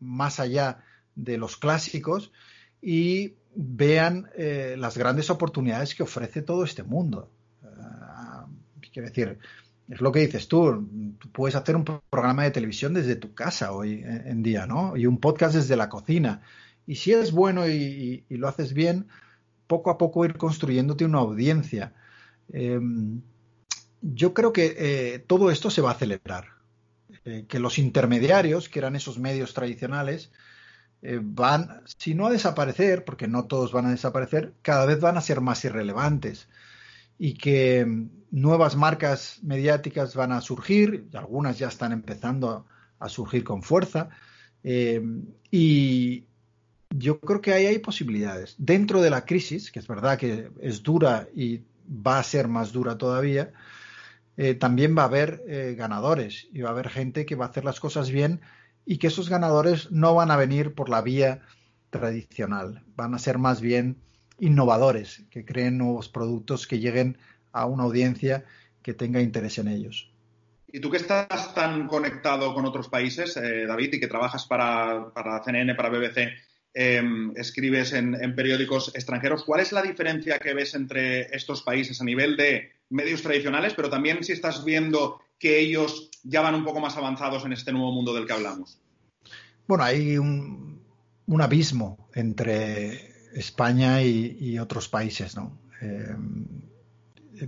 más 0.00 0.40
allá 0.40 0.82
de 1.14 1.36
los 1.36 1.58
clásicos 1.58 2.32
y 2.80 3.34
vean 3.54 4.30
eh, 4.36 4.76
las 4.78 4.96
grandes 4.96 5.30
oportunidades 5.30 5.94
que 5.94 6.02
ofrece 6.02 6.42
todo 6.42 6.64
este 6.64 6.82
mundo. 6.82 7.30
Ah, 7.62 8.46
quiero 8.92 9.08
decir, 9.08 9.38
es 9.88 10.00
lo 10.00 10.12
que 10.12 10.20
dices 10.20 10.48
tú, 10.48 10.88
tú 11.18 11.30
puedes 11.30 11.54
hacer 11.54 11.76
un 11.76 11.84
programa 11.84 12.44
de 12.44 12.50
televisión 12.50 12.94
desde 12.94 13.16
tu 13.16 13.34
casa 13.34 13.72
hoy 13.72 14.02
en 14.04 14.42
día, 14.42 14.66
¿no? 14.66 14.96
Y 14.96 15.06
un 15.06 15.18
podcast 15.18 15.54
desde 15.54 15.76
la 15.76 15.88
cocina. 15.88 16.42
Y 16.86 16.96
si 16.96 17.12
es 17.12 17.32
bueno 17.32 17.68
y, 17.68 18.24
lo 18.28 18.48
haces 18.48 18.72
bien, 18.72 19.08
poco 19.66 19.90
a 19.90 19.98
poco 19.98 20.24
ir 20.24 20.36
construyéndote 20.36 21.04
una 21.04 21.18
audiencia. 21.18 21.92
Em, 22.52 23.20
yo 24.00 24.34
creo 24.34 24.52
que 24.52 24.74
eh, 24.76 25.18
todo 25.18 25.50
esto 25.50 25.70
se 25.70 25.80
va 25.80 25.90
a 25.90 25.94
acelerar. 25.94 26.54
Eh, 27.24 27.46
que 27.48 27.58
los 27.58 27.78
intermediarios, 27.78 28.68
que 28.68 28.78
eran 28.78 28.96
esos 28.96 29.18
medios 29.18 29.54
tradicionales, 29.54 30.30
eh, 31.06 31.20
van, 31.22 31.82
si 31.98 32.14
no 32.14 32.28
a 32.28 32.30
desaparecer, 32.30 33.04
porque 33.04 33.28
no 33.28 33.44
todos 33.44 33.72
van 33.72 33.84
a 33.84 33.90
desaparecer, 33.90 34.54
cada 34.62 34.86
vez 34.86 35.00
van 35.00 35.18
a 35.18 35.20
ser 35.20 35.42
más 35.42 35.62
irrelevantes 35.66 36.48
y 37.18 37.34
que 37.34 37.84
mm, 37.84 38.08
nuevas 38.30 38.74
marcas 38.74 39.38
mediáticas 39.42 40.14
van 40.14 40.32
a 40.32 40.40
surgir, 40.40 41.06
algunas 41.12 41.58
ya 41.58 41.68
están 41.68 41.92
empezando 41.92 42.66
a, 42.98 43.08
surgir 43.10 43.44
con 43.44 43.62
fuerza, 43.62 44.08
eh, 44.62 45.02
y 45.50 46.24
yo 46.88 47.20
creo 47.20 47.42
que 47.42 47.52
ahí 47.52 47.66
hay 47.66 47.80
posibilidades. 47.80 48.54
Dentro 48.56 49.02
de 49.02 49.10
la 49.10 49.26
crisis, 49.26 49.70
que 49.70 49.80
es 49.80 49.86
verdad 49.86 50.16
que 50.16 50.50
es 50.62 50.82
dura 50.82 51.28
y 51.34 51.60
va 51.86 52.18
a 52.18 52.22
ser 52.22 52.48
más 52.48 52.72
dura 52.72 52.96
todavía, 52.96 53.52
eh, 54.38 54.54
también 54.54 54.96
va 54.96 55.02
a 55.02 55.06
haber 55.06 55.42
ganadores 55.76 56.48
y 56.50 56.62
va 56.62 56.70
a 56.70 56.72
haber 56.72 56.88
gente 56.88 57.26
que 57.26 57.34
va 57.34 57.44
a 57.44 57.48
hacer 57.48 57.66
las 57.66 57.78
cosas 57.78 58.10
bien 58.10 58.40
y 58.86 58.98
que 58.98 59.06
esos 59.06 59.28
ganadores 59.28 59.90
no 59.90 60.14
van 60.14 60.30
a 60.30 60.36
venir 60.36 60.74
por 60.74 60.88
la 60.88 61.02
vía 61.02 61.40
tradicional, 61.90 62.82
van 62.96 63.14
a 63.14 63.18
ser 63.18 63.38
más 63.38 63.60
bien 63.60 63.96
innovadores, 64.38 65.24
que 65.30 65.44
creen 65.44 65.78
nuevos 65.78 66.08
productos 66.08 66.66
que 66.66 66.80
lleguen 66.80 67.18
a 67.52 67.66
una 67.66 67.84
audiencia 67.84 68.44
que 68.82 68.94
tenga 68.94 69.20
interés 69.20 69.58
en 69.58 69.68
ellos. 69.68 70.10
Y 70.74 70.80
tú 70.80 70.90
que 70.90 70.96
estás 70.96 71.54
tan 71.54 71.86
conectado 71.86 72.52
con 72.52 72.66
otros 72.66 72.88
países, 72.88 73.36
eh, 73.36 73.64
David, 73.64 73.94
y 73.94 74.00
que 74.00 74.08
trabajas 74.08 74.44
para, 74.46 75.12
para 75.14 75.42
CNN, 75.44 75.76
para 75.76 75.88
BBC, 75.88 76.32
em, 76.74 77.32
escribes 77.36 77.92
en, 77.92 78.34
periódicos 78.34 78.92
extranjeros, 78.92 79.44
¿cuál 79.44 79.60
es 79.60 79.70
la 79.70 79.82
diferencia 79.82 80.40
que 80.40 80.52
ves 80.52 80.74
entre 80.74 81.34
estos 81.34 81.62
países 81.62 82.00
a 82.00 82.04
nivel 82.04 82.36
de 82.36 82.72
medios 82.90 83.22
tradicionales, 83.22 83.74
pero 83.74 83.88
también 83.88 84.24
si 84.24 84.32
estás 84.32 84.64
viendo 84.64 85.20
que 85.44 85.60
ellos 85.60 86.08
ya 86.22 86.40
van 86.40 86.54
un 86.54 86.64
poco 86.64 86.80
más 86.80 86.96
avanzados 86.96 87.44
en 87.44 87.52
este 87.52 87.70
nuevo 87.70 87.92
mundo 87.92 88.14
del 88.14 88.26
que 88.26 88.32
hablamos? 88.32 88.80
Bueno, 89.68 89.84
hay 89.84 90.16
un, 90.16 90.80
abismo 91.38 92.08
entre 92.14 93.28
España 93.38 94.00
y, 94.00 94.58
otros 94.58 94.88
países, 94.88 95.36
¿no? 95.36 95.58
Eh, 95.82 96.16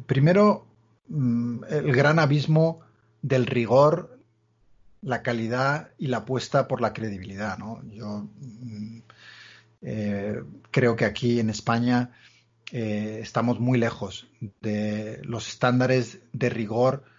primero, 0.05 0.66
mm, 1.09 1.64
el 1.70 1.92
gran 1.92 2.18
abismo 2.18 2.80
del 3.22 3.47
rigor, 3.47 4.20
la 5.01 5.22
calidad 5.22 5.88
y 5.97 6.09
la 6.09 6.18
apuesta 6.18 6.68
por 6.68 6.82
la 6.82 6.92
credibilidad, 6.92 7.57
¿no? 7.57 7.82
Yo 7.90 8.28
mm, 8.38 8.99
eh, 9.80 10.42
creo 10.70 10.97
que 10.97 11.07
aquí 11.07 11.40
en 11.40 11.49
España 11.49 12.11
eh, 12.72 13.20
estamos 13.22 13.59
muy 13.59 13.78
lejos 13.78 14.26
de 14.61 15.22
los 15.24 15.49
estándares 15.49 16.18
de 16.34 16.51
rigor 16.51 17.15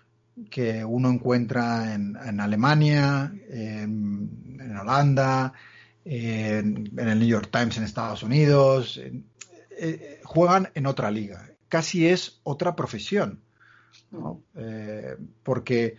que 0.49 0.85
uno 0.85 1.09
encuentra 1.09 1.93
en, 1.93 2.39
Alemania, 2.39 3.33
en 3.49 4.77
Holanda, 4.79 5.53
en, 6.05 6.91
el 6.97 7.19
New 7.19 7.27
York 7.27 7.49
Times 7.51 7.77
en 7.77 7.83
Estados 7.83 8.23
Unidos. 8.23 9.01
eh, 9.79 10.21
juegan 10.23 10.69
en 10.73 10.85
otra 10.85 11.11
liga, 11.11 11.49
casi 11.67 12.07
es 12.07 12.39
otra 12.43 12.75
profesión. 12.75 13.41
Eh, 14.55 15.17
porque 15.43 15.97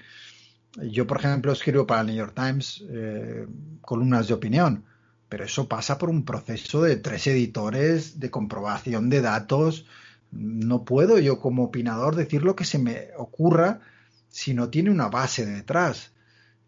yo, 0.83 1.07
por 1.07 1.19
ejemplo, 1.19 1.53
escribo 1.53 1.87
para 1.87 2.03
el 2.03 2.07
New 2.09 2.17
York 2.17 2.35
Times 2.35 2.85
eh, 2.89 3.47
columnas 3.81 4.29
de 4.29 4.35
opinión, 4.35 4.85
pero 5.29 5.45
eso 5.45 5.69
pasa 5.69 5.99
por 5.99 6.09
un 6.09 6.25
proceso 6.25 6.83
de 6.83 6.97
tres 6.97 7.27
editores, 7.27 8.19
de 8.19 8.31
comprobación 8.31 9.11
de 9.11 9.21
datos. 9.21 9.87
No 10.31 10.85
puedo 10.85 11.19
yo 11.19 11.39
como 11.41 11.65
opinador 11.65 12.17
decir 12.17 12.43
lo 12.43 12.57
que 12.57 12.65
se 12.65 12.79
me 12.79 13.09
ocurra 13.17 13.81
si 14.29 14.55
no 14.55 14.69
tiene 14.69 14.91
una 14.91 15.09
base 15.09 15.47
detrás. 15.47 16.13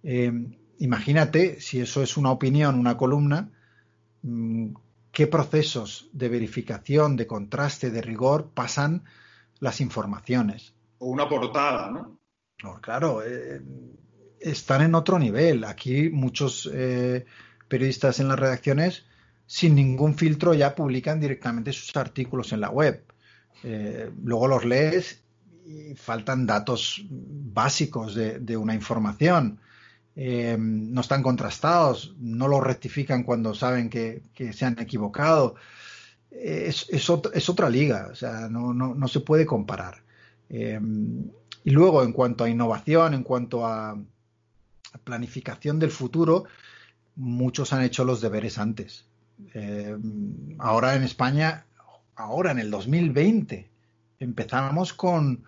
Eh, 0.02 0.32
imagínate 0.78 1.60
si 1.60 1.80
eso 1.80 2.02
es 2.02 2.16
una 2.16 2.30
opinión, 2.30 2.78
una 2.78 2.96
columna, 2.96 3.50
mm, 4.22 4.74
qué 5.12 5.26
procesos 5.26 6.08
de 6.12 6.28
verificación, 6.28 7.16
de 7.16 7.26
contraste, 7.26 7.90
de 7.90 8.02
rigor 8.02 8.50
pasan 8.54 9.04
las 9.58 9.80
informaciones. 9.80 10.74
O 10.98 11.08
una 11.08 11.28
portada, 11.28 11.90
¿no? 11.90 12.18
No, 12.62 12.80
claro, 12.80 13.22
eh, 13.24 13.60
están 14.40 14.82
en 14.82 14.94
otro 14.94 15.18
nivel. 15.18 15.64
Aquí 15.64 16.10
muchos 16.10 16.68
eh, 16.72 17.26
periodistas 17.68 18.20
en 18.20 18.28
las 18.28 18.38
redacciones, 18.38 19.04
sin 19.46 19.74
ningún 19.74 20.16
filtro, 20.16 20.54
ya 20.54 20.74
publican 20.74 21.20
directamente 21.20 21.72
sus 21.72 21.96
artículos 21.96 22.52
en 22.52 22.60
la 22.60 22.70
web. 22.70 23.04
Eh, 23.62 24.10
luego 24.22 24.48
los 24.48 24.64
lees 24.64 25.22
y 25.64 25.94
faltan 25.94 26.46
datos 26.46 27.04
básicos 27.10 28.14
de, 28.14 28.56
una 28.56 28.74
información. 28.74 29.60
Eh, 30.16 30.56
no 30.58 31.00
están 31.00 31.22
contrastados, 31.22 32.14
no 32.18 32.48
los 32.48 32.62
rectifican 32.62 33.22
cuando 33.22 33.54
saben 33.54 33.88
que, 33.88 34.22
se 34.52 34.64
han 34.64 34.78
equivocado. 34.78 35.54
Es, 36.30 36.86
es, 36.90 37.10
ot 37.10 37.30
es, 37.34 37.48
otra 37.48 37.68
liga, 37.68 38.08
o 38.12 38.14
sea, 38.14 38.48
no, 38.48 38.72
no, 38.72 38.94
no 38.94 39.08
se 39.08 39.20
puede 39.20 39.46
comparar. 39.46 40.02
Eh, 40.48 40.80
y 41.64 41.70
luego, 41.70 42.02
en 42.02 42.12
cuanto 42.12 42.44
a 42.44 42.50
innovación, 42.50 43.14
en 43.14 43.22
cuanto 43.22 43.66
a, 43.66 43.98
planificación 45.04 45.78
del 45.78 45.92
futuro, 45.92 46.44
muchos 47.14 47.72
han 47.72 47.82
hecho 47.82 48.04
los 48.04 48.20
deberes 48.20 48.58
antes. 48.58 49.04
Eh, 49.54 49.96
ahora 50.58 50.96
en 50.96 51.04
España, 51.04 51.66
ahora 52.16 52.50
en 52.50 52.58
el 52.58 52.70
2020, 52.70 53.69
empezamos 54.20 54.92
con 54.92 55.44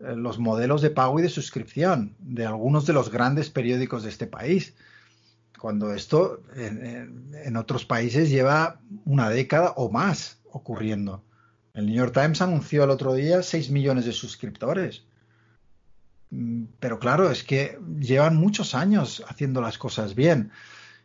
eh, 0.00 0.16
los 0.16 0.38
modelos 0.38 0.82
de 0.82 0.90
pago 0.90 1.20
y 1.20 1.22
de 1.22 1.28
suscripción 1.28 2.16
de 2.18 2.46
algunos 2.46 2.86
de 2.86 2.94
los 2.94 3.10
grandes 3.10 3.50
periódicos 3.50 4.02
de 4.02 4.08
este 4.08 4.26
país. 4.26 4.74
Cuando 5.58 5.92
esto 5.92 6.42
en, 6.54 7.56
otros 7.56 7.84
países 7.84 8.30
lleva 8.30 8.80
una 9.04 9.28
década 9.28 9.74
o 9.76 9.90
más 9.90 10.40
ocurriendo. 10.50 11.24
El 11.74 11.86
New 11.86 11.96
York 11.96 12.14
Times 12.14 12.40
anunció 12.40 12.84
el 12.84 12.90
otro 12.90 13.14
día 13.14 13.42
6 13.42 13.70
millones 13.70 14.04
de 14.04 14.12
suscriptores. 14.12 15.04
Mm, 16.30 16.64
pero 16.78 16.98
claro, 16.98 17.30
es 17.30 17.42
que 17.42 17.78
llevan 17.98 18.36
muchos 18.36 18.74
años 18.74 19.24
haciendo 19.28 19.60
las 19.60 19.78
cosas 19.78 20.14
bien. 20.14 20.52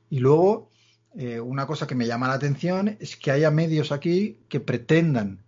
Y 0.09 0.19
luego, 0.19 0.69
eh, 1.15 1.39
una 1.39 1.65
cosa 1.65 1.87
que 1.87 1.95
me 1.95 2.05
llama 2.05 2.27
la 2.27 2.35
atención 2.35 2.95
es 2.99 3.15
que 3.15 3.31
haya 3.31 3.49
medios 3.49 3.91
aquí 3.91 4.37
que 4.49 4.59
pretendan 4.59 5.43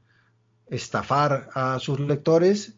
estafar 0.70 1.50
a 1.54 1.80
sus 1.80 2.00
lectores 2.00 2.74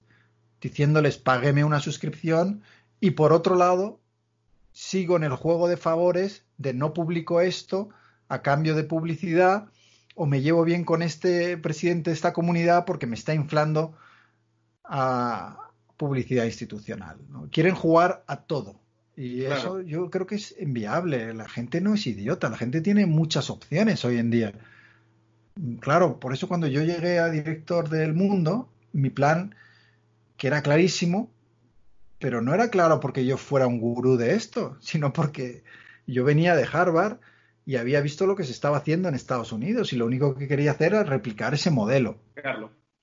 diciéndoles 0.62 1.18
págueme 1.18 1.64
una 1.64 1.80
suscripción 1.80 2.62
y 3.00 3.12
por 3.12 3.34
otro 3.34 3.56
lado 3.56 4.00
sigo 4.72 5.16
en 5.16 5.24
el 5.24 5.36
juego 5.36 5.68
de 5.68 5.78
favores 5.78 6.44
de 6.58 6.74
no 6.74 6.94
publico 6.94 7.42
esto 7.42 7.90
a 8.28 8.42
cambio 8.42 8.76
de 8.76 8.84
publicidad 8.84 9.70
o 10.16 10.26
me 10.26 10.42
llevo 10.42 10.64
bien 10.64 10.84
con 10.84 11.02
este 11.02 11.58
presidente 11.58 12.10
de 12.10 12.16
esta 12.16 12.34
comunidad 12.34 12.86
porque 12.86 13.08
me 13.08 13.16
está 13.16 13.34
inflando 13.34 13.94
a, 14.84 15.68
publicidad 15.98 16.46
institucional. 16.46 17.18
¿no? 17.30 17.50
Quieren 17.52 17.76
jugar 17.76 18.24
a 18.28 18.42
todo. 18.42 18.80
Y 19.16 19.42
claro. 19.42 19.56
eso 19.56 19.82
yo 19.82 20.10
creo 20.10 20.28
que 20.28 20.36
es 20.36 20.56
inviable. 20.60 21.34
La 21.34 21.50
gente 21.50 21.82
no 21.82 21.96
es 21.96 22.06
idiota, 22.06 22.50
la 22.50 22.58
gente 22.58 22.82
tiene 22.82 23.08
muchas 23.08 23.50
opciones 23.50 24.06
hoy 24.06 24.18
en 24.18 24.30
día. 24.30 24.54
Claro, 25.80 26.20
por 26.20 26.34
eso 26.34 26.48
cuando 26.48 26.68
yo 26.68 26.84
llegué 26.84 27.20
a 27.20 27.30
director 27.30 27.90
del 27.90 28.14
mundo, 28.14 28.70
mi 28.92 29.10
plan, 29.10 29.56
que 30.38 30.48
era 30.48 30.62
clarísimo, 30.62 31.32
pero 32.20 32.42
no 32.42 32.54
era 32.54 32.70
claro 32.70 33.00
porque 33.00 33.26
yo 33.26 33.38
fuera 33.38 33.68
un 33.68 33.80
gurú 33.80 34.18
de 34.18 34.36
esto, 34.36 34.78
sino 34.82 35.14
porque 35.14 35.64
yo 36.06 36.24
venía 36.24 36.56
de 36.56 36.68
Harvard 36.72 37.20
y 37.66 37.76
había 37.76 38.02
visto 38.02 38.26
lo 38.26 38.36
que 38.36 38.44
se 38.44 38.52
estaba 38.52 38.78
haciendo 38.78 39.10
en 39.10 39.16
Estados 39.16 39.52
Unidos 39.52 39.94
y 39.94 39.98
lo 39.98 40.06
único 40.06 40.36
que 40.36 40.48
quería 40.48 40.72
hacer 40.72 40.94
era 40.94 41.04
replicar 41.04 41.54
ese 41.54 41.70
modelo. 41.70 42.18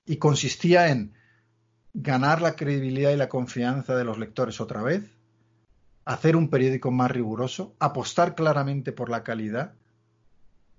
Y 0.05 0.17
consistía 0.17 0.89
en 0.89 1.13
ganar 1.93 2.41
la 2.41 2.55
credibilidad 2.55 3.11
y 3.11 3.15
la 3.15 3.29
confianza 3.29 3.95
de 3.95 4.03
los 4.03 4.17
lectores 4.17 4.59
otra 4.59 4.81
vez, 4.81 5.03
hacer 6.03 6.35
un 6.35 6.49
periódico 6.49 6.91
más 6.91 7.11
riguroso, 7.11 7.75
apostar 7.79 8.35
claramente 8.35 8.91
por 8.91 9.09
la 9.09 9.23
calidad 9.23 9.73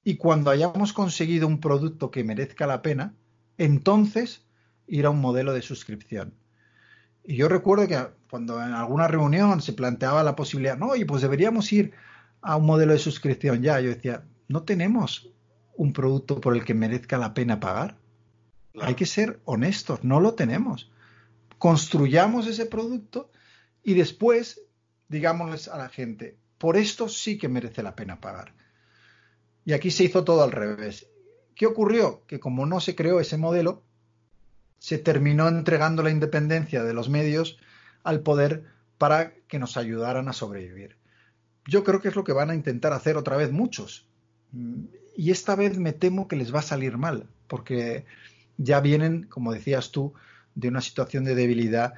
y 0.07 0.17
cuando 0.17 0.51
hayamos 0.51 0.93
conseguido 0.93 1.49
un 1.49 1.59
producto 1.59 2.13
que 2.13 2.23
merezca 2.23 2.67
la 2.67 2.81
pena, 2.81 3.15
entonces 3.59 4.47
ir 4.87 5.07
a 5.07 5.11
un 5.11 5.21
modelo 5.21 5.53
de 5.53 5.63
suscripción. 5.63 6.33
Y 7.25 7.35
yo 7.35 7.49
recuerdo 7.49 7.89
que 7.89 7.99
cuando 8.31 8.63
en 8.63 8.73
alguna 8.73 9.09
reunión 9.09 9.61
se 9.61 9.73
planteaba 9.73 10.23
la 10.23 10.37
posibilidad, 10.37 10.79
no, 10.79 10.95
y 10.95 11.05
pues 11.05 11.23
deberíamos 11.23 11.73
ir 11.73 11.93
a 12.41 12.55
un 12.57 12.67
modelo 12.67 12.93
de 12.93 13.01
suscripción 13.01 13.63
ya, 13.63 13.81
yo 13.81 13.91
decía, 13.91 14.23
no 14.47 14.63
tenemos 14.63 15.29
un 15.75 15.93
producto 15.93 16.41
por 16.41 16.55
el 16.55 16.65
que 16.65 16.75
merezca 16.75 17.19
la 17.19 17.35
pena 17.35 17.59
pagar. 17.59 17.97
Claro. 18.73 18.89
Hay 18.89 18.95
que 18.95 19.07
ser 19.07 19.41
honestos, 19.45 20.05
no 20.05 20.21
lo 20.21 20.35
tenemos 20.35 20.89
construyamos 21.59 22.47
ese 22.47 22.67
producto 22.67 23.31
y 23.83 23.95
después 23.95 24.61
digámosles 25.09 25.69
a 25.69 25.79
la 25.79 25.89
gente, 25.89 26.37
por 26.59 26.77
esto 26.77 27.09
sí 27.09 27.39
que 27.39 27.49
merece 27.49 27.83
la 27.83 27.95
pena 27.95 28.21
pagar. 28.21 28.53
Y 29.67 29.75
aquí 29.75 29.91
se 29.91 30.05
hizo 30.05 30.25
todo 30.25 30.43
al 30.43 30.53
revés. 30.53 31.09
¿Qué 31.55 31.67
ocurrió? 31.67 32.23
Que 32.27 32.41
como 32.41 32.65
no 32.65 32.81
se 32.81 32.95
creó 32.95 33.21
ese 33.21 33.37
modelo, 33.37 33.83
se 34.79 34.97
terminó 34.97 35.49
entregando 35.49 36.03
la 36.03 36.11
independencia 36.11 36.85
de 36.85 36.95
los 36.95 37.11
medios 37.11 37.59
al 38.05 38.21
poder 38.21 38.65
para 38.97 39.35
que 39.49 39.59
nos 39.59 39.77
ayudaran 39.77 40.29
a 40.29 40.33
sobrevivir. 40.33 40.97
Yo 41.67 41.83
creo 41.83 42.01
que 42.01 42.09
es 42.09 42.17
lo 42.17 42.25
que 42.25 42.33
van 42.33 42.51
a 42.51 42.55
intentar 42.55 42.93
hacer 42.93 43.17
otra 43.17 43.37
vez 43.37 43.51
muchos. 43.51 44.07
Y 45.17 45.33
esta 45.33 45.57
vez 45.57 45.79
me 45.79 45.93
temo 45.93 46.29
que 46.29 46.37
les 46.37 46.55
va 46.55 46.61
a 46.61 46.63
salir 46.63 46.97
mal, 46.97 47.27
porque 47.49 48.05
ya 48.59 48.81
vienen, 48.81 49.25
como 49.25 49.53
decías 49.53 49.91
tú, 49.91 50.15
de 50.55 50.69
una 50.69 50.81
situación 50.81 51.25
de 51.25 51.35
debilidad 51.35 51.95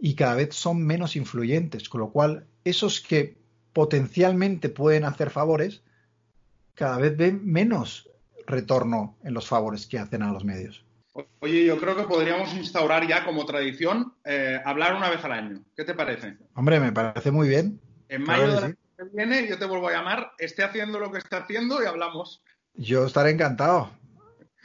y 0.00 0.16
cada 0.16 0.34
vez 0.34 0.56
son 0.56 0.84
menos 0.84 1.14
influyentes, 1.14 1.88
con 1.88 2.00
lo 2.00 2.10
cual 2.10 2.46
esos 2.64 3.00
que 3.00 3.36
potencialmente 3.72 4.68
pueden 4.68 5.04
hacer 5.04 5.30
favores, 5.30 5.82
cada 6.74 6.98
vez 6.98 7.16
ven 7.16 7.40
menos 7.44 8.08
retorno 8.46 9.16
en 9.24 9.34
los 9.34 9.46
favores 9.46 9.86
que 9.86 9.98
hacen 9.98 10.22
a 10.22 10.32
los 10.32 10.44
medios. 10.44 10.84
Oye, 11.40 11.66
yo 11.66 11.78
creo 11.78 11.94
que 11.94 12.04
podríamos 12.04 12.54
instaurar 12.54 13.06
ya 13.06 13.24
como 13.24 13.44
tradición 13.44 14.14
eh, 14.24 14.60
hablar 14.64 14.94
una 14.94 15.10
vez 15.10 15.22
al 15.24 15.32
año. 15.32 15.62
¿Qué 15.76 15.84
te 15.84 15.94
parece? 15.94 16.38
Hombre, 16.54 16.80
me 16.80 16.92
parece 16.92 17.30
muy 17.30 17.48
bien. 17.48 17.80
En 18.08 18.22
mayo 18.24 18.44
claro 18.44 18.68
de 18.68 18.74
que 18.74 19.04
viene 19.12 19.46
yo 19.46 19.58
te 19.58 19.66
vuelvo 19.66 19.88
a 19.88 19.92
llamar, 19.92 20.32
esté 20.38 20.62
haciendo 20.62 20.98
lo 20.98 21.12
que 21.12 21.18
está 21.18 21.38
haciendo 21.38 21.82
y 21.82 21.86
hablamos. 21.86 22.42
Yo 22.74 23.04
estaré 23.04 23.30
encantado. 23.30 23.90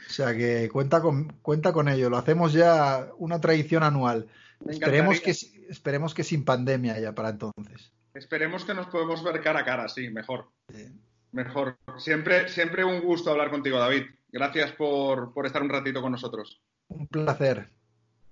O 0.08 0.10
sea 0.10 0.34
que 0.34 0.70
cuenta 0.72 1.02
con, 1.02 1.28
cuenta 1.42 1.72
con 1.72 1.88
ello. 1.88 2.08
Lo 2.08 2.16
hacemos 2.16 2.54
ya 2.54 3.08
una 3.18 3.40
tradición 3.40 3.82
anual. 3.82 4.26
Esperemos 4.66 5.20
que, 5.20 5.32
esperemos 5.68 6.14
que 6.14 6.24
sin 6.24 6.44
pandemia 6.44 6.98
ya 6.98 7.14
para 7.14 7.28
entonces. 7.28 7.92
Esperemos 8.14 8.64
que 8.64 8.74
nos 8.74 8.86
podemos 8.86 9.22
ver 9.22 9.42
cara 9.42 9.60
a 9.60 9.64
cara, 9.64 9.88
sí, 9.88 10.08
mejor. 10.08 10.50
Sí. 10.74 10.86
Mejor. 11.32 11.78
Siempre, 11.98 12.48
siempre 12.48 12.84
un 12.84 13.00
gusto 13.00 13.30
hablar 13.30 13.50
contigo, 13.50 13.78
David. 13.78 14.04
Gracias 14.30 14.72
por, 14.72 15.32
por 15.32 15.46
estar 15.46 15.62
un 15.62 15.68
ratito 15.68 16.02
con 16.02 16.12
nosotros. 16.12 16.60
Un 16.88 17.06
placer. 17.06 17.70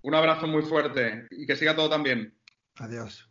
Un 0.03 0.15
abrazo 0.15 0.47
muy 0.47 0.63
fuerte 0.63 1.27
y 1.31 1.47
que 1.47 1.57
siga 1.57 1.75
todo 1.75 1.91
tan 1.91 2.03
bien. 2.03 2.35
Adiós. 2.77 3.29